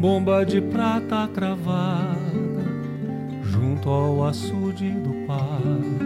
Bomba 0.00 0.44
de 0.46 0.62
prata 0.62 1.28
cravada 1.28 2.16
junto 3.42 3.90
ao 3.90 4.26
açude 4.26 4.92
do 4.92 5.26
pago. 5.26 6.00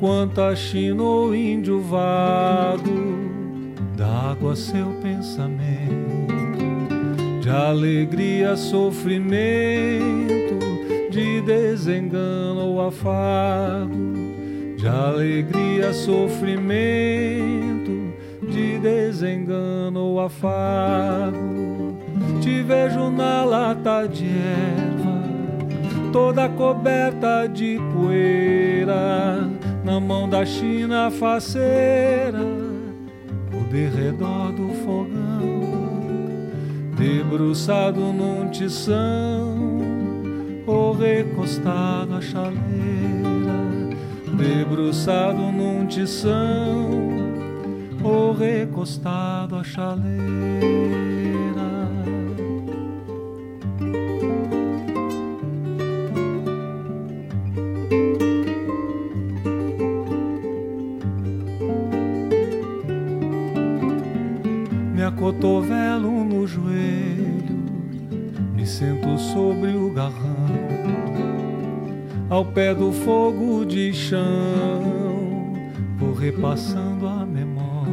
Quanta 0.00 0.56
china 0.56 1.02
ou 1.02 1.34
índio 1.34 1.82
vago, 1.82 3.28
d'água 3.94 4.56
seu 4.56 4.86
pensamento, 5.02 6.32
de 7.42 7.50
alegria, 7.50 8.56
sofrimento, 8.56 10.58
de 11.10 11.42
desengano 11.42 12.60
ou 12.60 12.86
afago, 12.86 14.14
de 14.78 14.88
alegria, 14.88 15.92
sofrimento, 15.92 18.14
de 18.50 18.78
desengano 18.78 20.00
ou 20.00 20.20
afago 20.20 21.57
te 22.48 22.62
vejo 22.62 23.10
na 23.10 23.44
lata 23.44 24.08
de 24.08 24.24
erva, 24.24 25.22
toda 26.10 26.48
coberta 26.48 27.46
de 27.46 27.78
poeira, 27.92 29.46
na 29.84 30.00
mão 30.00 30.26
da 30.26 30.46
China 30.46 31.10
faceira, 31.10 32.40
o 33.52 33.70
derredor 33.70 34.52
do 34.52 34.68
fogão, 34.82 35.60
debruçado 36.96 38.00
num 38.00 38.48
tição, 38.48 39.78
ou 40.66 40.94
recostado 40.94 42.14
à 42.14 42.20
chaleira, 42.22 43.58
debruçado 44.38 45.52
num 45.52 45.84
tição, 45.86 46.88
ou 48.02 48.32
recostado 48.32 49.56
à 49.56 49.62
chaleira. 49.62 51.17
sobre 69.38 69.70
o 69.70 69.88
garrão, 69.90 70.46
ao 72.28 72.44
pé 72.44 72.74
do 72.74 72.90
fogo 72.90 73.64
de 73.64 73.92
chão, 73.92 75.54
vou 75.96 76.12
repassando 76.12 77.06
a 77.06 77.24
memória 77.24 77.88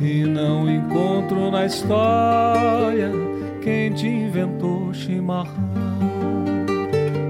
e 0.00 0.24
não 0.24 0.70
encontro 0.70 1.50
na 1.50 1.66
história 1.66 3.12
quem 3.60 3.92
te 3.92 4.08
inventou 4.08 4.94
chimarrão. 4.94 5.52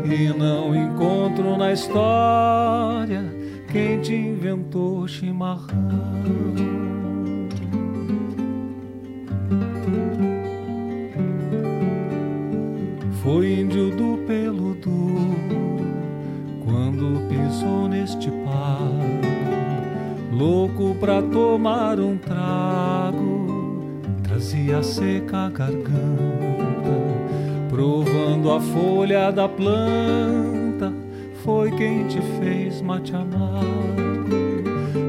E 0.04 0.28
não 0.28 0.72
encontro 0.72 1.56
na 1.56 1.72
história 1.72 3.24
quem 3.72 4.00
te 4.00 4.14
inventou 4.14 5.08
chimarrão. 5.08 6.81
Louco 20.42 20.96
pra 20.98 21.22
tomar 21.22 22.00
um 22.00 22.18
trago, 22.18 24.00
trazia 24.24 24.82
seca 24.82 25.46
a 25.46 25.50
garganta, 25.50 25.92
provando 27.70 28.50
a 28.50 28.60
folha 28.60 29.30
da 29.30 29.48
planta. 29.48 30.92
Foi 31.44 31.70
quem 31.72 32.08
te 32.08 32.20
fez 32.40 32.82
mate 32.82 33.14
amargo, 33.14 34.64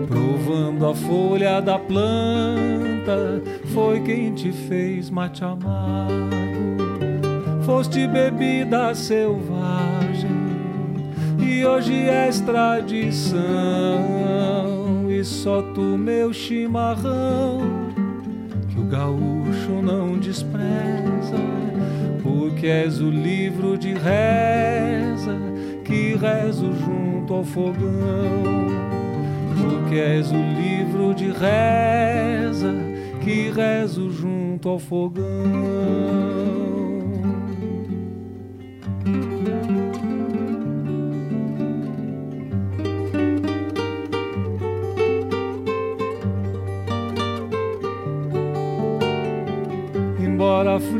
provando 0.08 0.88
a 0.88 0.94
folha 0.94 1.60
da 1.62 1.80
planta. 1.80 3.42
Foi 3.74 4.02
quem 4.02 4.34
te 4.34 4.52
fez 4.52 5.10
mate 5.10 5.44
amargo 5.44 6.44
foste 7.66 8.06
bebida 8.08 8.94
selvagem 8.94 10.30
e 11.40 11.66
hoje 11.66 12.10
és 12.10 12.42
tradição. 12.42 13.42
Só 15.24 15.62
tu, 15.62 15.82
meu 15.82 16.34
chimarrão, 16.34 17.62
que 18.68 18.80
o 18.80 18.84
gaúcho 18.84 19.82
não 19.82 20.18
despreza, 20.18 21.38
porque 22.22 22.68
és 22.68 23.00
o 23.00 23.10
livro 23.10 23.78
de 23.78 23.94
reza 23.94 25.40
que 25.86 26.16
rezo 26.16 26.74
junto 26.74 27.34
ao 27.34 27.44
fogão. 27.44 28.44
Porque 29.62 29.96
és 29.96 30.30
o 30.30 30.36
livro 30.36 31.14
de 31.14 31.28
reza 31.28 32.74
que 33.22 33.50
rezo 33.50 34.12
junto 34.12 34.68
ao 34.68 34.80
fogão. 34.80 36.43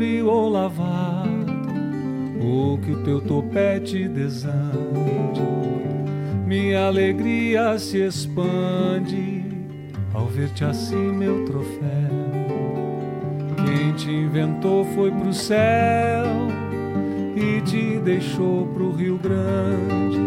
Frio 0.04 0.28
ou 0.28 0.50
lavado, 0.50 1.50
ou 2.42 2.76
que 2.76 2.92
o 2.92 3.02
teu 3.04 3.22
topete 3.22 4.06
desande, 4.06 5.40
minha 6.46 6.88
alegria 6.88 7.78
se 7.78 8.04
expande 8.04 9.42
ao 10.12 10.26
ver-te 10.26 10.62
assim, 10.62 11.10
meu 11.10 11.46
troféu. 11.46 11.80
Quem 13.64 13.92
te 13.94 14.10
inventou 14.10 14.84
foi 14.94 15.10
pro 15.10 15.32
céu 15.32 16.26
e 17.34 17.62
te 17.62 17.98
deixou 18.00 18.66
pro 18.74 18.92
Rio 18.92 19.16
Grande. 19.16 20.18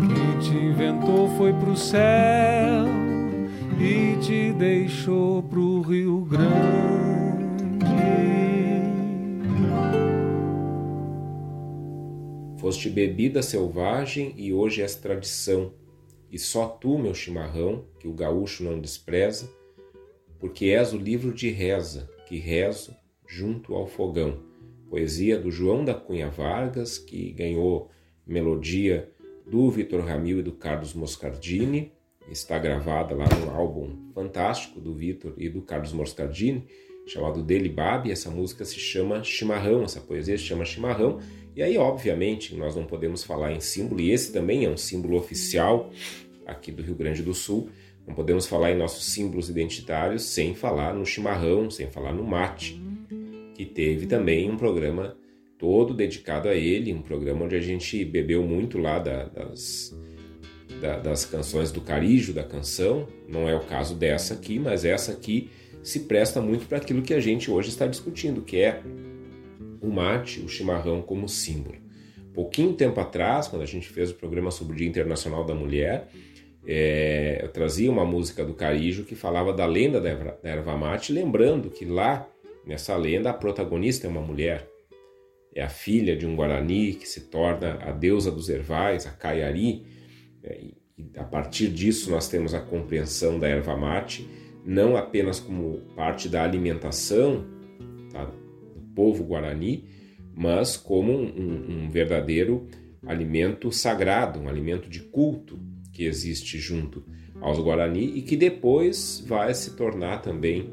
Quem 0.00 0.38
te 0.38 0.56
inventou 0.56 1.28
foi 1.36 1.52
pro 1.52 1.76
céu 1.76 2.86
e 3.78 4.16
te 4.18 4.50
deixou 4.54 5.42
pro 5.42 5.82
Rio 5.82 6.22
Grande. 6.22 7.03
Foste 12.64 12.88
bebida 12.88 13.42
selvagem 13.42 14.32
e 14.38 14.50
hoje 14.50 14.80
és 14.80 14.94
tradição. 14.94 15.74
E 16.32 16.38
só 16.38 16.66
tu, 16.66 16.96
meu 16.96 17.12
chimarrão, 17.12 17.84
que 18.00 18.08
o 18.08 18.14
gaúcho 18.14 18.64
não 18.64 18.80
despreza, 18.80 19.52
porque 20.38 20.70
és 20.70 20.94
o 20.94 20.96
livro 20.96 21.34
de 21.34 21.50
reza, 21.50 22.08
que 22.26 22.38
rezo 22.38 22.96
junto 23.28 23.74
ao 23.74 23.86
fogão. 23.86 24.40
Poesia 24.88 25.38
do 25.38 25.50
João 25.50 25.84
da 25.84 25.92
Cunha 25.92 26.30
Vargas, 26.30 26.96
que 26.96 27.32
ganhou 27.32 27.90
melodia 28.26 29.12
do 29.46 29.70
Vitor 29.70 30.02
Ramil 30.02 30.38
e 30.38 30.42
do 30.42 30.52
Carlos 30.52 30.94
Moscardini. 30.94 31.92
Está 32.30 32.58
gravada 32.58 33.14
lá 33.14 33.26
no 33.28 33.50
álbum 33.50 34.10
fantástico 34.14 34.80
do 34.80 34.94
Vitor 34.94 35.34
e 35.36 35.50
do 35.50 35.60
Carlos 35.60 35.92
Moscardini, 35.92 36.66
chamado 37.06 37.42
Dele 37.42 37.68
Babi. 37.68 38.10
Essa 38.10 38.30
música 38.30 38.64
se 38.64 38.78
chama 38.78 39.22
Chimarrão, 39.22 39.82
essa 39.82 40.00
poesia 40.00 40.38
se 40.38 40.44
chama 40.44 40.64
Chimarrão 40.64 41.20
e 41.56 41.62
aí, 41.62 41.78
obviamente, 41.78 42.54
nós 42.56 42.74
não 42.74 42.84
podemos 42.84 43.22
falar 43.22 43.52
em 43.52 43.60
símbolo, 43.60 44.00
e 44.00 44.10
esse 44.10 44.32
também 44.32 44.64
é 44.64 44.68
um 44.68 44.76
símbolo 44.76 45.16
oficial 45.16 45.90
aqui 46.46 46.72
do 46.72 46.82
Rio 46.82 46.94
Grande 46.94 47.22
do 47.22 47.32
Sul. 47.32 47.68
Não 48.06 48.14
podemos 48.14 48.46
falar 48.46 48.72
em 48.72 48.76
nossos 48.76 49.12
símbolos 49.12 49.48
identitários 49.48 50.24
sem 50.24 50.54
falar 50.54 50.94
no 50.94 51.06
chimarrão, 51.06 51.70
sem 51.70 51.90
falar 51.90 52.12
no 52.12 52.24
mate, 52.24 52.80
que 53.54 53.64
teve 53.64 54.06
também 54.06 54.50
um 54.50 54.56
programa 54.56 55.16
todo 55.58 55.94
dedicado 55.94 56.48
a 56.48 56.54
ele, 56.54 56.92
um 56.92 57.00
programa 57.00 57.44
onde 57.44 57.56
a 57.56 57.60
gente 57.60 58.04
bebeu 58.04 58.42
muito 58.42 58.76
lá 58.76 58.98
da, 58.98 59.24
das, 59.24 59.96
da, 60.80 60.98
das 60.98 61.24
canções 61.24 61.70
do 61.70 61.80
carijo 61.80 62.34
da 62.34 62.42
canção. 62.42 63.06
Não 63.28 63.48
é 63.48 63.54
o 63.54 63.60
caso 63.60 63.94
dessa 63.94 64.34
aqui, 64.34 64.58
mas 64.58 64.84
essa 64.84 65.12
aqui 65.12 65.50
se 65.82 66.00
presta 66.00 66.40
muito 66.40 66.66
para 66.66 66.78
aquilo 66.78 67.00
que 67.00 67.14
a 67.14 67.20
gente 67.20 67.50
hoje 67.50 67.68
está 67.68 67.86
discutindo, 67.86 68.42
que 68.42 68.58
é 68.58 68.82
o 69.84 69.92
mate, 69.92 70.40
o 70.40 70.48
chimarrão 70.48 71.02
como 71.02 71.28
símbolo. 71.28 71.76
Pouquinho 72.32 72.72
tempo 72.72 72.98
atrás, 73.00 73.46
quando 73.46 73.62
a 73.62 73.66
gente 73.66 73.88
fez 73.88 74.10
o 74.10 74.14
programa 74.14 74.50
sobre 74.50 74.74
o 74.74 74.76
Dia 74.76 74.88
Internacional 74.88 75.44
da 75.44 75.54
Mulher, 75.54 76.08
é, 76.66 77.40
eu 77.42 77.48
trazia 77.48 77.90
uma 77.90 78.04
música 78.04 78.44
do 78.44 78.54
Carijo 78.54 79.04
que 79.04 79.14
falava 79.14 79.52
da 79.52 79.66
lenda 79.66 80.00
da 80.00 80.08
erva, 80.08 80.38
da 80.42 80.50
erva 80.50 80.76
mate, 80.76 81.12
lembrando 81.12 81.70
que 81.70 81.84
lá, 81.84 82.26
nessa 82.66 82.96
lenda, 82.96 83.30
a 83.30 83.34
protagonista 83.34 84.06
é 84.06 84.10
uma 84.10 84.20
mulher. 84.20 84.68
É 85.54 85.62
a 85.62 85.68
filha 85.68 86.16
de 86.16 86.26
um 86.26 86.34
Guarani 86.34 86.94
que 86.94 87.06
se 87.06 87.28
torna 87.28 87.78
a 87.82 87.92
deusa 87.92 88.30
dos 88.30 88.48
ervais, 88.48 89.06
a 89.06 89.10
Caiari. 89.10 89.86
É, 90.42 90.60
e 90.96 91.10
a 91.16 91.24
partir 91.24 91.68
disso 91.68 92.10
nós 92.10 92.28
temos 92.28 92.54
a 92.54 92.60
compreensão 92.60 93.38
da 93.38 93.48
erva 93.48 93.76
mate, 93.76 94.28
não 94.64 94.96
apenas 94.96 95.38
como 95.38 95.78
parte 95.94 96.28
da 96.28 96.42
alimentação? 96.42 97.53
Povo 98.94 99.24
guarani, 99.24 99.84
mas 100.34 100.76
como 100.76 101.12
um, 101.12 101.84
um 101.84 101.90
verdadeiro 101.90 102.66
alimento 103.06 103.70
sagrado, 103.70 104.40
um 104.40 104.48
alimento 104.48 104.88
de 104.88 105.00
culto 105.00 105.58
que 105.92 106.04
existe 106.04 106.58
junto 106.58 107.04
aos 107.40 107.58
Guarani 107.58 108.16
e 108.16 108.22
que 108.22 108.36
depois 108.36 109.22
vai 109.26 109.54
se 109.54 109.76
tornar 109.76 110.22
também 110.22 110.70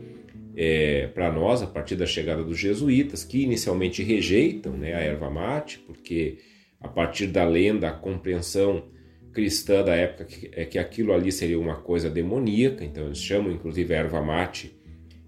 é, 0.56 1.08
para 1.08 1.32
nós 1.32 1.62
a 1.62 1.68
partir 1.68 1.96
da 1.96 2.06
chegada 2.06 2.44
dos 2.44 2.58
jesuítas, 2.58 3.24
que 3.24 3.44
inicialmente 3.44 4.04
rejeitam 4.04 4.74
né, 4.74 4.94
a 4.94 5.00
erva 5.00 5.30
mate, 5.30 5.80
porque 5.80 6.40
a 6.80 6.88
partir 6.88 7.28
da 7.28 7.46
lenda, 7.46 7.90
a 7.90 7.94
compreensão 7.94 8.86
cristã 9.32 9.84
da 9.84 9.96
época 9.96 10.28
é 10.52 10.66
que 10.66 10.78
aquilo 10.78 11.14
ali 11.14 11.32
seria 11.32 11.60
uma 11.60 11.76
coisa 11.76 12.10
demoníaca, 12.10 12.84
então 12.84 13.06
eles 13.06 13.20
chamam 13.20 13.52
inclusive 13.52 13.94
a 13.94 13.98
erva 13.98 14.22
mate 14.22 14.76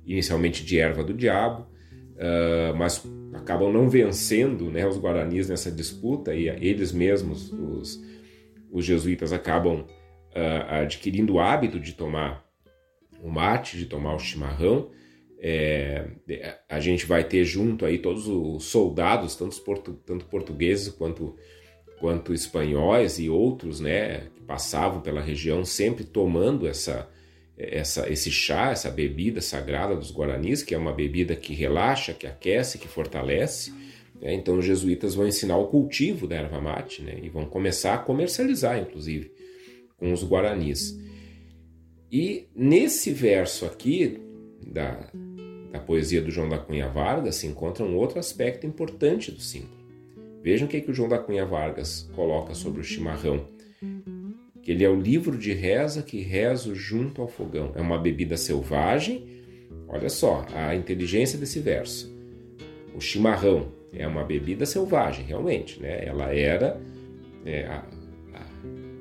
inicialmente 0.06 0.66
de 0.66 0.78
erva 0.78 1.04
do 1.04 1.14
diabo 1.14 1.68
uh, 2.14 2.76
mas 2.76 3.04
acabam 3.34 3.72
não 3.72 3.90
vencendo 3.90 4.70
né, 4.70 4.88
os 4.88 4.98
guaranis 4.98 5.50
nessa 5.50 5.72
disputa 5.72 6.34
e 6.34 6.48
eles 6.48 6.92
mesmos, 6.92 7.52
os, 7.52 8.02
os 8.72 8.86
jesuítas, 8.86 9.34
acabam 9.34 9.82
uh, 9.82 10.74
adquirindo 10.82 11.34
o 11.34 11.40
hábito 11.40 11.80
de 11.80 11.94
tomar 11.94 12.44
o 13.22 13.30
mate, 13.30 13.78
de 13.78 13.86
tomar 13.86 14.16
o 14.16 14.20
chimarrão. 14.20 14.92
É, 15.46 16.08
a 16.70 16.80
gente 16.80 17.06
vai 17.06 17.24
ter 17.24 17.44
junto 17.44 17.86
aí 17.86 17.98
todos 17.98 18.30
os 18.30 18.64
soldados, 18.64 19.36
tanto, 19.36 19.60
portu, 19.62 19.94
tanto 20.06 20.26
portugueses 20.26 20.88
quanto, 20.88 21.36
quanto 22.00 22.34
espanhóis 22.34 23.20
e 23.20 23.30
outros, 23.30 23.82
né, 23.82 24.28
que 24.34 24.42
passavam 24.42 25.02
pela 25.02 25.20
região, 25.20 25.66
sempre 25.66 26.06
tomando 26.06 26.66
essa, 26.66 27.10
essa, 27.58 28.12
esse 28.12 28.32
chá, 28.32 28.72
essa 28.72 28.90
bebida 28.90 29.42
sagrada 29.42 29.96
dos 29.96 30.12
guaranis, 30.12 30.64
que 30.64 30.74
é 30.74 30.78
uma 30.78 30.92
bebida 30.92 31.36
que 31.36 31.54
relaxa, 31.54 32.14
que 32.14 32.26
aquece, 32.26 32.78
que 32.78 32.88
fortalece. 32.88 33.72
Né? 34.20 34.34
Então 34.34 34.58
os 34.58 34.66
jesuítas 34.66 35.16
vão 35.16 35.28
ensinar 35.28 35.58
o 35.58 35.68
cultivo 35.68 36.28
da 36.28 36.36
erva 36.36 36.60
mate 36.60 37.02
né? 37.02 37.20
e 37.22 37.30
vão 37.30 37.46
começar 37.46 37.94
a 37.94 38.00
comercializar, 38.00 38.80
inclusive, 38.80 39.32
com 39.98 40.12
os 40.12 40.24
guaranis. 40.24 40.98
E 42.12 42.48
nesse 42.56 43.12
verso 43.12 43.66
aqui 43.66 44.20
da, 44.66 45.10
da 45.72 45.80
poesia 45.80 46.22
do 46.22 46.32
João 46.32 46.50
da 46.50 46.58
Cunha 46.58 46.88
Vargas 46.88 47.36
se 47.36 47.48
encontra 47.48 47.84
um 47.84 47.96
outro 47.96 48.20
aspecto 48.20 48.66
importante 48.68 49.32
do 49.32 49.42
símbolo, 49.42 49.84
Vejam 50.44 50.68
o 50.68 50.70
que, 50.70 50.82
que 50.82 50.92
o 50.92 50.94
João 50.94 51.08
da 51.08 51.18
Cunha 51.18 51.46
Vargas 51.46 52.10
coloca 52.14 52.54
sobre 52.54 52.82
o 52.82 52.84
chimarrão. 52.84 53.48
Que 54.64 54.72
ele 54.72 54.84
é 54.84 54.90
o 54.90 55.00
livro 55.00 55.38
de 55.38 55.54
reza 55.54 56.02
que 56.02 56.22
rezo 56.22 56.74
junto 56.74 57.22
ao 57.22 57.28
fogão. 57.28 57.72
É 57.76 57.82
uma 57.82 58.00
bebida 58.00 58.38
selvagem. 58.38 59.28
Olha 59.88 60.10
só 60.10 60.46
a 60.56 60.74
inteligência 60.74 61.38
desse 61.38 61.60
verso. 61.60 62.12
O 62.96 63.02
chimarrão 63.02 63.72
é 63.92 64.08
uma 64.08 64.24
bebida 64.24 64.66
selvagem, 64.66 65.26
realmente. 65.26 65.80
Né? 65.80 66.06
Ela 66.06 66.34
era. 66.34 66.80
É, 67.46 67.66
a, 67.66 67.86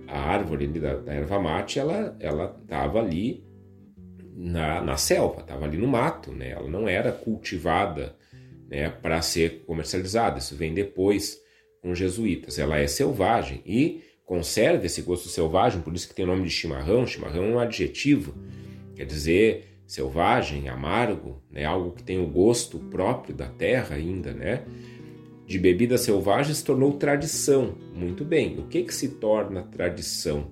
a, 0.08 0.18
árvore 0.18 0.66
da, 0.66 0.96
da 0.96 1.14
erva 1.14 1.38
mate, 1.38 1.78
ela 1.78 2.16
estava 2.60 2.98
ali 2.98 3.44
na, 4.36 4.80
na 4.80 4.96
selva, 4.96 5.42
estava 5.42 5.64
ali 5.64 5.78
no 5.78 5.86
mato. 5.86 6.32
Né? 6.32 6.50
Ela 6.50 6.68
não 6.68 6.88
era 6.88 7.12
cultivada 7.12 8.16
né, 8.68 8.90
para 8.90 9.22
ser 9.22 9.62
comercializada. 9.64 10.38
Isso 10.38 10.56
vem 10.56 10.74
depois 10.74 11.40
com 11.80 11.90
os 11.92 11.98
jesuítas. 11.98 12.58
Ela 12.58 12.78
é 12.78 12.86
selvagem 12.86 13.62
e 13.64 14.02
conserva 14.32 14.86
esse 14.86 15.02
gosto 15.02 15.28
selvagem, 15.28 15.82
por 15.82 15.94
isso 15.94 16.08
que 16.08 16.14
tem 16.14 16.24
o 16.24 16.28
nome 16.28 16.44
de 16.44 16.48
chimarrão. 16.48 17.06
Chimarrão 17.06 17.44
é 17.44 17.48
um 17.48 17.58
adjetivo, 17.58 18.34
quer 18.96 19.04
dizer 19.04 19.66
selvagem, 19.86 20.70
amargo, 20.70 21.42
né, 21.50 21.66
algo 21.66 21.90
que 21.90 22.02
tem 22.02 22.18
o 22.18 22.26
gosto 22.26 22.78
próprio 22.78 23.34
da 23.34 23.46
terra 23.46 23.94
ainda, 23.94 24.32
né? 24.32 24.64
De 25.46 25.58
bebida 25.58 25.98
selvagem 25.98 26.54
se 26.54 26.64
tornou 26.64 26.92
tradição. 26.94 27.74
Muito 27.94 28.24
bem. 28.24 28.58
O 28.58 28.68
que 28.68 28.84
que 28.84 28.94
se 28.94 29.08
torna 29.08 29.64
tradição? 29.64 30.50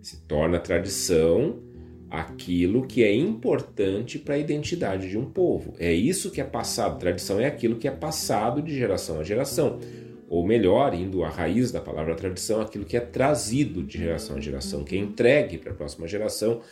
Se 0.00 0.22
torna 0.22 0.58
tradição 0.58 1.58
aquilo 2.08 2.86
que 2.86 3.04
é 3.04 3.14
importante 3.14 4.18
para 4.18 4.36
a 4.36 4.38
identidade 4.38 5.10
de 5.10 5.18
um 5.18 5.26
povo. 5.26 5.74
É 5.78 5.92
isso 5.92 6.30
que 6.30 6.40
é 6.40 6.44
passado. 6.44 6.98
Tradição 6.98 7.38
é 7.38 7.44
aquilo 7.44 7.76
que 7.76 7.86
é 7.86 7.90
passado 7.90 8.62
de 8.62 8.74
geração 8.74 9.20
a 9.20 9.22
geração. 9.22 9.78
Ou 10.30 10.46
melhor, 10.46 10.94
indo 10.94 11.22
à 11.22 11.28
raiz 11.28 11.70
da 11.70 11.80
palavra 11.80 12.14
tradição, 12.14 12.62
aquilo 12.62 12.86
que 12.86 12.96
é 12.96 13.00
trazido 13.00 13.82
de 13.82 13.98
geração 13.98 14.36
a 14.36 14.40
geração, 14.40 14.82
que 14.82 14.96
é 14.96 14.98
entregue 14.98 15.58
para 15.58 15.72
a 15.72 15.74
próxima 15.74 16.08
geração. 16.08 16.62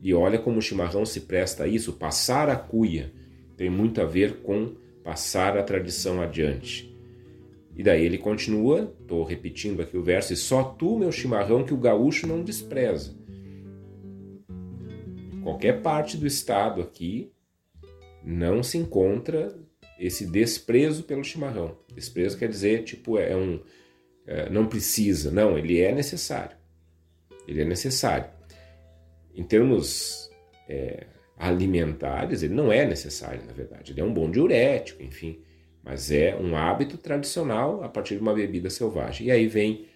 E 0.00 0.14
olha 0.14 0.38
como 0.38 0.58
o 0.58 0.62
chimarrão 0.62 1.04
se 1.04 1.22
presta 1.22 1.64
a 1.64 1.66
isso. 1.66 1.94
Passar 1.94 2.48
a 2.48 2.54
cuia 2.54 3.12
tem 3.56 3.68
muito 3.68 4.00
a 4.00 4.04
ver 4.04 4.42
com 4.42 4.76
passar 5.02 5.56
a 5.56 5.64
tradição 5.64 6.20
adiante. 6.20 6.94
E 7.74 7.82
daí 7.82 8.04
ele 8.04 8.18
continua, 8.18 8.94
estou 9.00 9.24
repetindo 9.24 9.82
aqui 9.82 9.96
o 9.96 10.02
verso, 10.02 10.32
e 10.32 10.36
só 10.36 10.62
tu, 10.62 10.96
meu 10.96 11.10
chimarrão, 11.10 11.64
que 11.64 11.74
o 11.74 11.78
gaúcho 11.78 12.26
não 12.26 12.42
despreza 12.44 13.16
qualquer 15.46 15.80
parte 15.80 16.16
do 16.16 16.26
estado 16.26 16.82
aqui 16.82 17.32
não 18.24 18.64
se 18.64 18.76
encontra 18.76 19.56
esse 19.98 20.26
desprezo 20.26 21.04
pelo 21.04 21.24
chimarrão. 21.24 21.76
Desprezo 21.94 22.38
quer 22.38 22.48
dizer, 22.48 22.84
tipo, 22.84 23.18
é 23.18 23.34
um. 23.34 23.60
É, 24.26 24.50
não 24.50 24.66
precisa. 24.66 25.30
Não, 25.30 25.56
ele 25.56 25.80
é 25.80 25.92
necessário. 25.92 26.56
Ele 27.46 27.62
é 27.62 27.64
necessário. 27.64 28.28
Em 29.34 29.44
termos 29.44 30.30
é, 30.68 31.06
alimentares, 31.38 32.42
ele 32.42 32.54
não 32.54 32.72
é 32.72 32.84
necessário, 32.84 33.44
na 33.46 33.52
verdade. 33.52 33.92
Ele 33.92 34.00
é 34.00 34.04
um 34.04 34.12
bom 34.12 34.30
diurético, 34.30 35.02
enfim. 35.02 35.40
Mas 35.82 36.10
é 36.10 36.36
um 36.36 36.56
hábito 36.56 36.98
tradicional 36.98 37.84
a 37.84 37.88
partir 37.88 38.16
de 38.16 38.20
uma 38.20 38.34
bebida 38.34 38.68
selvagem. 38.68 39.28
E 39.28 39.30
aí 39.30 39.46
vem 39.46 39.86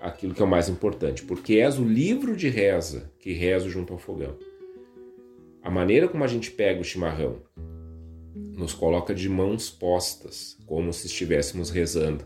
aquilo 0.00 0.32
que 0.32 0.40
é 0.40 0.44
o 0.44 0.48
mais 0.48 0.68
importante. 0.68 1.22
Porque 1.22 1.56
és 1.56 1.78
o 1.78 1.84
livro 1.84 2.34
de 2.34 2.48
reza 2.48 3.12
que 3.20 3.32
rezo 3.32 3.68
junto 3.68 3.92
ao 3.92 3.98
fogão. 3.98 4.36
A 5.62 5.70
maneira 5.70 6.08
como 6.08 6.24
a 6.24 6.28
gente 6.28 6.50
pega 6.50 6.80
o 6.80 6.84
chimarrão 6.84 7.42
nos 8.56 8.72
coloca 8.72 9.14
de 9.14 9.28
mãos 9.28 9.70
postas, 9.70 10.56
como 10.66 10.92
se 10.92 11.06
estivéssemos 11.06 11.70
rezando. 11.70 12.24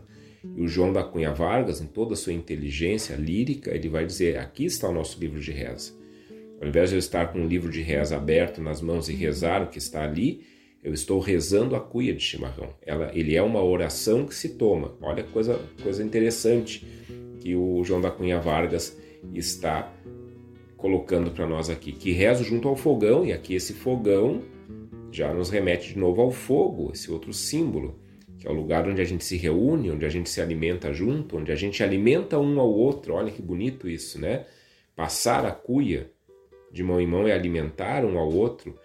E 0.55 0.61
o 0.61 0.67
João 0.67 0.91
da 0.91 1.03
Cunha 1.03 1.31
Vargas, 1.31 1.79
em 1.79 1.87
toda 1.87 2.13
a 2.13 2.17
sua 2.17 2.33
inteligência 2.33 3.15
lírica, 3.15 3.73
ele 3.73 3.87
vai 3.87 4.05
dizer: 4.05 4.37
aqui 4.37 4.65
está 4.65 4.89
o 4.89 4.93
nosso 4.93 5.19
livro 5.19 5.39
de 5.39 5.51
reza. 5.51 5.93
Ao 6.61 6.67
invés 6.67 6.89
de 6.89 6.95
eu 6.95 6.99
estar 6.99 7.31
com 7.31 7.39
um 7.39 7.47
livro 7.47 7.71
de 7.71 7.81
reza 7.81 8.15
aberto 8.15 8.61
nas 8.61 8.81
mãos 8.81 9.09
e 9.09 9.13
rezar 9.13 9.61
o 9.61 9.67
que 9.67 9.77
está 9.77 10.03
ali, 10.03 10.41
eu 10.83 10.93
estou 10.93 11.19
rezando 11.19 11.75
a 11.75 11.79
cuia 11.79 12.13
de 12.13 12.21
chimarrão. 12.21 12.73
Ela, 12.85 13.11
ele 13.13 13.35
é 13.35 13.41
uma 13.41 13.63
oração 13.63 14.25
que 14.25 14.35
se 14.35 14.49
toma. 14.49 14.95
Olha 15.01 15.23
coisa, 15.23 15.59
coisa 15.81 16.03
interessante 16.03 16.85
que 17.39 17.55
o 17.55 17.83
João 17.83 18.01
da 18.01 18.11
Cunha 18.11 18.39
Vargas 18.39 18.97
está 19.33 19.93
colocando 20.75 21.31
para 21.31 21.47
nós 21.47 21.69
aqui, 21.69 21.93
que 21.93 22.11
rezo 22.11 22.43
junto 22.43 22.67
ao 22.67 22.75
fogão, 22.75 23.25
e 23.25 23.31
aqui 23.31 23.55
esse 23.55 23.73
fogão 23.73 24.41
já 25.15 25.33
nos 25.33 25.49
remete 25.49 25.93
de 25.93 25.99
novo 25.99 26.21
ao 26.21 26.31
fogo, 26.31 26.91
esse 26.91 27.11
outro 27.11 27.31
símbolo, 27.31 27.99
que 28.37 28.47
é 28.47 28.51
o 28.51 28.53
lugar 28.53 28.87
onde 28.87 29.01
a 29.01 29.05
gente 29.05 29.23
se 29.23 29.37
reúne, 29.37 29.91
onde 29.91 30.05
a 30.05 30.09
gente 30.09 30.29
se 30.29 30.41
alimenta 30.41 30.91
junto, 30.91 31.37
onde 31.37 31.51
a 31.51 31.55
gente 31.55 31.83
alimenta 31.83 32.39
um 32.39 32.59
ao 32.59 32.69
outro. 32.69 33.13
Olha 33.13 33.31
que 33.31 33.41
bonito 33.41 33.87
isso, 33.87 34.19
né? 34.19 34.45
Passar 34.95 35.45
a 35.45 35.51
cuia 35.51 36.11
de 36.71 36.83
mão 36.83 36.99
em 36.99 37.07
mão 37.07 37.27
é 37.27 37.31
alimentar 37.31 38.03
um 38.03 38.17
ao 38.17 38.31
outro, 38.33 38.77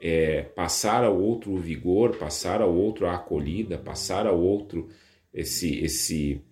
é 0.00 0.42
passar 0.42 1.02
ao 1.02 1.18
outro 1.20 1.52
o 1.52 1.56
vigor, 1.56 2.16
passar 2.16 2.60
ao 2.60 2.74
outro 2.74 3.06
a 3.06 3.14
acolhida, 3.14 3.78
passar 3.78 4.26
ao 4.26 4.38
outro 4.38 4.88
esse 5.32 5.82
esse 5.82 6.42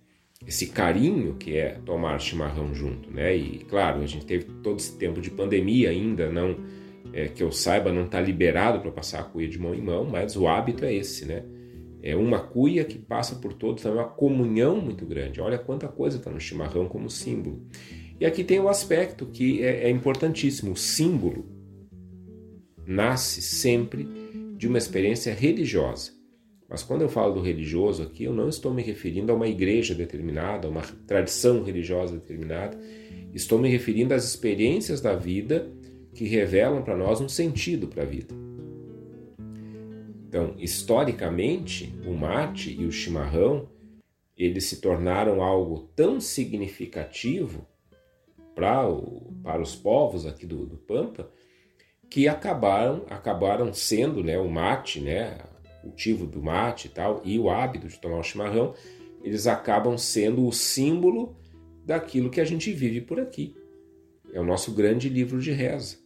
esse 0.45 0.67
carinho 0.67 1.35
que 1.35 1.57
é 1.57 1.79
tomar 1.85 2.19
chimarrão 2.19 2.73
junto, 2.73 3.11
né? 3.11 3.35
E 3.35 3.59
claro, 3.65 4.01
a 4.01 4.05
gente 4.05 4.25
teve 4.25 4.45
todo 4.63 4.79
esse 4.79 4.97
tempo 4.97 5.21
de 5.21 5.29
pandemia 5.29 5.89
ainda, 5.89 6.29
não 6.29 6.57
é, 7.13 7.27
que 7.27 7.43
eu 7.43 7.51
saiba, 7.51 7.91
não 7.91 8.05
está 8.05 8.19
liberado 8.19 8.79
para 8.79 8.91
passar 8.91 9.19
a 9.19 9.23
cuia 9.23 9.47
de 9.47 9.59
mão 9.59 9.73
em 9.73 9.81
mão, 9.81 10.05
mas 10.05 10.35
o 10.35 10.47
hábito 10.47 10.85
é 10.85 10.93
esse, 10.93 11.25
né? 11.25 11.43
É 12.01 12.15
uma 12.15 12.39
cuia 12.39 12.85
que 12.85 12.97
passa 12.97 13.35
por 13.35 13.53
todos, 13.53 13.85
é 13.85 13.89
uma 13.89 14.05
comunhão 14.05 14.79
muito 14.79 15.05
grande. 15.05 15.41
Olha 15.41 15.57
quanta 15.57 15.87
coisa 15.87 16.17
está 16.17 16.31
no 16.31 16.39
chimarrão 16.39 16.87
como 16.87 17.09
símbolo. 17.09 17.61
E 18.19 18.25
aqui 18.25 18.43
tem 18.43 18.59
um 18.59 18.69
aspecto 18.69 19.25
que 19.25 19.61
é, 19.63 19.85
é 19.85 19.89
importantíssimo: 19.89 20.71
o 20.71 20.77
símbolo 20.77 21.45
nasce 22.85 23.41
sempre 23.41 24.07
de 24.55 24.67
uma 24.67 24.77
experiência 24.77 25.33
religiosa. 25.33 26.11
Mas 26.69 26.83
quando 26.83 27.01
eu 27.01 27.09
falo 27.09 27.33
do 27.33 27.41
religioso 27.41 28.03
aqui, 28.03 28.25
eu 28.25 28.33
não 28.33 28.47
estou 28.47 28.73
me 28.73 28.83
referindo 28.83 29.31
a 29.31 29.35
uma 29.35 29.47
igreja 29.47 29.95
determinada, 29.95 30.67
a 30.67 30.71
uma 30.71 30.83
tradição 31.07 31.63
religiosa 31.63 32.13
determinada. 32.13 32.77
Estou 33.33 33.57
me 33.57 33.69
referindo 33.69 34.13
às 34.13 34.23
experiências 34.23 35.01
da 35.01 35.15
vida 35.15 35.67
que 36.13 36.25
revelam 36.25 36.81
para 36.81 36.97
nós 36.97 37.21
um 37.21 37.29
sentido 37.29 37.87
para 37.87 38.03
a 38.03 38.05
vida. 38.05 38.33
Então, 40.27 40.53
historicamente, 40.59 41.93
o 42.05 42.13
mate 42.13 42.71
e 42.71 42.85
o 42.85 42.91
chimarrão, 42.91 43.67
eles 44.37 44.65
se 44.65 44.79
tornaram 44.79 45.41
algo 45.41 45.89
tão 45.95 46.21
significativo 46.21 47.65
para, 48.53 48.87
o, 48.87 49.33
para 49.43 49.61
os 49.61 49.75
povos 49.75 50.25
aqui 50.25 50.45
do, 50.45 50.65
do 50.65 50.77
Pampa, 50.77 51.31
que 52.09 52.27
acabaram, 52.27 53.05
acabaram 53.09 53.73
sendo 53.73 54.23
né, 54.23 54.37
o 54.37 54.49
mate, 54.49 54.99
né, 54.99 55.37
cultivo 55.81 56.25
do 56.25 56.41
mate 56.41 56.87
e 56.87 56.89
tal, 56.91 57.21
e 57.23 57.39
o 57.39 57.49
hábito 57.49 57.87
de 57.87 57.99
tomar 57.99 58.19
o 58.19 58.23
chimarrão, 58.23 58.73
eles 59.23 59.47
acabam 59.47 59.97
sendo 59.97 60.45
o 60.45 60.51
símbolo 60.51 61.35
daquilo 61.85 62.29
que 62.29 62.41
a 62.41 62.45
gente 62.45 62.71
vive 62.71 63.01
por 63.01 63.19
aqui. 63.19 63.55
É 64.33 64.39
o 64.39 64.43
nosso 64.43 64.71
grande 64.71 65.09
livro 65.09 65.39
de 65.39 65.51
reza. 65.51 65.97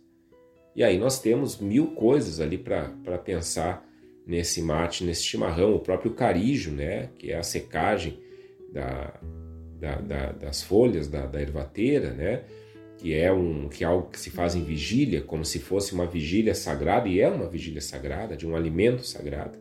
E 0.76 0.84
aí 0.84 0.98
nós 0.98 1.20
temos 1.20 1.60
mil 1.60 1.88
coisas 1.88 2.40
ali 2.40 2.58
para 2.58 3.18
pensar 3.24 3.88
nesse 4.26 4.62
mate, 4.62 5.04
nesse 5.04 5.24
chimarrão, 5.24 5.76
o 5.76 5.80
próprio 5.80 6.14
carijo, 6.14 6.72
né, 6.72 7.10
que 7.18 7.32
é 7.32 7.38
a 7.38 7.44
secagem 7.44 8.20
da, 8.72 9.14
da, 9.80 9.96
da, 9.96 10.32
das 10.32 10.64
folhas 10.64 11.08
da, 11.08 11.28
da 11.28 11.42
ervateira, 11.42 12.12
né, 12.12 12.44
que 12.98 13.14
é 13.14 13.32
um 13.32 13.68
que 13.68 13.84
é 13.84 13.88
algo 13.88 14.10
que 14.10 14.20
se 14.20 14.30
faz 14.30 14.56
em 14.56 14.64
vigília, 14.64 15.22
como 15.22 15.44
se 15.44 15.60
fosse 15.60 15.94
uma 15.94 16.06
vigília 16.06 16.56
sagrada 16.56 17.08
e 17.08 17.20
é 17.20 17.28
uma 17.28 17.50
vigília 17.50 17.82
sagrada 17.82 18.36
de 18.36 18.48
um 18.48 18.56
alimento 18.56 19.06
sagrado. 19.06 19.58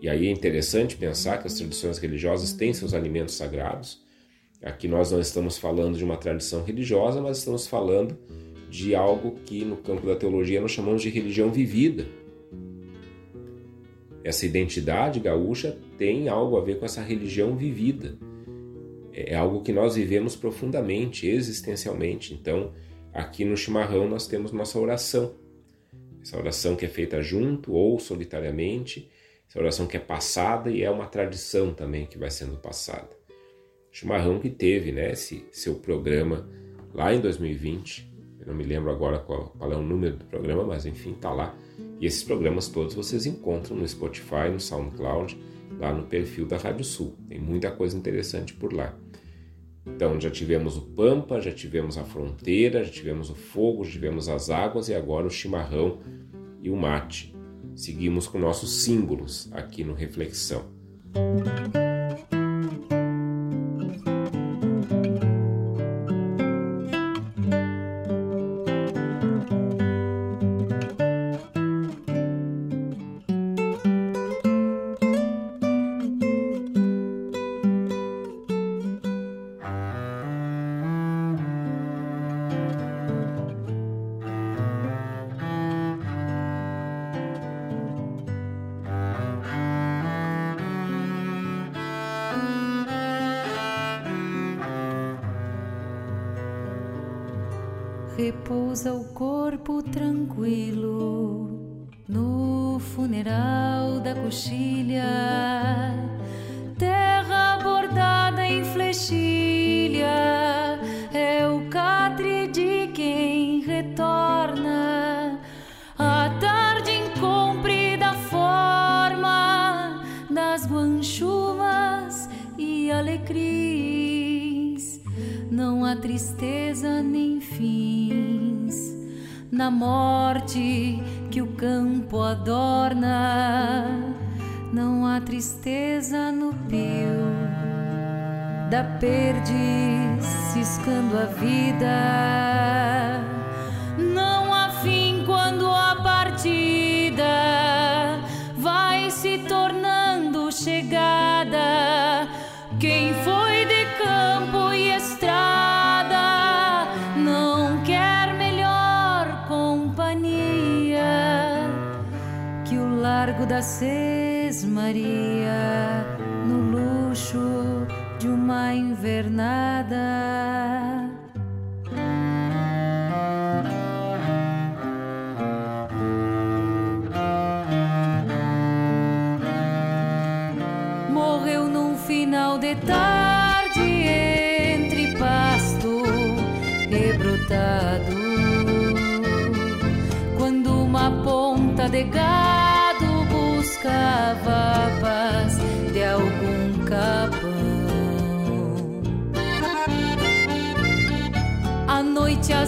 E 0.00 0.08
aí 0.08 0.26
é 0.26 0.30
interessante 0.30 0.96
pensar 0.96 1.38
que 1.38 1.46
as 1.46 1.54
tradições 1.54 1.98
religiosas 1.98 2.52
têm 2.52 2.74
seus 2.74 2.92
alimentos 2.92 3.36
sagrados. 3.36 4.01
Aqui 4.62 4.86
nós 4.86 5.10
não 5.10 5.20
estamos 5.20 5.58
falando 5.58 5.98
de 5.98 6.04
uma 6.04 6.16
tradição 6.16 6.62
religiosa, 6.62 7.20
mas 7.20 7.38
estamos 7.38 7.66
falando 7.66 8.16
de 8.70 8.94
algo 8.94 9.36
que 9.44 9.64
no 9.64 9.76
campo 9.76 10.06
da 10.06 10.14
teologia 10.14 10.60
nós 10.60 10.70
chamamos 10.70 11.02
de 11.02 11.10
religião 11.10 11.50
vivida. 11.50 12.06
Essa 14.22 14.46
identidade 14.46 15.18
gaúcha 15.18 15.76
tem 15.98 16.28
algo 16.28 16.56
a 16.56 16.60
ver 16.60 16.78
com 16.78 16.84
essa 16.84 17.02
religião 17.02 17.56
vivida. 17.56 18.16
É 19.12 19.34
algo 19.34 19.62
que 19.62 19.72
nós 19.72 19.96
vivemos 19.96 20.36
profundamente, 20.36 21.26
existencialmente. 21.26 22.32
Então, 22.32 22.72
aqui 23.12 23.44
no 23.44 23.56
chimarrão 23.56 24.08
nós 24.08 24.28
temos 24.28 24.52
nossa 24.52 24.78
oração. 24.78 25.34
Essa 26.22 26.38
oração 26.38 26.76
que 26.76 26.84
é 26.84 26.88
feita 26.88 27.20
junto 27.20 27.72
ou 27.72 27.98
solitariamente 27.98 29.10
essa 29.52 29.58
oração 29.58 29.86
que 29.86 29.98
é 29.98 30.00
passada 30.00 30.70
e 30.70 30.82
é 30.82 30.90
uma 30.90 31.06
tradição 31.06 31.74
também 31.74 32.06
que 32.06 32.16
vai 32.16 32.30
sendo 32.30 32.56
passada. 32.56 33.10
Chimarrão 33.92 34.40
que 34.40 34.48
teve 34.48 34.90
né, 34.90 35.12
esse 35.12 35.44
seu 35.52 35.74
programa 35.74 36.48
lá 36.94 37.14
em 37.14 37.20
2020, 37.20 38.10
eu 38.40 38.46
não 38.46 38.54
me 38.54 38.64
lembro 38.64 38.90
agora 38.90 39.18
qual, 39.18 39.54
qual 39.56 39.70
é 39.70 39.76
o 39.76 39.82
número 39.82 40.16
do 40.16 40.24
programa, 40.24 40.64
mas 40.64 40.84
enfim, 40.84 41.12
tá 41.12 41.30
lá. 41.30 41.54
E 42.00 42.06
esses 42.06 42.24
programas 42.24 42.68
todos 42.68 42.94
vocês 42.94 43.26
encontram 43.26 43.76
no 43.76 43.86
Spotify, 43.86 44.50
no 44.50 44.58
SoundCloud, 44.58 45.38
lá 45.78 45.92
no 45.92 46.04
perfil 46.04 46.46
da 46.46 46.56
Rádio 46.56 46.84
Sul. 46.84 47.16
Tem 47.28 47.38
muita 47.38 47.70
coisa 47.70 47.96
interessante 47.96 48.54
por 48.54 48.72
lá. 48.72 48.98
Então 49.86 50.20
já 50.20 50.30
tivemos 50.30 50.76
o 50.76 50.82
Pampa, 50.82 51.40
já 51.40 51.52
tivemos 51.52 51.98
a 51.98 52.04
fronteira, 52.04 52.82
já 52.82 52.90
tivemos 52.90 53.30
o 53.30 53.34
fogo, 53.34 53.84
já 53.84 53.92
tivemos 53.92 54.28
as 54.28 54.50
águas 54.50 54.88
e 54.88 54.94
agora 54.94 55.26
o 55.26 55.30
chimarrão 55.30 56.00
e 56.60 56.70
o 56.70 56.76
mate. 56.76 57.34
Seguimos 57.76 58.26
com 58.26 58.38
nossos 58.38 58.82
símbolos 58.84 59.48
aqui 59.52 59.84
no 59.84 59.94
Reflexão. 59.94 60.64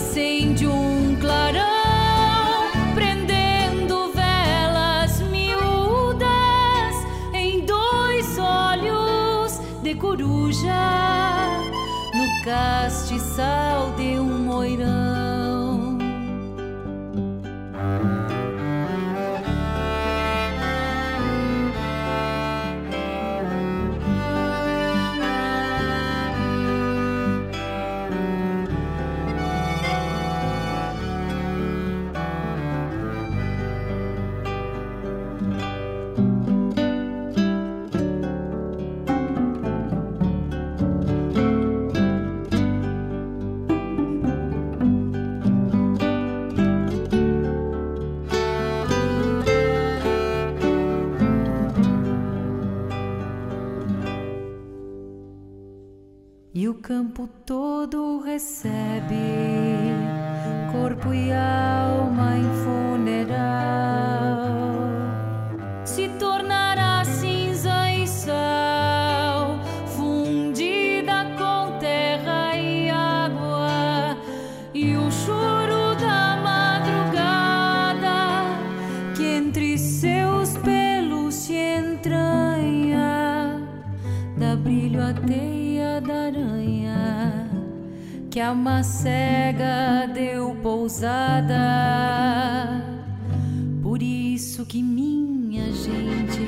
Acende 0.04 0.66
um 0.66 1.16
clarão, 1.18 2.70
prendendo 2.94 4.12
velas 4.12 5.22
miúdas 5.30 6.94
em 7.32 7.64
dois 7.64 8.38
olhos 8.38 9.58
de 9.82 9.94
coruja 9.94 10.68
no 12.12 12.44
castiçal 12.44 13.92
de 13.92 14.20
um 14.20 14.38
moirão. 14.40 15.03
Campo 56.86 57.26
todo 57.46 58.20
recebe 58.20 59.14
corpo 60.70 61.14
e 61.14 61.32
alma 61.32 62.36
em 62.36 62.44
funeral. 62.62 64.13
Que 88.34 88.40
a 88.40 88.52
macega 88.52 90.08
deu 90.12 90.56
pousada. 90.60 91.54
Por 93.80 94.02
isso 94.02 94.66
que 94.66 94.82
minha 94.82 95.70
gente 95.70 96.40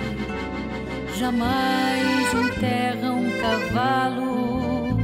jamais 1.17 2.35
enterra 2.35 3.13
um 3.13 3.31
cavalo. 3.41 4.99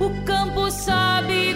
O 0.00 0.24
campo 0.24 0.68
sabe 0.72 1.53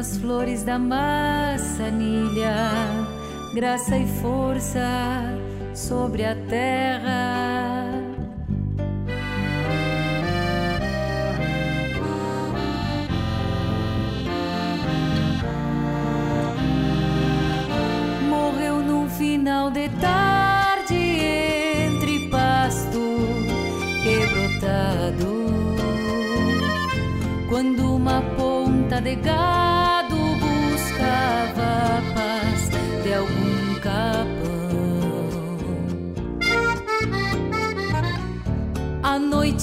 nas 0.00 0.16
flores 0.16 0.62
da 0.62 0.78
maçanilha, 0.78 2.54
graça 3.54 3.98
e 3.98 4.06
força 4.22 4.80
sobre 5.74 6.24
a 6.24 6.34
terra. 6.48 7.84
Morreu 18.26 18.76
num 18.76 19.06
final 19.06 19.70
de 19.70 19.90
tarde 20.00 20.94
entre 20.94 22.30
pasto 22.30 23.18
e 24.06 24.26
brotado, 24.32 25.44
quando 27.50 27.96
uma 27.96 28.22
ponta 28.38 28.98
de 28.98 29.16
gás 29.16 29.69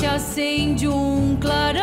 acende 0.06 0.88
um 0.88 1.38
clarão, 1.40 1.77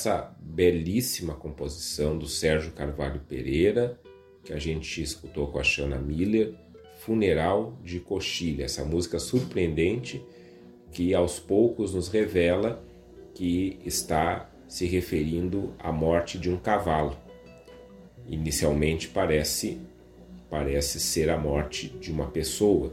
essa 0.00 0.34
belíssima 0.40 1.34
composição 1.34 2.16
do 2.16 2.26
Sérgio 2.26 2.72
Carvalho 2.72 3.20
Pereira, 3.20 4.00
que 4.42 4.50
a 4.50 4.58
gente 4.58 5.02
escutou 5.02 5.48
com 5.48 5.58
a 5.58 5.62
Shana 5.62 5.98
Miller, 5.98 6.54
Funeral 7.00 7.78
de 7.84 8.00
Coxilha, 8.00 8.64
essa 8.64 8.82
música 8.82 9.18
surpreendente 9.18 10.24
que 10.90 11.14
aos 11.14 11.38
poucos 11.38 11.94
nos 11.94 12.08
revela 12.08 12.82
que 13.34 13.78
está 13.84 14.50
se 14.66 14.86
referindo 14.86 15.74
à 15.78 15.92
morte 15.92 16.38
de 16.38 16.50
um 16.50 16.56
cavalo. 16.56 17.14
Inicialmente 18.26 19.08
parece 19.08 19.78
parece 20.48 20.98
ser 20.98 21.28
a 21.28 21.36
morte 21.36 21.88
de 21.88 22.10
uma 22.10 22.26
pessoa, 22.26 22.92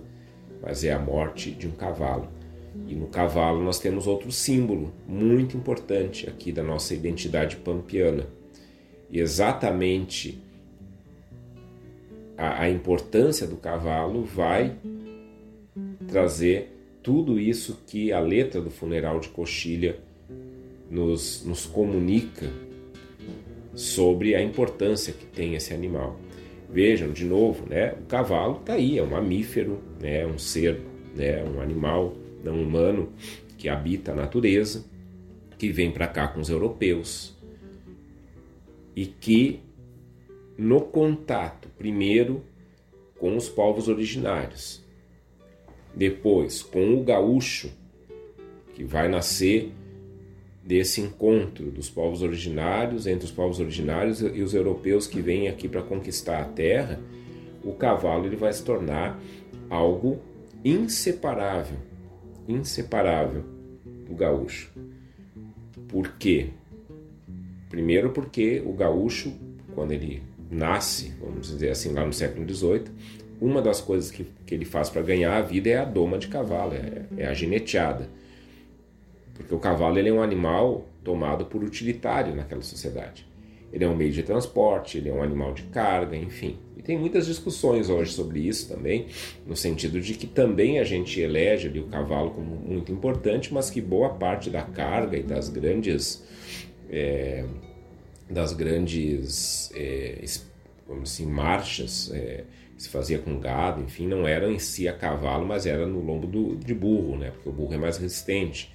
mas 0.62 0.84
é 0.84 0.92
a 0.92 1.00
morte 1.00 1.52
de 1.52 1.68
um 1.68 1.72
cavalo. 1.72 2.37
E 2.86 2.96
no 2.96 3.08
cavalo 3.08 3.64
nós 3.64 3.80
temos 3.80 4.08
outro 4.08 4.32
símbolo 4.32 4.94
muito 5.08 5.58
importante 5.58 6.30
aqui 6.30 6.52
da 6.52 6.64
nossa 6.64 6.94
identidade 6.94 7.56
pampiana. 7.58 8.28
E 9.10 9.20
exatamente 9.20 10.42
a, 12.38 12.64
a 12.64 12.70
importância 12.70 13.48
do 13.48 13.56
cavalo 13.56 14.24
vai 14.24 14.76
trazer 16.08 16.74
tudo 17.02 17.40
isso 17.40 17.80
que 17.88 18.12
a 18.12 18.20
letra 18.20 18.62
do 18.62 18.70
funeral 18.70 19.20
de 19.20 19.30
Coxilha 19.30 19.98
nos, 20.90 21.44
nos 21.46 21.66
comunica 21.66 22.50
sobre 23.74 24.36
a 24.36 24.42
importância 24.42 25.14
que 25.14 25.26
tem 25.26 25.56
esse 25.56 25.74
animal. 25.74 26.20
Vejam, 26.70 27.12
de 27.12 27.24
novo, 27.24 27.66
né, 27.70 27.94
o 27.94 28.06
cavalo 28.06 28.58
está 28.60 28.74
aí, 28.74 28.98
é 28.98 29.04
um 29.04 29.10
mamífero, 29.10 29.80
né, 30.02 30.26
um 30.26 30.38
ser, 30.38 30.82
né, 31.16 31.44
um 31.44 31.62
animal 31.62 32.14
não 32.48 32.62
humano 32.62 33.12
que 33.58 33.68
habita 33.68 34.12
a 34.12 34.16
natureza, 34.16 34.86
que 35.58 35.72
vem 35.72 35.92
para 35.92 36.08
cá 36.08 36.28
com 36.28 36.40
os 36.40 36.50
europeus 36.50 37.36
e 38.96 39.06
que 39.06 39.60
no 40.58 40.82
contato, 40.82 41.68
primeiro 41.78 42.44
com 43.20 43.36
os 43.36 43.50
povos 43.50 43.88
originários, 43.88 44.84
depois 45.96 46.62
com 46.62 46.94
o 46.94 47.04
gaúcho, 47.04 47.72
que 48.74 48.84
vai 48.84 49.08
nascer 49.08 49.72
desse 50.64 51.02
encontro 51.02 51.72
dos 51.72 51.90
povos 51.90 52.22
originários, 52.22 53.08
entre 53.08 53.26
os 53.26 53.32
povos 53.32 53.60
originários 53.60 54.22
e 54.22 54.42
os 54.42 54.54
europeus 54.54 55.08
que 55.08 55.22
vêm 55.22 55.48
aqui 55.48 55.68
para 55.68 55.82
conquistar 55.82 56.42
a 56.42 56.46
terra, 56.46 57.00
o 57.64 57.74
cavalo 57.74 58.26
ele 58.26 58.36
vai 58.36 58.54
se 58.54 58.64
tornar 58.64 59.20
algo 59.70 60.20
inseparável 60.64 61.78
inseparável 62.48 63.44
do 64.08 64.16
gaúcho. 64.16 64.72
Por 65.88 66.14
quê? 66.18 66.50
Primeiro 67.70 68.12
porque 68.12 68.62
o 68.66 68.74
gaúcho, 68.74 69.34
quando 69.76 69.92
ele 69.92 70.24
nasce, 70.50 71.14
vamos 71.20 71.48
dizer 71.48 71.70
assim, 71.70 71.94
lá 71.94 72.06
no 72.06 72.14
século 72.14 72.48
XVIII, 72.48 72.86
uma 73.40 73.62
das 73.62 73.80
coisas 73.80 74.10
que, 74.10 74.26
que 74.46 74.56
ele 74.56 74.66
faz 74.66 74.90
para 74.90 75.02
ganhar 75.02 75.38
a 75.38 75.42
vida 75.42 75.70
é 75.70 75.78
a 75.78 75.86
doma 75.86 76.18
de 76.18 76.28
cavalo, 76.28 76.74
é, 76.74 77.04
é, 77.18 77.28
a 77.28 77.34
gineteada. 77.34 78.10
Porque 79.36 79.54
o 79.54 79.60
cavalo 79.60 80.00
ele 80.00 80.10
é 80.10 80.14
um 80.14 80.22
animal 80.22 80.86
tomado 81.04 81.46
por 81.46 81.64
utilitário 81.64 82.36
naquela 82.36 82.64
sociedade. 82.64 83.28
Ele 83.72 83.84
é 83.84 83.88
um 83.88 83.96
meio 83.96 84.12
de 84.12 84.24
transporte, 84.24 84.98
ele 84.98 85.10
é 85.10 85.14
um 85.14 85.22
animal 85.22 85.54
de 85.54 85.64
carga, 85.64 86.16
enfim. 86.16 86.58
Tem 86.88 86.98
muitas 86.98 87.26
discussões 87.26 87.90
hoje 87.90 88.14
sobre 88.14 88.40
isso 88.40 88.70
também, 88.70 89.08
no 89.46 89.58
sentido 89.58 90.00
de 90.00 90.14
que 90.14 90.26
também 90.26 90.80
a 90.80 90.86
gente 90.86 91.20
elege 91.20 91.68
ali 91.68 91.82
o 91.82 91.88
cavalo 91.88 92.32
como 92.32 92.56
muito 92.56 92.94
importante, 92.94 93.54
mas 93.54 93.70
que 93.70 93.82
boa 93.82 94.12
parte 94.12 94.50
da 94.50 94.62
carga 94.62 95.18
e 95.18 95.22
das 95.22 95.50
grandes 95.50 96.24
é, 96.90 97.44
das 98.30 98.54
grandes 98.54 99.70
é, 99.76 100.24
assim, 101.04 101.26
marchas 101.26 102.10
é, 102.14 102.46
que 102.78 102.84
se 102.84 102.88
fazia 102.88 103.20
com 103.20 103.38
gado, 103.38 103.82
enfim, 103.82 104.08
não 104.08 104.26
era 104.26 104.50
em 104.50 104.58
si 104.58 104.88
a 104.88 104.94
cavalo, 104.94 105.46
mas 105.46 105.66
era 105.66 105.86
no 105.86 106.00
lombo 106.00 106.26
do, 106.26 106.56
de 106.56 106.74
burro, 106.74 107.18
né? 107.18 107.32
Porque 107.32 107.50
o 107.50 107.52
burro 107.52 107.74
é 107.74 107.78
mais 107.78 107.98
resistente, 107.98 108.74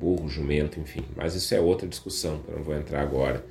burro, 0.00 0.28
jumento, 0.28 0.80
enfim. 0.80 1.04
Mas 1.14 1.36
isso 1.36 1.54
é 1.54 1.60
outra 1.60 1.86
discussão, 1.86 2.40
que 2.40 2.50
eu 2.50 2.56
não 2.56 2.64
vou 2.64 2.74
entrar 2.74 3.02
agora. 3.02 3.44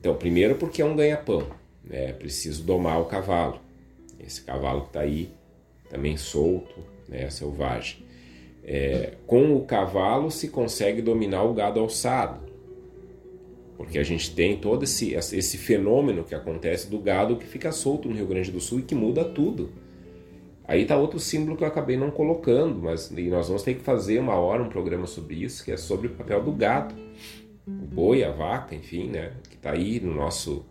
Então, 0.00 0.16
primeiro 0.16 0.56
porque 0.56 0.82
é 0.82 0.84
um 0.84 0.96
ganha-pão? 0.96 1.46
É 1.90 2.12
preciso 2.12 2.62
domar 2.64 3.00
o 3.00 3.06
cavalo. 3.06 3.60
Esse 4.18 4.42
cavalo 4.42 4.82
que 4.82 4.88
está 4.88 5.00
aí, 5.00 5.30
também 5.88 6.16
solto, 6.16 6.74
né? 7.08 7.30
selvagem. 7.30 8.06
É, 8.64 9.14
com 9.26 9.56
o 9.56 9.64
cavalo 9.64 10.30
se 10.30 10.48
consegue 10.48 11.00
dominar 11.00 11.44
o 11.44 11.54
gado 11.54 11.80
alçado, 11.80 12.40
porque 13.76 13.98
a 13.98 14.02
gente 14.02 14.34
tem 14.34 14.58
todo 14.58 14.82
esse, 14.82 15.14
esse 15.14 15.56
fenômeno 15.56 16.24
que 16.24 16.34
acontece 16.34 16.90
do 16.90 16.98
gado 16.98 17.36
que 17.36 17.46
fica 17.46 17.72
solto 17.72 18.08
no 18.08 18.14
Rio 18.14 18.26
Grande 18.26 18.50
do 18.50 18.60
Sul 18.60 18.80
e 18.80 18.82
que 18.82 18.94
muda 18.94 19.24
tudo. 19.24 19.70
Aí 20.64 20.82
está 20.82 20.98
outro 20.98 21.18
símbolo 21.18 21.56
que 21.56 21.64
eu 21.64 21.68
acabei 21.68 21.96
não 21.96 22.10
colocando, 22.10 22.82
mas 22.82 23.10
nós 23.10 23.46
vamos 23.46 23.62
ter 23.62 23.74
que 23.74 23.82
fazer 23.82 24.18
uma 24.18 24.34
hora 24.34 24.62
um 24.62 24.68
programa 24.68 25.06
sobre 25.06 25.36
isso, 25.36 25.64
que 25.64 25.72
é 25.72 25.78
sobre 25.78 26.08
o 26.08 26.10
papel 26.10 26.42
do 26.42 26.52
gado 26.52 26.94
o 27.68 27.86
boi, 27.86 28.24
a 28.24 28.30
vaca, 28.30 28.74
enfim, 28.74 29.08
né, 29.08 29.32
que 29.48 29.56
está 29.56 29.72
aí 29.72 30.00
no 30.00 30.14
nosso, 30.14 30.50
no 30.50 30.64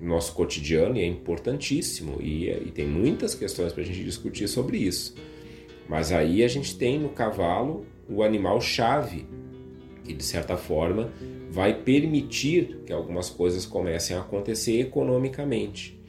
nosso 0.00 0.32
cotidiano 0.32 0.96
e 0.96 1.00
é 1.00 1.06
importantíssimo. 1.06 2.20
E, 2.20 2.48
e 2.48 2.72
tem 2.72 2.86
muitas 2.86 3.34
questões 3.34 3.72
para 3.72 3.82
a 3.82 3.86
gente 3.86 4.02
discutir 4.02 4.48
sobre 4.48 4.78
isso. 4.78 5.14
Mas 5.88 6.12
aí 6.12 6.42
a 6.42 6.48
gente 6.48 6.76
tem 6.76 6.98
no 6.98 7.10
cavalo 7.10 7.84
o 8.08 8.22
animal 8.22 8.60
chave, 8.60 9.26
que 10.04 10.12
de 10.12 10.24
certa 10.24 10.56
forma 10.56 11.12
vai 11.50 11.74
permitir 11.74 12.80
que 12.86 12.92
algumas 12.92 13.28
coisas 13.28 13.66
comecem 13.66 14.16
a 14.16 14.20
acontecer 14.20 14.80
economicamente. 14.80 16.00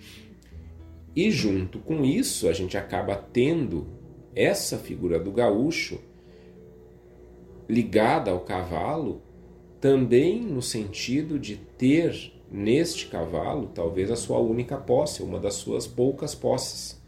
E 1.15 1.29
junto 1.29 1.79
com 1.79 2.05
isso, 2.05 2.47
a 2.47 2.53
gente 2.53 2.77
acaba 2.77 3.15
tendo 3.15 3.87
essa 4.33 4.77
figura 4.77 5.19
do 5.19 5.31
gaúcho 5.31 5.99
ligada 7.67 8.31
ao 8.31 8.41
cavalo 8.41 9.21
também 9.79 10.41
no 10.41 10.61
sentido 10.61 11.39
de 11.39 11.55
ter 11.55 12.31
neste 12.51 13.07
cavalo 13.07 13.71
talvez 13.73 14.11
a 14.11 14.15
sua 14.15 14.39
única 14.39 14.77
posse, 14.77 15.23
uma 15.23 15.39
das 15.39 15.55
suas 15.55 15.87
poucas 15.87 16.35
posses. 16.35 17.01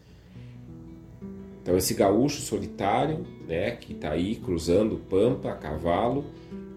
Então 1.61 1.78
esse 1.78 1.94
gaúcho 1.94 2.41
solitário, 2.41 3.26
né, 3.48 3.72
que 3.72 3.94
está 3.94 4.11
aí 4.11 4.36
cruzando 4.36 4.98
pampa 5.10 5.52
a 5.52 5.56
cavalo, 5.56 6.26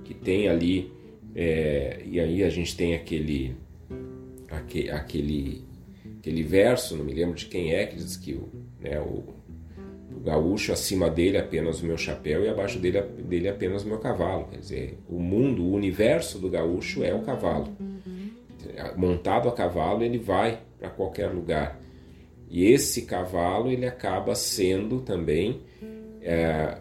que 0.04 0.14
tem 0.14 0.48
ali 0.48 0.92
é, 1.34 2.02
e 2.04 2.18
aí 2.18 2.42
a 2.42 2.48
gente 2.50 2.76
tem 2.76 2.94
aquele, 2.94 3.56
aquele 4.90 5.64
aquele 6.18 6.42
verso, 6.42 6.96
não 6.96 7.04
me 7.04 7.12
lembro 7.12 7.36
de 7.36 7.46
quem 7.46 7.72
é 7.72 7.86
que 7.86 7.96
diz 7.96 8.16
que 8.16 8.32
o, 8.32 8.48
né, 8.80 9.00
o 9.00 9.36
o 10.16 10.20
gaúcho 10.20 10.72
acima 10.72 11.10
dele 11.10 11.36
apenas 11.36 11.82
o 11.82 11.86
meu 11.86 11.98
chapéu 11.98 12.42
e 12.42 12.48
abaixo 12.48 12.78
dele, 12.78 13.02
dele 13.02 13.48
apenas 13.48 13.84
o 13.84 13.88
meu 13.88 13.98
cavalo. 13.98 14.48
Quer 14.50 14.58
dizer, 14.58 14.98
o 15.08 15.20
mundo, 15.20 15.62
o 15.62 15.74
universo 15.74 16.38
do 16.38 16.48
gaúcho 16.48 17.04
é 17.04 17.14
o 17.14 17.20
cavalo. 17.20 17.68
Montado 18.96 19.48
a 19.48 19.52
cavalo, 19.52 20.02
ele 20.02 20.18
vai 20.18 20.60
para 20.78 20.90
qualquer 20.90 21.28
lugar. 21.28 21.80
E 22.48 22.64
esse 22.64 23.02
cavalo 23.02 23.70
ele 23.70 23.86
acaba 23.86 24.34
sendo 24.34 25.00
também 25.00 25.62
é, 26.20 26.78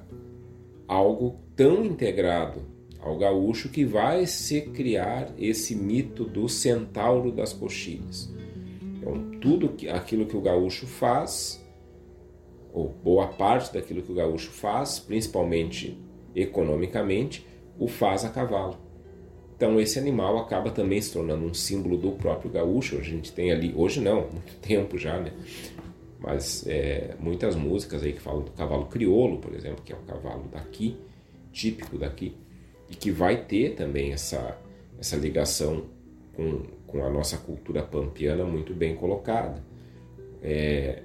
algo 0.87 1.39
tão 1.55 1.85
integrado 1.85 2.61
ao 2.99 3.17
gaúcho 3.17 3.69
que 3.69 3.85
vai 3.85 4.25
se 4.25 4.61
criar 4.61 5.31
esse 5.37 5.75
mito 5.75 6.23
do 6.23 6.49
centauro 6.49 7.31
das 7.31 7.53
coxilhas. 7.53 8.33
Então, 8.81 9.31
tudo 9.39 9.75
aquilo 9.91 10.25
que 10.25 10.35
o 10.35 10.41
gaúcho 10.41 10.87
faz 10.87 11.63
ou 12.73 12.89
boa 12.89 13.27
parte 13.27 13.73
daquilo 13.73 14.01
que 14.01 14.11
o 14.11 14.15
gaúcho 14.15 14.51
faz, 14.51 14.99
principalmente 14.99 15.97
economicamente, 16.35 17.45
o 17.79 17.87
faz 17.87 18.25
a 18.25 18.29
cavalo. 18.29 18.84
Então 19.55 19.79
esse 19.79 19.97
animal 19.97 20.37
acaba 20.37 20.69
também 20.69 21.01
se 21.01 21.13
tornando 21.13 21.45
um 21.45 21.53
símbolo 21.53 21.97
do 21.97 22.11
próprio 22.11 22.51
gaúcho. 22.51 22.97
A 22.97 23.01
gente 23.01 23.31
tem 23.31 23.51
ali, 23.51 23.73
hoje 23.75 24.01
não, 24.01 24.21
muito 24.21 24.55
tempo 24.61 24.97
já, 24.97 25.19
né? 25.19 25.31
Mas 26.19 26.65
é, 26.67 27.15
muitas 27.19 27.55
músicas 27.55 28.03
aí 28.03 28.13
que 28.13 28.21
falam 28.21 28.43
do 28.43 28.51
cavalo 28.51 28.87
crioulo, 28.87 29.37
por 29.37 29.53
exemplo, 29.53 29.81
que 29.83 29.93
é 29.93 29.95
o 29.95 29.99
cavalo 29.99 30.45
daqui, 30.51 30.97
típico 31.51 31.97
daqui, 31.97 32.35
e 32.89 32.95
que 32.95 33.11
vai 33.11 33.45
ter 33.45 33.75
também 33.75 34.11
essa, 34.11 34.57
essa 34.99 35.15
ligação 35.15 35.85
com, 36.33 36.63
com 36.87 37.05
a 37.05 37.09
nossa 37.09 37.37
cultura 37.37 37.81
pampiana 37.81 38.43
muito 38.43 38.73
bem 38.73 38.95
colocada. 38.95 39.63
É, 40.41 41.03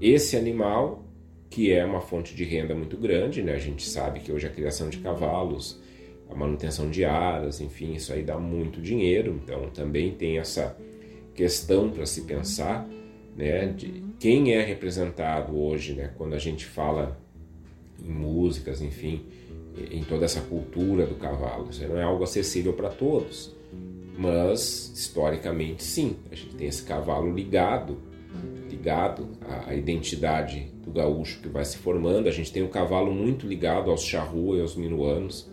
esse 0.00 0.36
animal, 0.36 1.04
que 1.48 1.72
é 1.72 1.84
uma 1.84 2.00
fonte 2.00 2.34
de 2.34 2.44
renda 2.44 2.74
muito 2.74 2.96
grande, 2.96 3.42
né? 3.42 3.54
a 3.54 3.58
gente 3.58 3.86
sabe 3.88 4.20
que 4.20 4.30
hoje 4.30 4.46
a 4.46 4.50
criação 4.50 4.88
de 4.88 4.98
cavalos, 4.98 5.80
a 6.28 6.34
manutenção 6.34 6.90
de 6.90 7.04
aras, 7.04 7.60
enfim, 7.60 7.94
isso 7.94 8.12
aí 8.12 8.22
dá 8.22 8.38
muito 8.38 8.80
dinheiro, 8.80 9.40
então 9.42 9.68
também 9.70 10.12
tem 10.12 10.38
essa 10.38 10.76
questão 11.34 11.90
para 11.90 12.06
se 12.06 12.22
pensar 12.22 12.88
né, 13.36 13.66
de 13.66 14.02
quem 14.18 14.54
é 14.54 14.62
representado 14.62 15.58
hoje, 15.58 15.94
né, 15.94 16.10
quando 16.16 16.34
a 16.34 16.38
gente 16.38 16.64
fala 16.64 17.18
em 18.02 18.10
músicas, 18.10 18.80
enfim, 18.80 19.22
em 19.90 20.04
toda 20.04 20.24
essa 20.24 20.40
cultura 20.40 21.06
do 21.06 21.14
cavalo. 21.14 21.68
Isso 21.70 21.86
não 21.86 21.98
é 21.98 22.02
algo 22.02 22.24
acessível 22.24 22.72
para 22.72 22.90
todos, 22.90 23.54
mas 24.16 24.92
historicamente 24.94 25.82
sim, 25.82 26.16
a 26.30 26.34
gente 26.34 26.54
tem 26.54 26.66
esse 26.66 26.82
cavalo 26.82 27.32
ligado, 27.32 27.98
ligado 28.70 29.28
à 29.66 29.74
identidade 29.74 30.70
do 30.84 30.90
gaúcho 30.90 31.40
que 31.40 31.48
vai 31.48 31.64
se 31.64 31.78
formando. 31.78 32.28
A 32.28 32.32
gente 32.32 32.52
tem 32.52 32.62
um 32.62 32.68
cavalo 32.68 33.12
muito 33.12 33.46
ligado 33.46 33.90
aos 33.90 34.02
charrua 34.02 34.58
e 34.58 34.60
aos 34.60 34.76
minuanos, 34.76 35.48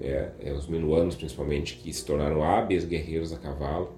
é, 0.00 0.30
é, 0.40 0.52
os 0.52 0.66
minuanos 0.66 1.14
principalmente 1.14 1.76
que 1.76 1.92
se 1.92 2.04
tornaram 2.04 2.42
hábeis 2.42 2.84
guerreiros 2.84 3.32
a 3.32 3.38
cavalo. 3.38 3.92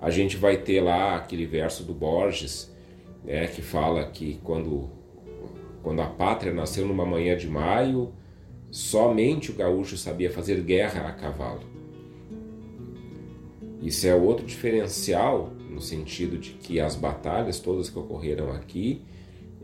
A 0.00 0.10
gente 0.10 0.36
vai 0.36 0.58
ter 0.58 0.80
lá 0.80 1.16
aquele 1.16 1.46
verso 1.46 1.82
do 1.82 1.94
Borges, 1.94 2.72
né, 3.24 3.46
que 3.46 3.62
fala 3.62 4.04
que 4.04 4.38
quando, 4.44 4.90
quando 5.82 6.00
a 6.00 6.06
pátria 6.06 6.52
nasceu 6.52 6.86
numa 6.86 7.06
manhã 7.06 7.36
de 7.36 7.48
maio, 7.48 8.12
somente 8.70 9.50
o 9.50 9.54
gaúcho 9.54 9.96
sabia 9.96 10.30
fazer 10.30 10.60
guerra 10.60 11.08
a 11.08 11.12
cavalo. 11.12 11.62
Isso 13.80 14.06
é 14.06 14.14
outro 14.14 14.46
diferencial 14.46 15.52
no 15.68 15.80
sentido 15.80 16.38
de 16.38 16.50
que 16.52 16.80
as 16.80 16.96
batalhas 16.96 17.58
todas 17.58 17.90
que 17.90 17.98
ocorreram 17.98 18.50
aqui, 18.50 19.02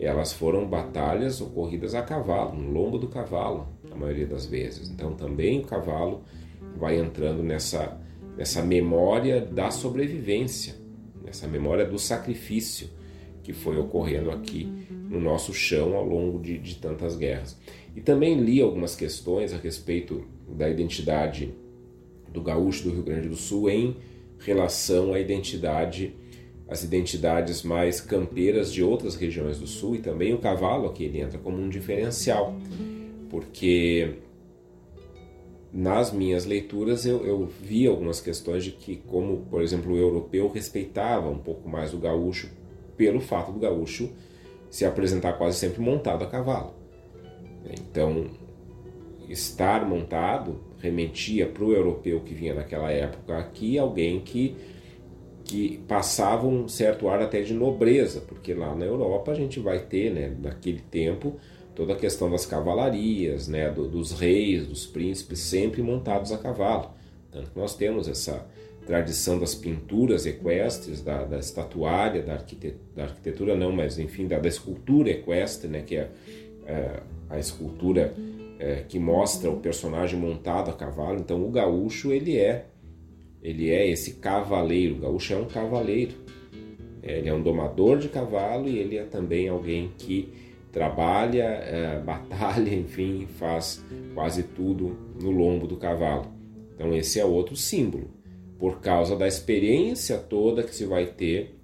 elas 0.06 0.32
foram 0.32 0.66
batalhas 0.66 1.40
ocorridas 1.40 1.94
a 1.94 2.02
cavalo, 2.02 2.56
no 2.56 2.70
lombo 2.70 2.98
do 2.98 3.08
cavalo, 3.08 3.68
a 3.90 3.94
maioria 3.94 4.26
das 4.26 4.46
vezes. 4.46 4.88
Então 4.90 5.14
também 5.14 5.60
o 5.60 5.64
cavalo 5.64 6.22
vai 6.76 6.98
entrando 6.98 7.42
nessa 7.42 8.00
nessa 8.36 8.62
memória 8.62 9.40
da 9.40 9.70
sobrevivência, 9.70 10.74
nessa 11.22 11.46
memória 11.46 11.84
do 11.84 11.98
sacrifício 11.98 12.88
que 13.42 13.52
foi 13.52 13.78
ocorrendo 13.78 14.30
aqui 14.30 14.66
no 14.90 15.20
nosso 15.20 15.52
chão 15.52 15.94
ao 15.94 16.04
longo 16.04 16.38
de, 16.40 16.56
de 16.58 16.76
tantas 16.76 17.16
guerras. 17.16 17.58
E 17.94 18.00
também 18.00 18.40
li 18.40 18.60
algumas 18.60 18.94
questões 18.94 19.52
a 19.52 19.56
respeito 19.56 20.24
da 20.48 20.68
identidade 20.68 21.52
do 22.32 22.40
gaúcho 22.40 22.84
do 22.84 22.94
Rio 22.94 23.02
Grande 23.02 23.28
do 23.28 23.36
Sul 23.36 23.68
em 23.68 23.96
relação 24.38 25.12
à 25.12 25.20
identidade 25.20 26.14
as 26.70 26.84
identidades 26.84 27.62
mais 27.62 28.00
campeiras 28.00 28.72
de 28.72 28.82
outras 28.82 29.16
regiões 29.16 29.58
do 29.58 29.66
sul 29.66 29.96
e 29.96 29.98
também 29.98 30.32
o 30.32 30.38
cavalo 30.38 30.86
aqui 30.86 31.04
ele 31.04 31.20
entra 31.20 31.38
como 31.38 31.58
um 31.58 31.68
diferencial 31.68 32.54
porque 33.28 34.14
nas 35.72 36.12
minhas 36.12 36.44
leituras 36.44 37.04
eu, 37.04 37.26
eu 37.26 37.46
vi 37.46 37.86
algumas 37.86 38.20
questões 38.20 38.64
de 38.64 38.70
que, 38.70 38.96
como 38.96 39.38
por 39.50 39.62
exemplo 39.62 39.92
o 39.92 39.98
europeu 39.98 40.48
respeitava 40.48 41.28
um 41.28 41.38
pouco 41.38 41.68
mais 41.68 41.92
o 41.92 41.98
gaúcho 41.98 42.50
pelo 42.96 43.20
fato 43.20 43.52
do 43.52 43.58
gaúcho 43.58 44.10
se 44.68 44.84
apresentar 44.84 45.32
quase 45.34 45.58
sempre 45.58 45.80
montado 45.80 46.22
a 46.22 46.26
cavalo. 46.28 46.74
Então, 47.72 48.26
estar 49.28 49.86
montado 49.86 50.60
remetia 50.78 51.46
para 51.46 51.64
o 51.64 51.72
europeu 51.72 52.20
que 52.20 52.34
vinha 52.34 52.54
naquela 52.54 52.90
época 52.90 53.36
aqui 53.36 53.78
alguém 53.78 54.20
que, 54.20 54.56
que 55.50 55.78
passava 55.88 56.46
um 56.46 56.68
certo 56.68 57.08
ar 57.08 57.20
até 57.20 57.42
de 57.42 57.52
nobreza, 57.52 58.20
porque 58.20 58.54
lá 58.54 58.72
na 58.72 58.84
Europa 58.84 59.32
a 59.32 59.34
gente 59.34 59.58
vai 59.58 59.80
ter, 59.80 60.12
né, 60.12 60.32
naquele 60.40 60.78
tempo, 60.78 61.40
toda 61.74 61.94
a 61.94 61.96
questão 61.96 62.30
das 62.30 62.46
cavalarias, 62.46 63.48
né, 63.48 63.68
do, 63.68 63.88
dos 63.88 64.12
reis, 64.12 64.64
dos 64.64 64.86
príncipes, 64.86 65.40
sempre 65.40 65.82
montados 65.82 66.30
a 66.30 66.38
cavalo. 66.38 66.92
Tanto 67.32 67.50
que 67.50 67.58
nós 67.58 67.74
temos 67.74 68.06
essa 68.06 68.46
tradição 68.86 69.40
das 69.40 69.52
pinturas 69.52 70.24
equestres, 70.24 71.02
da, 71.02 71.24
da 71.24 71.40
estatuária, 71.40 72.22
da, 72.22 72.34
arquitetura, 72.34 72.80
da 72.94 73.02
arquitetura 73.02 73.56
não, 73.56 73.72
mas 73.72 73.98
enfim, 73.98 74.28
da, 74.28 74.38
da 74.38 74.48
escultura 74.48 75.10
equestre, 75.10 75.68
né, 75.68 75.82
que 75.82 75.96
é, 75.96 76.10
é 76.64 77.00
a 77.28 77.40
escultura 77.40 78.14
é, 78.60 78.84
que 78.88 79.00
mostra 79.00 79.50
o 79.50 79.56
personagem 79.56 80.16
montado 80.16 80.70
a 80.70 80.74
cavalo. 80.74 81.18
Então 81.18 81.44
o 81.44 81.50
gaúcho 81.50 82.12
ele 82.12 82.38
é 82.38 82.66
ele 83.42 83.70
é 83.70 83.88
esse 83.88 84.14
cavaleiro. 84.14 84.96
O 84.96 84.98
gaúcho 84.98 85.32
é 85.32 85.36
um 85.36 85.46
cavaleiro. 85.46 86.12
Ele 87.02 87.28
é 87.28 87.34
um 87.34 87.42
domador 87.42 87.98
de 87.98 88.08
cavalo 88.08 88.68
e 88.68 88.78
ele 88.78 88.98
é 88.98 89.04
também 89.04 89.48
alguém 89.48 89.90
que 89.96 90.28
trabalha, 90.70 91.44
é, 91.44 91.98
batalha, 92.04 92.74
enfim, 92.74 93.26
faz 93.38 93.84
quase 94.14 94.42
tudo 94.42 94.96
no 95.20 95.30
lombo 95.30 95.66
do 95.66 95.76
cavalo. 95.76 96.26
Então 96.74 96.94
esse 96.94 97.18
é 97.18 97.24
outro 97.24 97.56
símbolo, 97.56 98.10
por 98.58 98.80
causa 98.80 99.16
da 99.16 99.26
experiência 99.26 100.18
toda 100.18 100.62
que 100.62 100.74
se 100.74 100.84
vai 100.84 101.06
ter 101.06 101.54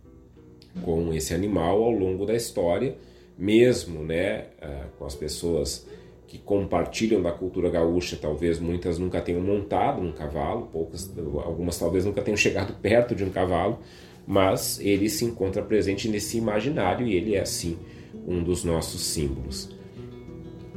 com 0.82 1.12
esse 1.12 1.32
animal 1.32 1.82
ao 1.82 1.90
longo 1.90 2.26
da 2.26 2.34
história, 2.34 2.96
mesmo, 3.38 4.02
né, 4.02 4.46
é, 4.60 4.84
com 4.98 5.04
as 5.04 5.14
pessoas 5.14 5.86
que 6.26 6.38
compartilham 6.38 7.22
da 7.22 7.30
cultura 7.30 7.70
gaúcha, 7.70 8.18
talvez 8.20 8.58
muitas 8.58 8.98
nunca 8.98 9.20
tenham 9.20 9.40
montado 9.40 10.02
um 10.02 10.12
cavalo, 10.12 10.68
poucas, 10.72 11.12
algumas 11.44 11.78
talvez 11.78 12.04
nunca 12.04 12.22
tenham 12.22 12.36
chegado 12.36 12.74
perto 12.82 13.14
de 13.14 13.24
um 13.24 13.30
cavalo, 13.30 13.78
mas 14.26 14.80
ele 14.80 15.08
se 15.08 15.24
encontra 15.24 15.62
presente 15.62 16.08
nesse 16.08 16.36
imaginário 16.36 17.06
e 17.06 17.14
ele 17.14 17.36
é 17.36 17.40
assim 17.40 17.78
um 18.26 18.42
dos 18.42 18.64
nossos 18.64 19.02
símbolos. 19.02 19.70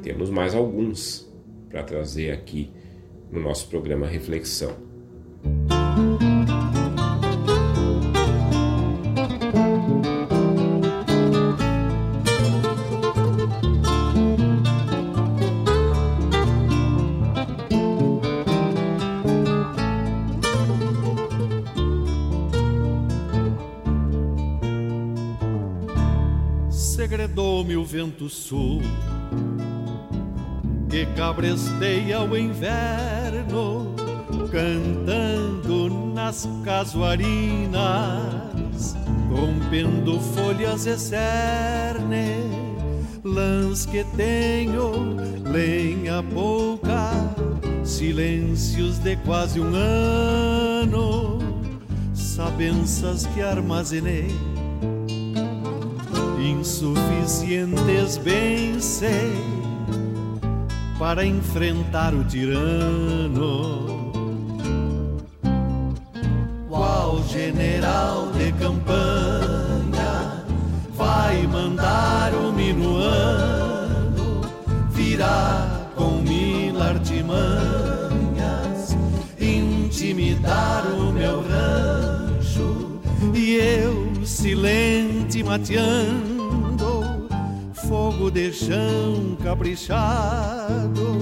Temos 0.03 0.29
mais 0.29 0.53
alguns 0.53 1.27
para 1.69 1.83
trazer 1.83 2.31
aqui 2.31 2.71
no 3.31 3.39
nosso 3.41 3.67
programa 3.67 4.07
Reflexão. 4.07 4.75
Vento 27.89 28.29
sul 28.29 28.81
que 30.91 31.07
cabresteia 31.15 32.21
o 32.21 32.37
inverno 32.37 33.95
cantando 34.51 35.89
nas 36.13 36.47
casuarinas, 36.63 37.73
rompendo 39.29 40.19
folhas 40.19 40.85
e 40.85 40.99
cerne, 40.99 42.35
lãs 43.23 43.87
que 43.87 44.03
tenho, 44.15 45.15
lenha 45.51 46.21
pouca, 46.31 47.11
silêncios 47.83 48.99
de 48.99 49.15
quase 49.17 49.59
um 49.59 49.73
ano, 49.73 51.39
sabenças 52.13 53.25
que 53.27 53.41
armazenei 53.41 54.58
insuficientes 56.59 58.17
bem 58.17 58.79
sei 58.81 59.31
para 60.97 61.25
enfrentar 61.25 62.13
o 62.13 62.23
tirano. 62.25 63.87
Qual 66.67 67.23
general 67.23 68.27
de 68.33 68.51
campanha 68.53 70.43
vai 70.95 71.47
mandar 71.47 72.33
o 72.33 72.51
minuano 72.51 74.41
virar 74.91 75.91
com 75.95 76.21
mil 76.21 76.81
artimanhas, 76.81 77.37
intimidar 79.39 80.85
o 80.87 81.13
meu 81.13 81.41
rancho 81.41 82.99
e 83.33 83.55
eu 83.55 84.25
silente 84.25 85.41
mateando 85.41 86.28
fogo 87.89 88.29
de 88.29 88.53
chão 88.53 89.35
caprichado, 89.43 91.17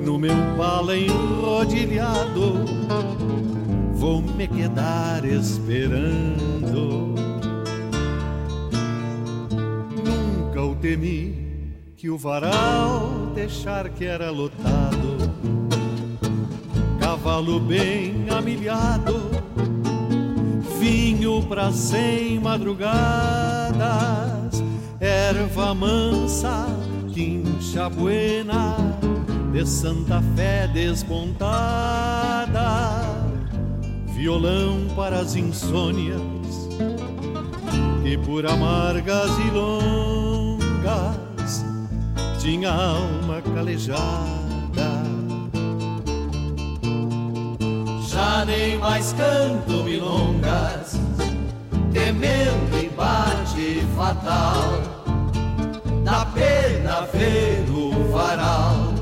no 0.00 0.16
meu 0.16 0.36
pala 0.56 0.96
enrodilhado, 0.96 2.64
vou 3.92 4.22
me 4.22 4.46
quedar 4.46 5.24
esperando. 5.24 7.16
Nunca 10.04 10.62
o 10.62 10.76
temi 10.76 11.74
que 11.96 12.08
o 12.08 12.16
varal 12.16 13.32
deixar 13.34 13.88
que 13.88 14.04
era 14.04 14.30
lotado, 14.30 15.28
cavalo 17.00 17.58
bem 17.58 18.30
amilhado, 18.30 19.28
vinho 20.78 21.42
pra 21.48 21.72
cem 21.72 22.38
madrugadas, 22.38 23.82
erva 25.02 25.74
mansa, 25.74 26.66
quincha 27.12 27.88
buena, 27.90 28.76
de 29.52 29.66
Santa 29.66 30.22
Fé 30.36 30.68
despontada 30.68 32.22
violão 34.22 34.86
para 34.94 35.18
as 35.18 35.34
insônias 35.34 36.22
e 38.04 38.16
por 38.18 38.46
amargas 38.46 39.30
e 39.38 39.50
longas 39.50 40.62
tinha 42.38 42.70
alma 42.70 43.42
calejada. 43.54 45.02
Já 48.08 48.44
nem 48.44 48.78
mais 48.78 49.12
canto 49.12 49.82
milongas, 49.82 51.00
temendo 51.92 52.78
embate 52.78 53.82
fatal, 53.96 54.91
da 56.02 56.26
pena 56.26 57.06
ver 57.12 57.64
o 57.70 58.12
varal, 58.12 58.94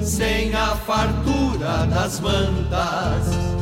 sem 0.00 0.54
a 0.54 0.76
fartura 0.76 1.86
das 1.86 2.20
mantas 2.20 3.52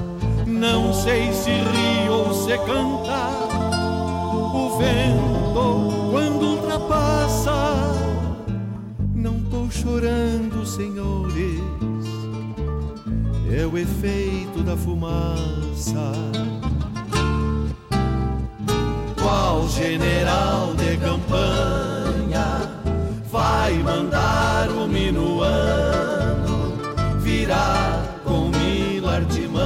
não 0.60 0.92
sei 0.92 1.32
se 1.32 1.50
ri 1.50 2.08
ou 2.10 2.34
se 2.34 2.56
canta 2.58 3.30
o 4.52 4.76
vento 4.76 6.10
quando 6.10 6.42
ultrapassa. 6.42 7.72
Não 9.14 9.40
tô 9.44 9.70
chorando, 9.70 10.66
senhores, 10.66 11.62
é 13.50 13.64
o 13.64 13.78
efeito 13.78 14.62
da 14.62 14.76
fumaça. 14.76 16.12
Qual 19.30 19.68
general 19.68 20.74
de 20.74 20.96
campanha 20.96 22.68
vai 23.30 23.74
mandar 23.74 24.68
o 24.70 24.88
minuano 24.88 26.72
virar 27.20 28.20
com 28.24 28.48
mil 28.48 29.08
artimanhas? 29.08 29.60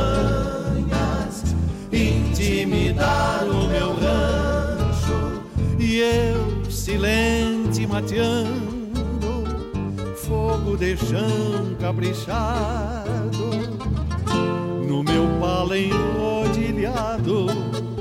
intimidar 1.90 3.44
o 3.44 3.66
meu 3.68 3.94
rancho 3.94 5.42
e 5.78 6.00
eu 6.00 6.70
silente 6.70 7.86
mateando 7.86 9.44
fogo 10.14 10.76
de 10.76 10.94
chão 10.98 11.74
caprichado 11.80 13.48
no 14.86 15.02
meu 15.02 15.26
pala 15.40 15.78
enrodilhado 15.78 17.46
vou 17.46 17.93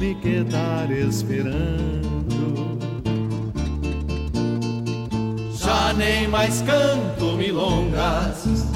me 0.00 0.14
quedar 0.16 0.90
esperando 0.90 2.78
já 5.52 5.92
nem 5.92 6.26
mais 6.26 6.60
canto 6.62 7.36
milongas 7.36 8.66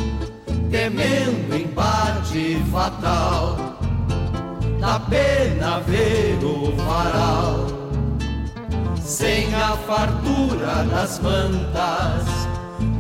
temendo 0.71 1.57
embate 1.57 2.63
fatal 2.71 3.75
Dá 4.85 5.01
pena 5.01 5.81
ver 5.81 6.39
o 6.45 6.71
varal 6.77 7.67
sem 9.03 9.55
a 9.55 9.75
fartura 9.79 10.85
das 10.91 11.19
mantas. 11.21 12.27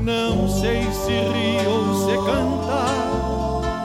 Não 0.00 0.48
sei 0.48 0.82
se 0.92 1.12
ri 1.12 1.66
ou 1.66 1.94
se 2.06 2.16
canta 2.24 2.86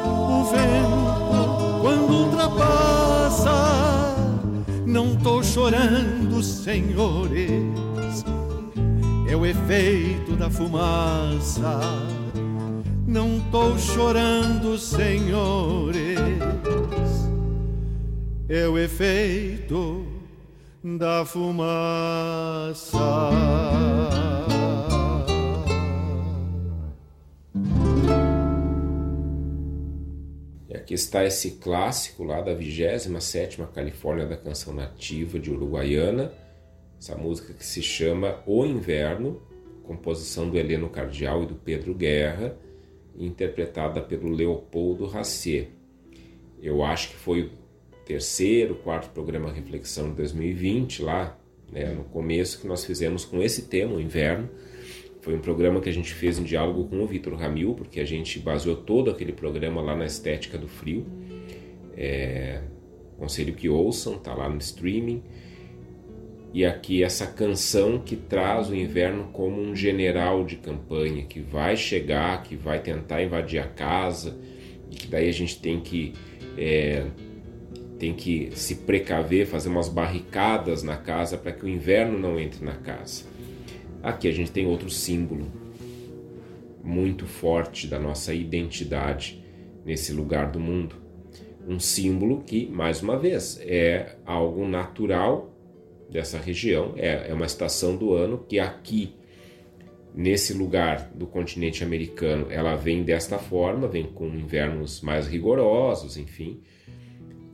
o 0.07 0.45
vento 0.45 1.79
quando 1.81 2.13
ultrapassa. 2.23 4.18
Não 4.89 5.15
tô 5.15 5.43
chorando, 5.43 6.41
senhores, 6.41 8.25
é 9.29 9.35
o 9.35 9.45
efeito 9.45 10.35
da 10.35 10.49
fumaça. 10.49 11.79
Não 13.07 13.39
tô 13.51 13.77
chorando, 13.77 14.77
senhores 14.77 16.19
é 18.49 18.67
o 18.67 18.79
efeito 18.79 20.07
da 20.83 21.23
fumaça. 21.23 22.97
Aqui 30.89 30.95
está 30.95 31.23
esse 31.23 31.51
clássico 31.51 32.23
lá 32.23 32.41
da 32.41 32.55
27ª 32.55 33.67
Califórnia 33.71 34.25
da 34.25 34.35
Canção 34.35 34.73
Nativa 34.73 35.37
de 35.37 35.51
Uruguaiana, 35.51 36.33
essa 36.99 37.15
música 37.15 37.53
que 37.53 37.63
se 37.63 37.79
chama 37.83 38.41
O 38.47 38.65
Inverno, 38.65 39.39
composição 39.83 40.49
do 40.49 40.57
Heleno 40.57 40.89
Cardial 40.89 41.43
e 41.43 41.45
do 41.45 41.53
Pedro 41.53 41.93
Guerra, 41.93 42.57
interpretada 43.15 44.01
pelo 44.01 44.29
Leopoldo 44.29 45.05
Racier. 45.05 45.67
Eu 46.59 46.83
acho 46.83 47.09
que 47.09 47.17
foi 47.17 47.51
terceiro, 48.03 48.73
quarto 48.73 49.11
programa 49.11 49.51
Reflexão 49.51 50.09
de 50.09 50.15
2020, 50.15 51.03
lá 51.03 51.37
né, 51.71 51.93
no 51.93 52.03
começo, 52.05 52.59
que 52.59 52.67
nós 52.67 52.83
fizemos 52.83 53.23
com 53.23 53.43
esse 53.43 53.63
tema, 53.63 53.93
o 53.93 54.01
inverno. 54.01 54.49
Foi 55.21 55.35
um 55.35 55.39
programa 55.39 55.81
que 55.81 55.89
a 55.89 55.93
gente 55.93 56.13
fez 56.13 56.39
em 56.39 56.43
diálogo 56.43 56.85
com 56.85 57.01
o 57.01 57.05
Vitor 57.05 57.35
Ramil, 57.35 57.73
porque 57.73 57.99
a 57.99 58.05
gente 58.05 58.39
baseou 58.39 58.75
todo 58.75 59.11
aquele 59.11 59.33
programa 59.33 59.81
lá 59.81 59.95
na 59.95 60.05
estética 60.05 60.57
do 60.57 60.67
frio. 60.67 61.05
É, 61.95 62.61
conselho 63.17 63.53
que 63.53 63.67
ouçam, 63.67 64.17
tá 64.17 64.33
lá 64.33 64.47
no 64.49 64.57
streaming. 64.57 65.21
E 66.51 66.65
aqui 66.65 67.03
essa 67.03 67.27
canção 67.27 67.99
que 67.99 68.15
traz 68.15 68.69
o 68.69 68.75
inverno 68.75 69.29
como 69.31 69.61
um 69.61 69.75
general 69.75 70.43
de 70.43 70.55
campanha 70.55 71.23
que 71.23 71.39
vai 71.39 71.77
chegar, 71.77 72.41
que 72.41 72.55
vai 72.55 72.79
tentar 72.79 73.21
invadir 73.21 73.59
a 73.59 73.67
casa 73.67 74.39
e 74.89 74.95
que 74.95 75.07
daí 75.07 75.29
a 75.29 75.33
gente 75.33 75.59
tem 75.59 75.79
que 75.79 76.13
é, 76.57 77.05
tem 77.99 78.13
que 78.13 78.49
se 78.55 78.75
precaver, 78.75 79.45
fazer 79.45 79.69
umas 79.69 79.89
barricadas 79.89 80.81
na 80.81 80.97
casa 80.97 81.37
para 81.37 81.51
que 81.51 81.65
o 81.65 81.69
inverno 81.69 82.17
não 82.17 82.39
entre 82.39 82.65
na 82.65 82.75
casa. 82.75 83.25
Aqui 84.01 84.27
a 84.27 84.31
gente 84.31 84.51
tem 84.51 84.65
outro 84.65 84.89
símbolo 84.89 85.51
muito 86.83 87.25
forte 87.25 87.87
da 87.87 87.99
nossa 87.99 88.33
identidade 88.33 89.43
nesse 89.85 90.13
lugar 90.13 90.51
do 90.51 90.59
mundo. 90.59 90.95
Um 91.67 91.79
símbolo 91.79 92.41
que, 92.41 92.67
mais 92.67 93.01
uma 93.01 93.17
vez, 93.17 93.59
é 93.61 94.15
algo 94.25 94.67
natural 94.67 95.53
dessa 96.09 96.39
região, 96.39 96.93
é, 96.95 97.29
é 97.29 97.33
uma 97.33 97.45
estação 97.45 97.95
do 97.95 98.13
ano 98.13 98.43
que 98.47 98.59
aqui, 98.59 99.13
nesse 100.15 100.53
lugar 100.53 101.11
do 101.13 101.27
continente 101.27 101.83
americano, 101.83 102.47
ela 102.49 102.75
vem 102.75 103.03
desta 103.03 103.37
forma, 103.37 103.87
vem 103.87 104.05
com 104.05 104.27
invernos 104.27 105.01
mais 105.01 105.27
rigorosos, 105.27 106.17
enfim 106.17 106.61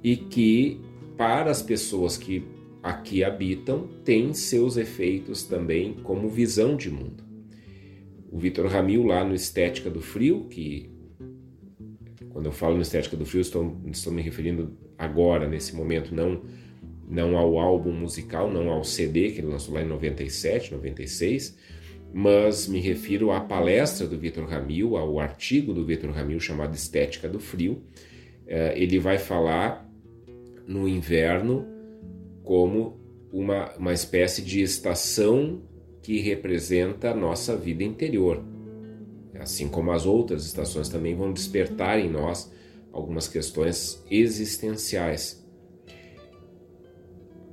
e 0.06 0.16
que 0.16 0.80
para 1.18 1.50
as 1.50 1.64
pessoas 1.64 2.16
que 2.16 2.46
aqui 2.86 3.24
habitam 3.24 3.88
tem 4.04 4.32
seus 4.32 4.78
efeitos 4.78 5.44
também 5.44 5.96
como 6.04 6.30
visão 6.30 6.78
de 6.78 6.92
mundo. 6.92 7.24
O 8.32 8.38
Vitor 8.38 8.68
Ramil 8.68 9.04
lá 9.04 9.26
no 9.26 9.34
Estética 9.34 9.90
do 9.90 10.00
Frio, 10.00 10.46
que 10.48 10.92
quando 12.30 12.46
eu 12.46 12.52
falo 12.52 12.76
no 12.76 12.84
Estética 12.84 13.18
do 13.18 13.26
Frio 13.26 13.42
estou, 13.42 13.82
estou 13.88 14.14
me 14.14 14.22
referindo 14.22 14.78
agora 15.00 15.48
nesse 15.48 15.76
momento 15.76 16.14
não 16.14 16.44
não 17.08 17.38
ao 17.38 17.60
álbum 17.60 17.92
musical, 17.92 18.52
não 18.52 18.70
ao 18.70 18.84
CD 18.84 19.32
que 19.32 19.40
ele 19.40 19.48
lançou 19.48 19.76
lá 19.76 19.82
em 19.82 19.88
97, 19.88 20.72
96, 20.72 21.56
mas 22.12 22.68
me 22.68 22.80
refiro 22.80 23.32
à 23.32 23.40
palestra 23.40 24.08
do 24.08 24.18
Vitor 24.18 24.48
Ramil, 24.48 24.98
ao 24.98 25.20
artigo 25.20 25.72
do 25.72 25.86
Vitor 25.86 26.10
Ramil 26.12 26.40
chamado 26.40 26.74
Estética 26.74 27.30
do 27.30 27.40
Frio. 27.40 27.84
Eh, 28.48 28.74
ele 28.76 28.98
vai 28.98 29.20
falar 29.20 29.88
no 30.68 30.88
inverno 30.88 31.75
como 32.46 32.98
uma, 33.34 33.74
uma 33.76 33.92
espécie 33.92 34.42
de 34.42 34.62
estação 34.62 35.64
que 36.02 36.20
representa 36.20 37.10
a 37.10 37.16
nossa 37.16 37.58
vida 37.58 37.84
interior. 37.84 38.42
Assim 39.38 39.68
como 39.68 39.92
as 39.92 40.06
outras 40.06 40.46
estações 40.46 40.88
também 40.88 41.16
vão 41.16 41.34
despertar 41.34 42.00
em 42.00 42.10
nós 42.10 42.54
algumas 42.94 43.28
questões 43.28 44.02
existenciais. 44.10 45.44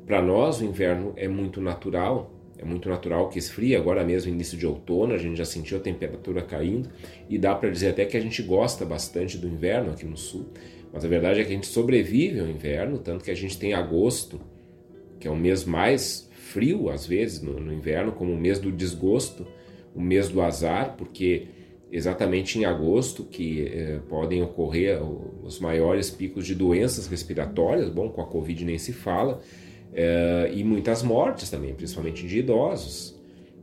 para 0.07 0.21
nós 0.21 0.61
o 0.61 0.65
inverno 0.65 1.15
é 1.17 1.27
muito 1.27 1.61
natural, 1.61 2.31
é 2.59 2.65
muito 2.65 2.89
natural 2.89 3.29
que 3.29 3.39
esfrie. 3.39 3.75
Agora 3.75 4.05
mesmo, 4.05 4.31
início 4.31 4.59
de 4.59 4.67
outono, 4.67 5.15
a 5.15 5.19
gente 5.19 5.39
já 5.39 5.45
sentiu 5.45 5.79
a 5.79 5.81
temperatura 5.81 6.43
caindo 6.43 6.91
e 7.29 7.39
dá 7.39 7.55
para 7.55 7.71
dizer 7.71 7.89
até 7.89 8.05
que 8.05 8.17
a 8.17 8.21
gente 8.21 8.43
gosta 8.43 8.85
bastante 8.85 9.39
do 9.39 9.49
inverno 9.49 9.91
aqui 9.91 10.05
no 10.05 10.17
sul. 10.17 10.47
Mas 10.93 11.05
a 11.05 11.09
verdade 11.09 11.41
é 11.41 11.45
que 11.45 11.51
a 11.51 11.55
gente 11.55 11.67
sobrevive 11.67 12.39
ao 12.39 12.47
inverno, 12.47 12.99
tanto 12.99 13.25
que 13.25 13.31
a 13.31 13.35
gente 13.35 13.59
tem 13.59 13.73
agosto, 13.73 14.41
que 15.23 15.29
é 15.29 15.31
o 15.31 15.37
mês 15.37 15.65
mais 15.65 16.29
frio 16.33 16.91
às 16.91 17.07
vezes 17.07 17.41
no, 17.41 17.61
no 17.61 17.73
inverno, 17.73 18.11
como 18.11 18.33
o 18.33 18.37
mês 18.37 18.59
do 18.59 18.73
desgosto, 18.73 19.47
o 19.95 20.01
mês 20.01 20.29
do 20.29 20.43
azar, 20.43 20.97
porque 20.99 21.47
exatamente 21.93 22.59
em 22.59 22.65
agosto 22.65 23.23
que 23.23 23.67
eh, 23.67 24.01
podem 24.09 24.43
ocorrer 24.43 25.01
os 25.45 25.61
maiores 25.61 26.11
picos 26.11 26.45
de 26.45 26.57
doenças 26.57 27.07
respiratórias, 27.07 27.89
bom, 27.89 28.09
com 28.09 28.21
a 28.21 28.27
Covid 28.27 28.65
nem 28.65 28.79
se 28.79 28.93
fala, 28.93 29.41
eh, 29.95 30.51
e 30.55 30.65
muitas 30.65 31.05
mortes 31.05 31.49
também, 31.49 31.73
principalmente 31.73 32.27
de 32.27 32.41
idosos. 32.41 33.17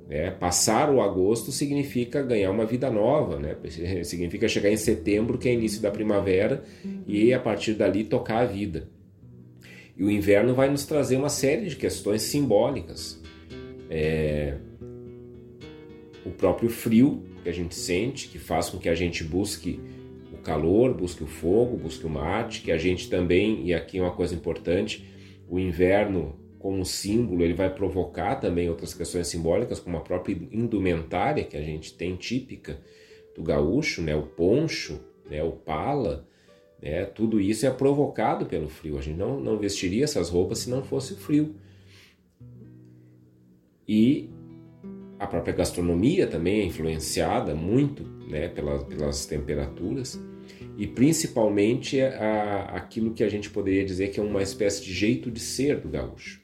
Né? 0.07 0.31
Passar 0.31 0.89
o 0.89 1.01
agosto 1.01 1.51
significa 1.51 2.21
ganhar 2.21 2.51
uma 2.51 2.65
vida 2.65 2.89
nova, 2.89 3.37
né? 3.37 3.57
significa 4.05 4.47
chegar 4.47 4.69
em 4.69 4.77
setembro, 4.77 5.37
que 5.37 5.49
é 5.49 5.53
início 5.53 5.81
da 5.81 5.91
primavera, 5.91 6.63
e 7.05 7.33
a 7.33 7.39
partir 7.39 7.73
dali 7.73 8.05
tocar 8.05 8.43
a 8.43 8.45
vida. 8.45 8.87
E 9.99 10.03
o 10.03 10.09
inverno 10.09 10.55
vai 10.55 10.69
nos 10.69 10.85
trazer 10.85 11.17
uma 11.17 11.27
série 11.27 11.67
de 11.67 11.75
questões 11.75 12.21
simbólicas. 12.21 13.21
É... 13.89 14.55
O 16.25 16.29
próprio 16.31 16.69
frio 16.69 17.25
que 17.43 17.49
a 17.49 17.51
gente 17.51 17.75
sente, 17.75 18.29
que 18.29 18.39
faz 18.39 18.69
com 18.69 18.77
que 18.77 18.87
a 18.87 18.95
gente 18.95 19.25
busque 19.25 19.77
o 20.31 20.37
calor, 20.37 20.93
busque 20.93 21.21
o 21.21 21.27
fogo, 21.27 21.75
busque 21.75 22.05
o 22.05 22.09
mate, 22.09 22.61
que 22.61 22.71
a 22.71 22.77
gente 22.77 23.09
também, 23.09 23.65
e 23.65 23.73
aqui 23.73 23.97
é 23.97 24.01
uma 24.01 24.15
coisa 24.15 24.33
importante, 24.33 25.05
o 25.49 25.59
inverno 25.59 26.39
como 26.57 26.85
símbolo, 26.85 27.43
ele 27.43 27.53
vai 27.53 27.73
provocar 27.73 28.35
também 28.35 28.69
outras 28.69 28.93
questões 28.93 29.27
simbólicas, 29.27 29.81
como 29.81 29.97
a 29.97 30.01
própria 30.01 30.33
indumentária 30.51 31.43
que 31.43 31.57
a 31.57 31.61
gente 31.61 31.93
tem 31.93 32.15
típica 32.15 32.79
do 33.35 33.43
gaúcho, 33.43 34.01
né, 34.01 34.15
o 34.15 34.23
poncho, 34.23 34.99
né, 35.29 35.43
o 35.43 35.51
pala, 35.51 36.28
né? 36.81 37.05
Tudo 37.05 37.39
isso 37.39 37.65
é 37.65 37.69
provocado 37.69 38.45
pelo 38.45 38.69
frio. 38.69 38.97
A 38.97 39.01
gente 39.01 39.17
não, 39.17 39.39
não 39.39 39.57
vestiria 39.57 40.03
essas 40.03 40.29
roupas 40.29 40.59
se 40.59 40.69
não 40.69 40.83
fosse 40.83 41.15
frio. 41.15 41.55
E 43.87 44.29
a 45.17 45.27
própria 45.27 45.53
gastronomia 45.53 46.27
também 46.27 46.61
é 46.61 46.65
influenciada 46.65 47.53
muito 47.53 48.03
né, 48.27 48.47
pelas, 48.47 48.83
pelas 48.83 49.25
temperaturas 49.25 50.19
e 50.77 50.87
principalmente 50.87 51.99
a, 51.99 52.71
aquilo 52.75 53.13
que 53.13 53.23
a 53.23 53.29
gente 53.29 53.49
poderia 53.49 53.83
dizer 53.83 54.09
que 54.09 54.19
é 54.19 54.23
uma 54.23 54.41
espécie 54.41 54.83
de 54.83 54.93
jeito 54.93 55.29
de 55.29 55.39
ser 55.39 55.81
do 55.81 55.89
gaúcho. 55.89 56.39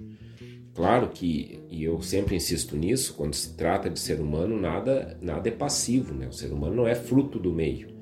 Claro 0.74 1.07
que, 1.07 1.62
e 1.70 1.86
eu 1.86 2.02
sempre 2.02 2.36
insisto 2.36 2.76
nisso, 2.76 3.14
quando 3.14 3.34
se 3.34 3.56
trata 3.56 3.90
de 3.90 3.98
ser 3.98 4.20
humano, 4.20 4.60
nada, 4.60 5.18
nada 5.22 5.48
é 5.48 5.52
passivo, 5.52 6.14
né? 6.14 6.28
o 6.28 6.34
ser 6.34 6.52
humano 6.52 6.76
não 6.76 6.88
é 6.88 6.95
fruto 6.95 7.40
do 7.40 7.53
meio 7.53 7.95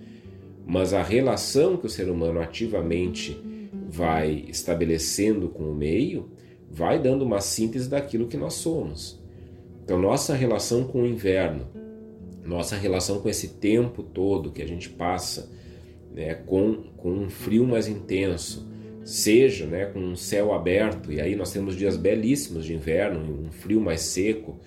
mas 0.66 0.94
a 0.94 1.04
relação 1.04 1.78
que 1.78 1.86
o 1.86 1.90
ser 1.90 2.10
humano 2.10 2.40
ativamente 2.40 3.38
vai 3.90 4.46
estabelecendo 4.48 5.50
com 5.50 5.64
o 5.64 5.76
meio 5.76 6.32
vai 6.70 7.00
dando 7.00 7.24
uma 7.24 7.42
síntese 7.42 7.90
daquilo 7.90 8.28
que 8.28 8.38
nós 8.38 8.56
somos. 8.56 9.22
Então, 9.84 10.00
nossa 10.00 10.34
relação 10.34 10.86
com 10.86 11.04
o 11.04 11.08
inverno, 11.08 11.68
nossa 12.44 12.76
relação 12.76 13.20
com 13.22 13.30
esse 13.30 13.50
tempo 13.50 14.02
todo 14.02 14.52
que 14.52 14.62
a 14.62 14.68
gente 14.68 14.90
passa 14.90 15.52
né, 16.12 16.34
com, 16.34 16.76
com 16.98 17.12
um 17.12 17.30
frio 17.30 17.66
mais 17.66 17.88
intenso, 17.88 18.68
seja 19.04 19.66
né, 19.66 19.86
com 19.86 20.00
um 20.00 20.16
céu 20.16 20.54
aberto, 20.54 21.12
e 21.12 21.20
aí 21.20 21.36
nós 21.36 21.52
temos 21.52 21.76
dias 21.76 21.98
belíssimos 21.98 22.66
de 22.66 22.74
inverno, 22.74 23.46
um 23.46 23.52
frio 23.52 23.82
mais 23.82 24.02
seco, 24.02 24.58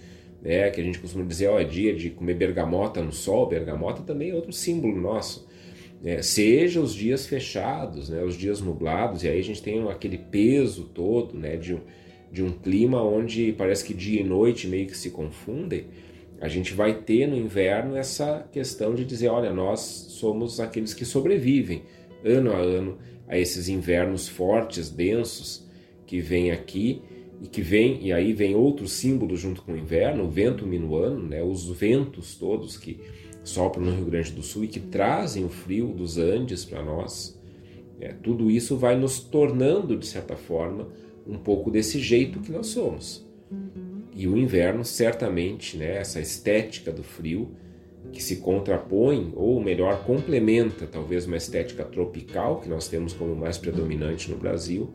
né, 0.42 0.70
que 0.70 0.80
a 0.80 0.84
gente 0.84 0.98
costuma 0.98 1.24
dizer, 1.24 1.48
ó, 1.48 1.58
é 1.58 1.64
dia 1.64 1.94
de 1.94 2.10
comer 2.10 2.34
bergamota 2.34 3.02
no 3.02 3.12
sol, 3.12 3.48
bergamota 3.48 4.02
também 4.02 4.30
é 4.30 4.34
outro 4.34 4.52
símbolo 4.52 5.00
nosso 5.00 5.45
é, 6.06 6.22
seja 6.22 6.80
os 6.80 6.94
dias 6.94 7.26
fechados, 7.26 8.08
né, 8.08 8.22
os 8.22 8.36
dias 8.36 8.60
nublados, 8.60 9.24
e 9.24 9.28
aí 9.28 9.40
a 9.40 9.42
gente 9.42 9.60
tem 9.60 9.82
aquele 9.90 10.16
peso 10.16 10.84
todo 10.84 11.36
né, 11.36 11.56
de, 11.56 11.74
um, 11.74 11.80
de 12.30 12.44
um 12.44 12.52
clima 12.52 13.02
onde 13.02 13.52
parece 13.52 13.84
que 13.84 13.92
dia 13.92 14.20
e 14.20 14.24
noite 14.24 14.68
meio 14.68 14.86
que 14.86 14.96
se 14.96 15.10
confundem, 15.10 15.86
a 16.40 16.46
gente 16.46 16.72
vai 16.74 16.94
ter 16.94 17.26
no 17.26 17.36
inverno 17.36 17.96
essa 17.96 18.46
questão 18.52 18.94
de 18.94 19.04
dizer, 19.04 19.28
olha, 19.28 19.52
nós 19.52 19.80
somos 19.80 20.60
aqueles 20.60 20.94
que 20.94 21.04
sobrevivem 21.04 21.82
ano 22.24 22.52
a 22.52 22.58
ano 22.58 22.98
a 23.26 23.36
esses 23.36 23.68
invernos 23.68 24.28
fortes, 24.28 24.88
densos 24.88 25.66
que 26.06 26.20
vêm 26.20 26.52
aqui 26.52 27.02
e 27.42 27.48
que 27.48 27.60
vem 27.60 28.06
e 28.06 28.12
aí 28.12 28.32
vem 28.32 28.54
outros 28.54 28.92
símbolos 28.92 29.40
junto 29.40 29.60
com 29.62 29.72
o 29.72 29.76
inverno, 29.76 30.22
o 30.22 30.30
vento 30.30 30.64
minuano, 30.64 31.26
né, 31.26 31.42
os 31.42 31.68
ventos 31.70 32.36
todos 32.36 32.76
que 32.76 33.00
sopram 33.48 33.84
no 33.84 33.92
Rio 33.92 34.06
Grande 34.06 34.32
do 34.32 34.42
Sul 34.42 34.64
e 34.64 34.68
que 34.68 34.80
trazem 34.80 35.44
o 35.44 35.48
frio 35.48 35.88
dos 35.88 36.18
Andes 36.18 36.64
para 36.64 36.82
nós, 36.82 37.40
é, 38.00 38.08
tudo 38.08 38.50
isso 38.50 38.76
vai 38.76 38.96
nos 38.96 39.20
tornando, 39.20 39.96
de 39.96 40.06
certa 40.06 40.36
forma, 40.36 40.88
um 41.26 41.38
pouco 41.38 41.70
desse 41.70 41.98
jeito 41.98 42.40
que 42.40 42.52
nós 42.52 42.66
somos. 42.66 43.24
E 44.14 44.26
o 44.26 44.36
inverno, 44.36 44.84
certamente, 44.84 45.76
né, 45.76 45.96
essa 45.96 46.20
estética 46.20 46.90
do 46.90 47.02
frio, 47.02 47.54
que 48.12 48.22
se 48.22 48.36
contrapõe, 48.36 49.32
ou 49.34 49.60
melhor, 49.60 50.04
complementa 50.04 50.86
talvez 50.86 51.26
uma 51.26 51.36
estética 51.36 51.84
tropical, 51.84 52.60
que 52.60 52.68
nós 52.68 52.88
temos 52.88 53.12
como 53.12 53.34
mais 53.34 53.58
predominante 53.58 54.30
no 54.30 54.36
Brasil, 54.36 54.92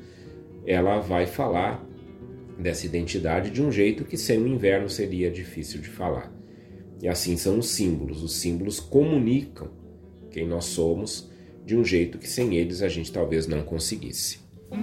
ela 0.66 1.00
vai 1.00 1.26
falar 1.26 1.86
dessa 2.58 2.86
identidade 2.86 3.50
de 3.50 3.62
um 3.62 3.72
jeito 3.72 4.04
que 4.06 4.18
sem 4.18 4.40
o 4.40 4.48
inverno 4.48 4.90
seria 4.90 5.32
difícil 5.32 5.82
de 5.82 5.90
falar. 5.90 6.41
E 7.02 7.08
assim 7.08 7.36
são 7.36 7.58
os 7.58 7.70
símbolos. 7.70 8.22
Os 8.22 8.36
símbolos 8.36 8.80
comunicam 8.80 9.70
quem 10.30 10.48
nós 10.48 10.66
somos 10.66 11.30
de 11.66 11.76
um 11.76 11.84
jeito 11.84 12.20
que 12.20 12.28
sem 12.28 12.56
eles 12.56 12.82
a 12.82 12.88
gente 12.88 13.12
talvez 13.12 13.48
não 13.48 13.64
conseguisse. 13.64 14.40
Não 14.70 14.78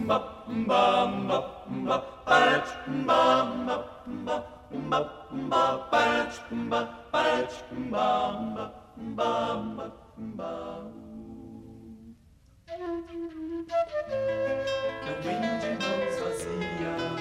vem 15.22 15.40
de 15.58 15.70
mãos 15.82 16.14
vazias, 16.20 17.18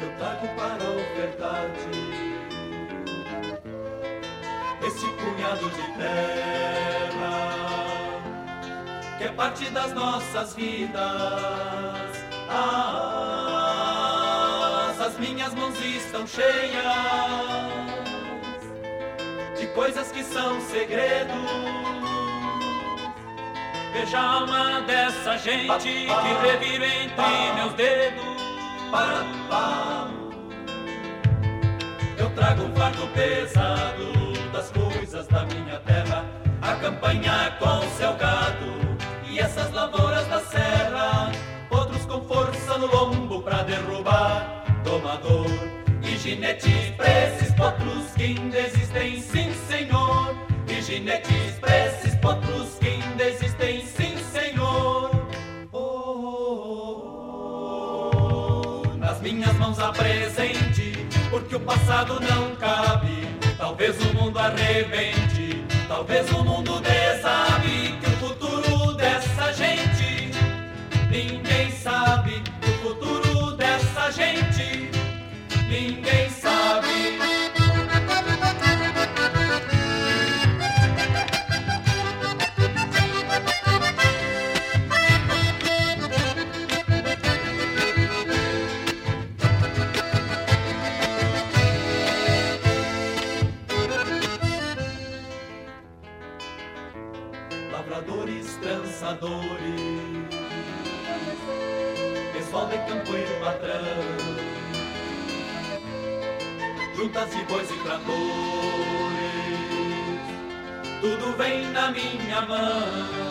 eu 0.00 0.16
trago 0.16 0.46
para 0.56 0.84
ofertar-te 0.90 2.27
esse 4.88 5.06
punhado 5.06 5.70
de 5.70 5.82
terra 5.98 7.38
que 9.18 9.24
é 9.24 9.28
parte 9.28 9.68
das 9.70 9.92
nossas 9.92 10.54
vidas. 10.54 11.02
Ah, 12.48 13.34
as 14.98 15.18
minhas 15.18 15.52
mãos 15.54 15.78
estão 15.80 16.26
cheias 16.26 16.46
de 19.58 19.66
coisas 19.68 20.10
que 20.10 20.24
são 20.24 20.58
segredos. 20.62 21.36
Veja 23.92 24.18
a 24.18 24.32
alma 24.40 24.80
dessa 24.82 25.36
gente 25.36 25.82
que 25.82 26.06
revira 26.46 26.86
entre 26.86 27.52
meus 27.56 27.74
dedos. 27.74 28.38
Eu 32.16 32.30
trago 32.30 32.62
um 32.62 32.74
fardo 32.74 33.06
pesado 33.08 34.27
das 34.52 34.70
coisas 34.70 35.26
da 35.28 35.44
minha 35.44 35.78
terra, 35.80 36.24
a 36.62 36.74
campanha 36.74 37.56
com 37.58 37.80
seu 37.96 38.14
gado 38.14 38.96
e 39.28 39.38
essas 39.38 39.72
lavouras 39.72 40.26
da 40.28 40.40
serra, 40.40 41.30
outros 41.70 42.06
com 42.06 42.20
força 42.22 42.78
no 42.78 42.86
lombo 42.86 43.42
pra 43.42 43.62
derrubar 43.62 44.64
domador 44.84 45.46
e 46.02 46.16
ginetes 46.16 46.90
pra 46.96 47.08
esses 47.26 47.52
potros 47.54 48.10
que 48.16 48.24
ainda 48.24 48.58
existem, 48.58 49.20
sim 49.20 49.52
senhor, 49.68 50.34
e 50.66 50.80
ginetes 50.82 51.58
pra 51.60 51.86
esses 51.86 52.14
potros 52.16 52.78
que 52.80 52.88
ainda 52.88 53.24
existem, 53.24 53.84
sim 53.84 54.16
senhor. 54.32 55.10
Oh, 55.72 55.78
oh, 55.80 57.02
oh, 58.14 58.96
Nas 58.96 59.20
minhas 59.20 59.52
mãos 59.54 59.78
apresente, 59.78 60.92
porque 61.30 61.56
o 61.56 61.60
passado 61.60 62.18
não 62.20 62.56
cabe 62.56 63.27
Talvez 63.68 64.00
o 64.00 64.14
mundo 64.14 64.38
arrebente, 64.38 65.62
talvez 65.86 66.26
o 66.32 66.42
mundo 66.42 66.80
desabe 66.80 67.98
que 68.00 68.06
o 68.06 68.16
futuro 68.16 68.94
dessa 68.94 69.52
gente 69.52 70.30
ninguém 71.10 71.70
sabe. 71.72 72.42
O 72.66 72.88
futuro 72.88 73.52
dessa 73.58 74.10
gente 74.10 74.90
ninguém 75.68 76.30
sabe. 76.30 76.87
flores, 99.28 100.24
pessoal 102.32 102.66
de 102.66 102.78
campo 102.78 103.12
e 103.14 103.24
patrão, 103.44 103.82
juntas 106.96 107.34
e 107.34 107.44
bois 107.44 107.70
e 107.70 107.74
tratores, 107.84 108.08
tudo 111.00 111.36
vem 111.36 111.70
da 111.72 111.90
minha 111.90 112.40
mão. 112.42 113.28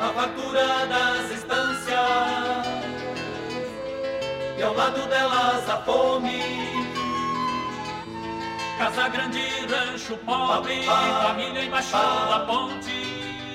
A 0.00 0.12
fartura 0.12 0.86
das 0.86 1.30
estâncias, 1.32 2.66
e 4.58 4.62
ao 4.62 4.74
lado 4.74 5.08
delas 5.08 5.68
a 5.68 5.78
fome 5.78 6.87
Casa 8.78 9.08
grande, 9.08 9.42
rancho 9.68 10.16
pobre, 10.18 10.84
família 10.84 11.64
embaixo 11.64 11.90
da 11.90 12.44
ponte. 12.46 13.52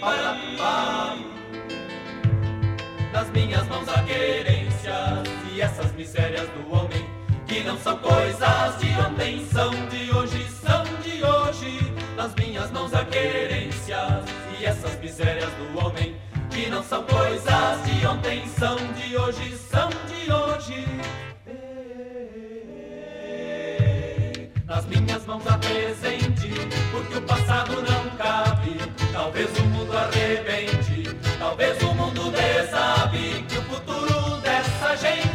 Nas 3.14 3.30
minhas 3.30 3.66
mãos 3.70 3.88
a 3.88 4.04
querência 4.04 5.24
e 5.50 5.62
essas 5.62 5.94
misérias 5.94 6.50
do 6.50 6.76
homem 6.76 7.10
que 7.48 7.64
não 7.64 7.78
são 7.78 7.98
coisas 8.00 8.78
de 8.80 8.90
ontem, 9.00 9.46
são 9.46 9.72
de 9.88 10.12
hoje, 10.14 10.46
são 10.50 10.84
de 11.02 11.24
hoje. 11.24 11.94
Nas 12.18 12.36
minhas 12.36 12.70
mãos 12.72 12.94
a 12.94 13.06
querência 13.06 14.00
e 14.60 14.66
essas 14.66 15.00
misérias 15.00 15.54
do 15.54 15.86
homem 15.86 16.18
que 16.50 16.70
não 16.70 16.84
são 16.84 17.02
coisas 17.04 17.82
de 17.86 18.06
ontem, 18.06 18.46
são 18.60 18.76
de 18.76 19.16
hoje, 19.16 19.58
são 19.72 19.90
de 19.90 20.30
hoje. 20.30 21.33
Minhas 25.02 25.26
mãos 25.26 25.46
a 25.48 25.58
presente, 25.58 26.50
porque 26.92 27.18
o 27.18 27.22
passado 27.22 27.76
não 27.82 28.10
cabe. 28.18 28.78
Talvez 29.12 29.50
o 29.58 29.64
mundo 29.64 29.98
arrebente, 29.98 31.16
talvez 31.40 31.82
o 31.84 31.94
mundo 31.94 32.32
desabe, 32.32 33.46
que 33.48 33.58
o 33.58 33.62
futuro 33.64 34.38
dessa 34.42 34.96
gente 34.98 35.33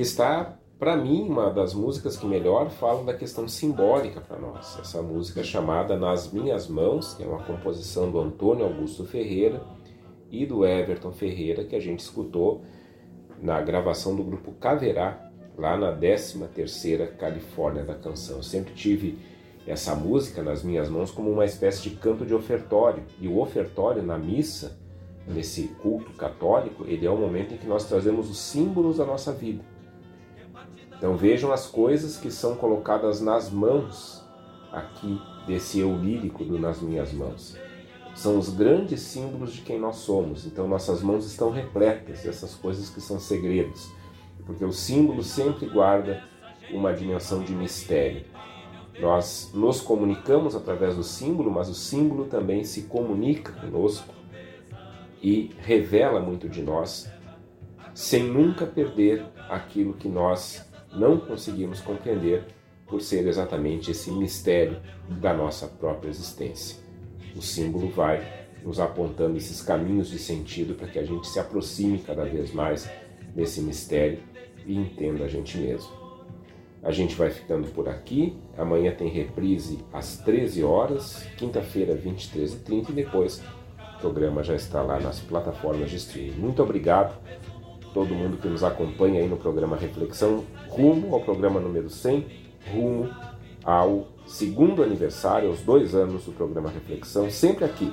E 0.00 0.02
aqui 0.02 0.08
está 0.08 0.56
para 0.78 0.96
mim, 0.96 1.28
uma 1.28 1.50
das 1.50 1.74
músicas 1.74 2.16
que 2.16 2.24
melhor 2.24 2.70
falam 2.70 3.04
da 3.04 3.12
questão 3.12 3.46
simbólica 3.46 4.18
para 4.18 4.38
nós. 4.38 4.78
Essa 4.80 5.02
música 5.02 5.44
chamada 5.44 5.94
Nas 5.94 6.32
Minhas 6.32 6.68
Mãos, 6.68 7.12
que 7.12 7.22
é 7.22 7.26
uma 7.26 7.42
composição 7.42 8.10
do 8.10 8.18
Antônio 8.18 8.64
Augusto 8.64 9.04
Ferreira, 9.04 9.62
e 10.30 10.46
do 10.46 10.64
Everton 10.64 11.12
Ferreira, 11.12 11.64
que 11.64 11.76
a 11.76 11.80
gente 11.80 11.98
escutou 11.98 12.62
na 13.42 13.60
gravação 13.60 14.16
do 14.16 14.24
grupo 14.24 14.52
Caverá, 14.52 15.30
lá 15.58 15.76
na 15.76 15.94
13ª 15.94 17.18
Califórnia 17.18 17.84
da 17.84 17.94
canção. 17.94 18.38
Eu 18.38 18.42
sempre 18.42 18.72
tive 18.72 19.18
essa 19.66 19.94
música 19.94 20.42
nas 20.42 20.62
minhas 20.62 20.88
mãos 20.88 21.10
como 21.10 21.30
uma 21.30 21.44
espécie 21.44 21.82
de 21.82 21.90
canto 21.96 22.24
de 22.24 22.32
ofertório. 22.32 23.02
E 23.20 23.28
o 23.28 23.38
ofertório 23.38 24.02
na 24.02 24.16
missa, 24.16 24.78
nesse 25.28 25.64
culto 25.82 26.14
católico, 26.14 26.86
ele 26.86 27.04
é 27.04 27.10
o 27.10 27.18
momento 27.18 27.52
em 27.52 27.58
que 27.58 27.66
nós 27.66 27.84
trazemos 27.84 28.30
os 28.30 28.38
símbolos 28.38 28.96
da 28.96 29.04
nossa 29.04 29.30
vida. 29.30 29.69
Então 31.00 31.16
vejam 31.16 31.50
as 31.50 31.66
coisas 31.66 32.18
que 32.18 32.30
são 32.30 32.56
colocadas 32.56 33.22
nas 33.22 33.50
mãos 33.50 34.22
aqui 34.70 35.18
desse 35.46 35.80
eu 35.80 35.96
lírico 35.96 36.44
do 36.44 36.58
Nas 36.58 36.82
Minhas 36.82 37.10
Mãos 37.10 37.56
são 38.14 38.38
os 38.38 38.50
grandes 38.50 39.00
símbolos 39.00 39.54
de 39.54 39.62
quem 39.62 39.80
nós 39.80 39.96
somos. 39.96 40.44
Então 40.44 40.68
nossas 40.68 41.02
mãos 41.02 41.24
estão 41.24 41.50
repletas 41.50 42.22
dessas 42.22 42.54
coisas 42.54 42.90
que 42.90 43.00
são 43.00 43.18
segredos, 43.18 43.90
porque 44.44 44.64
o 44.64 44.72
símbolo 44.72 45.22
sempre 45.22 45.66
guarda 45.66 46.22
uma 46.70 46.92
dimensão 46.92 47.42
de 47.42 47.54
mistério. 47.54 48.24
Nós 49.00 49.50
nos 49.54 49.80
comunicamos 49.80 50.54
através 50.54 50.96
do 50.96 51.02
símbolo, 51.02 51.50
mas 51.50 51.70
o 51.70 51.74
símbolo 51.74 52.26
também 52.26 52.62
se 52.62 52.82
comunica 52.82 53.52
conosco 53.52 54.12
e 55.22 55.50
revela 55.58 56.20
muito 56.20 56.46
de 56.46 56.62
nós, 56.62 57.10
sem 57.94 58.24
nunca 58.24 58.66
perder 58.66 59.24
aquilo 59.48 59.94
que 59.94 60.08
nós 60.08 60.69
não 60.92 61.18
conseguimos 61.18 61.80
compreender 61.80 62.44
por 62.86 63.00
ser 63.00 63.26
exatamente 63.26 63.90
esse 63.90 64.10
mistério 64.10 64.80
da 65.08 65.32
nossa 65.32 65.66
própria 65.66 66.08
existência 66.08 66.80
o 67.36 67.42
símbolo 67.42 67.88
vai 67.90 68.26
nos 68.62 68.78
apontando 68.78 69.36
esses 69.36 69.62
caminhos 69.62 70.08
de 70.08 70.18
sentido 70.18 70.74
para 70.74 70.88
que 70.88 70.98
a 70.98 71.04
gente 71.04 71.26
se 71.28 71.38
aproxime 71.38 71.98
cada 71.98 72.24
vez 72.24 72.52
mais 72.52 72.90
desse 73.34 73.60
mistério 73.60 74.18
e 74.66 74.76
entenda 74.76 75.24
a 75.24 75.28
gente 75.28 75.56
mesmo. 75.56 75.88
A 76.82 76.90
gente 76.90 77.14
vai 77.14 77.30
ficando 77.30 77.68
por 77.68 77.88
aqui. 77.88 78.36
Amanhã 78.56 78.92
tem 78.92 79.08
reprise 79.08 79.78
às 79.92 80.18
13 80.18 80.62
horas, 80.62 81.26
quinta-feira, 81.36 81.94
23h30, 81.94 82.90
e 82.90 82.92
depois 82.92 83.42
o 83.96 84.00
programa 84.00 84.42
já 84.42 84.54
está 84.54 84.82
lá 84.82 84.98
nas 84.98 85.20
plataformas 85.20 85.90
de 85.90 85.96
streaming. 85.96 86.38
Muito 86.38 86.62
obrigado 86.62 87.18
a 87.82 87.86
todo 87.92 88.14
mundo 88.14 88.38
que 88.38 88.48
nos 88.48 88.64
acompanha 88.64 89.20
aí 89.20 89.28
no 89.28 89.36
programa 89.36 89.76
Reflexão, 89.76 90.44
rumo 90.70 91.14
ao 91.14 91.20
programa 91.20 91.60
número 91.60 91.90
100, 91.90 92.26
rumo 92.72 93.10
ao 93.64 94.08
segundo 94.26 94.82
aniversário, 94.82 95.48
aos 95.48 95.60
dois 95.60 95.94
anos 95.94 96.24
do 96.24 96.32
programa 96.32 96.70
Reflexão, 96.70 97.30
sempre 97.30 97.64
aqui 97.64 97.92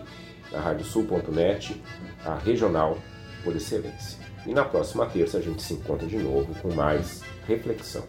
na 0.52 0.60
radiosul.net, 0.60 1.82
a 2.24 2.36
regional 2.36 2.98
por 3.44 3.56
excelência. 3.56 4.20
E 4.46 4.54
na 4.54 4.64
próxima 4.64 5.06
terça 5.08 5.40
a 5.40 5.42
gente 5.42 5.62
se 5.62 5.74
encontra 5.74 6.08
de 6.08 6.18
novo 6.18 6.54
com 6.62 6.74
mais 6.74 7.22
reflexão. 7.46 8.04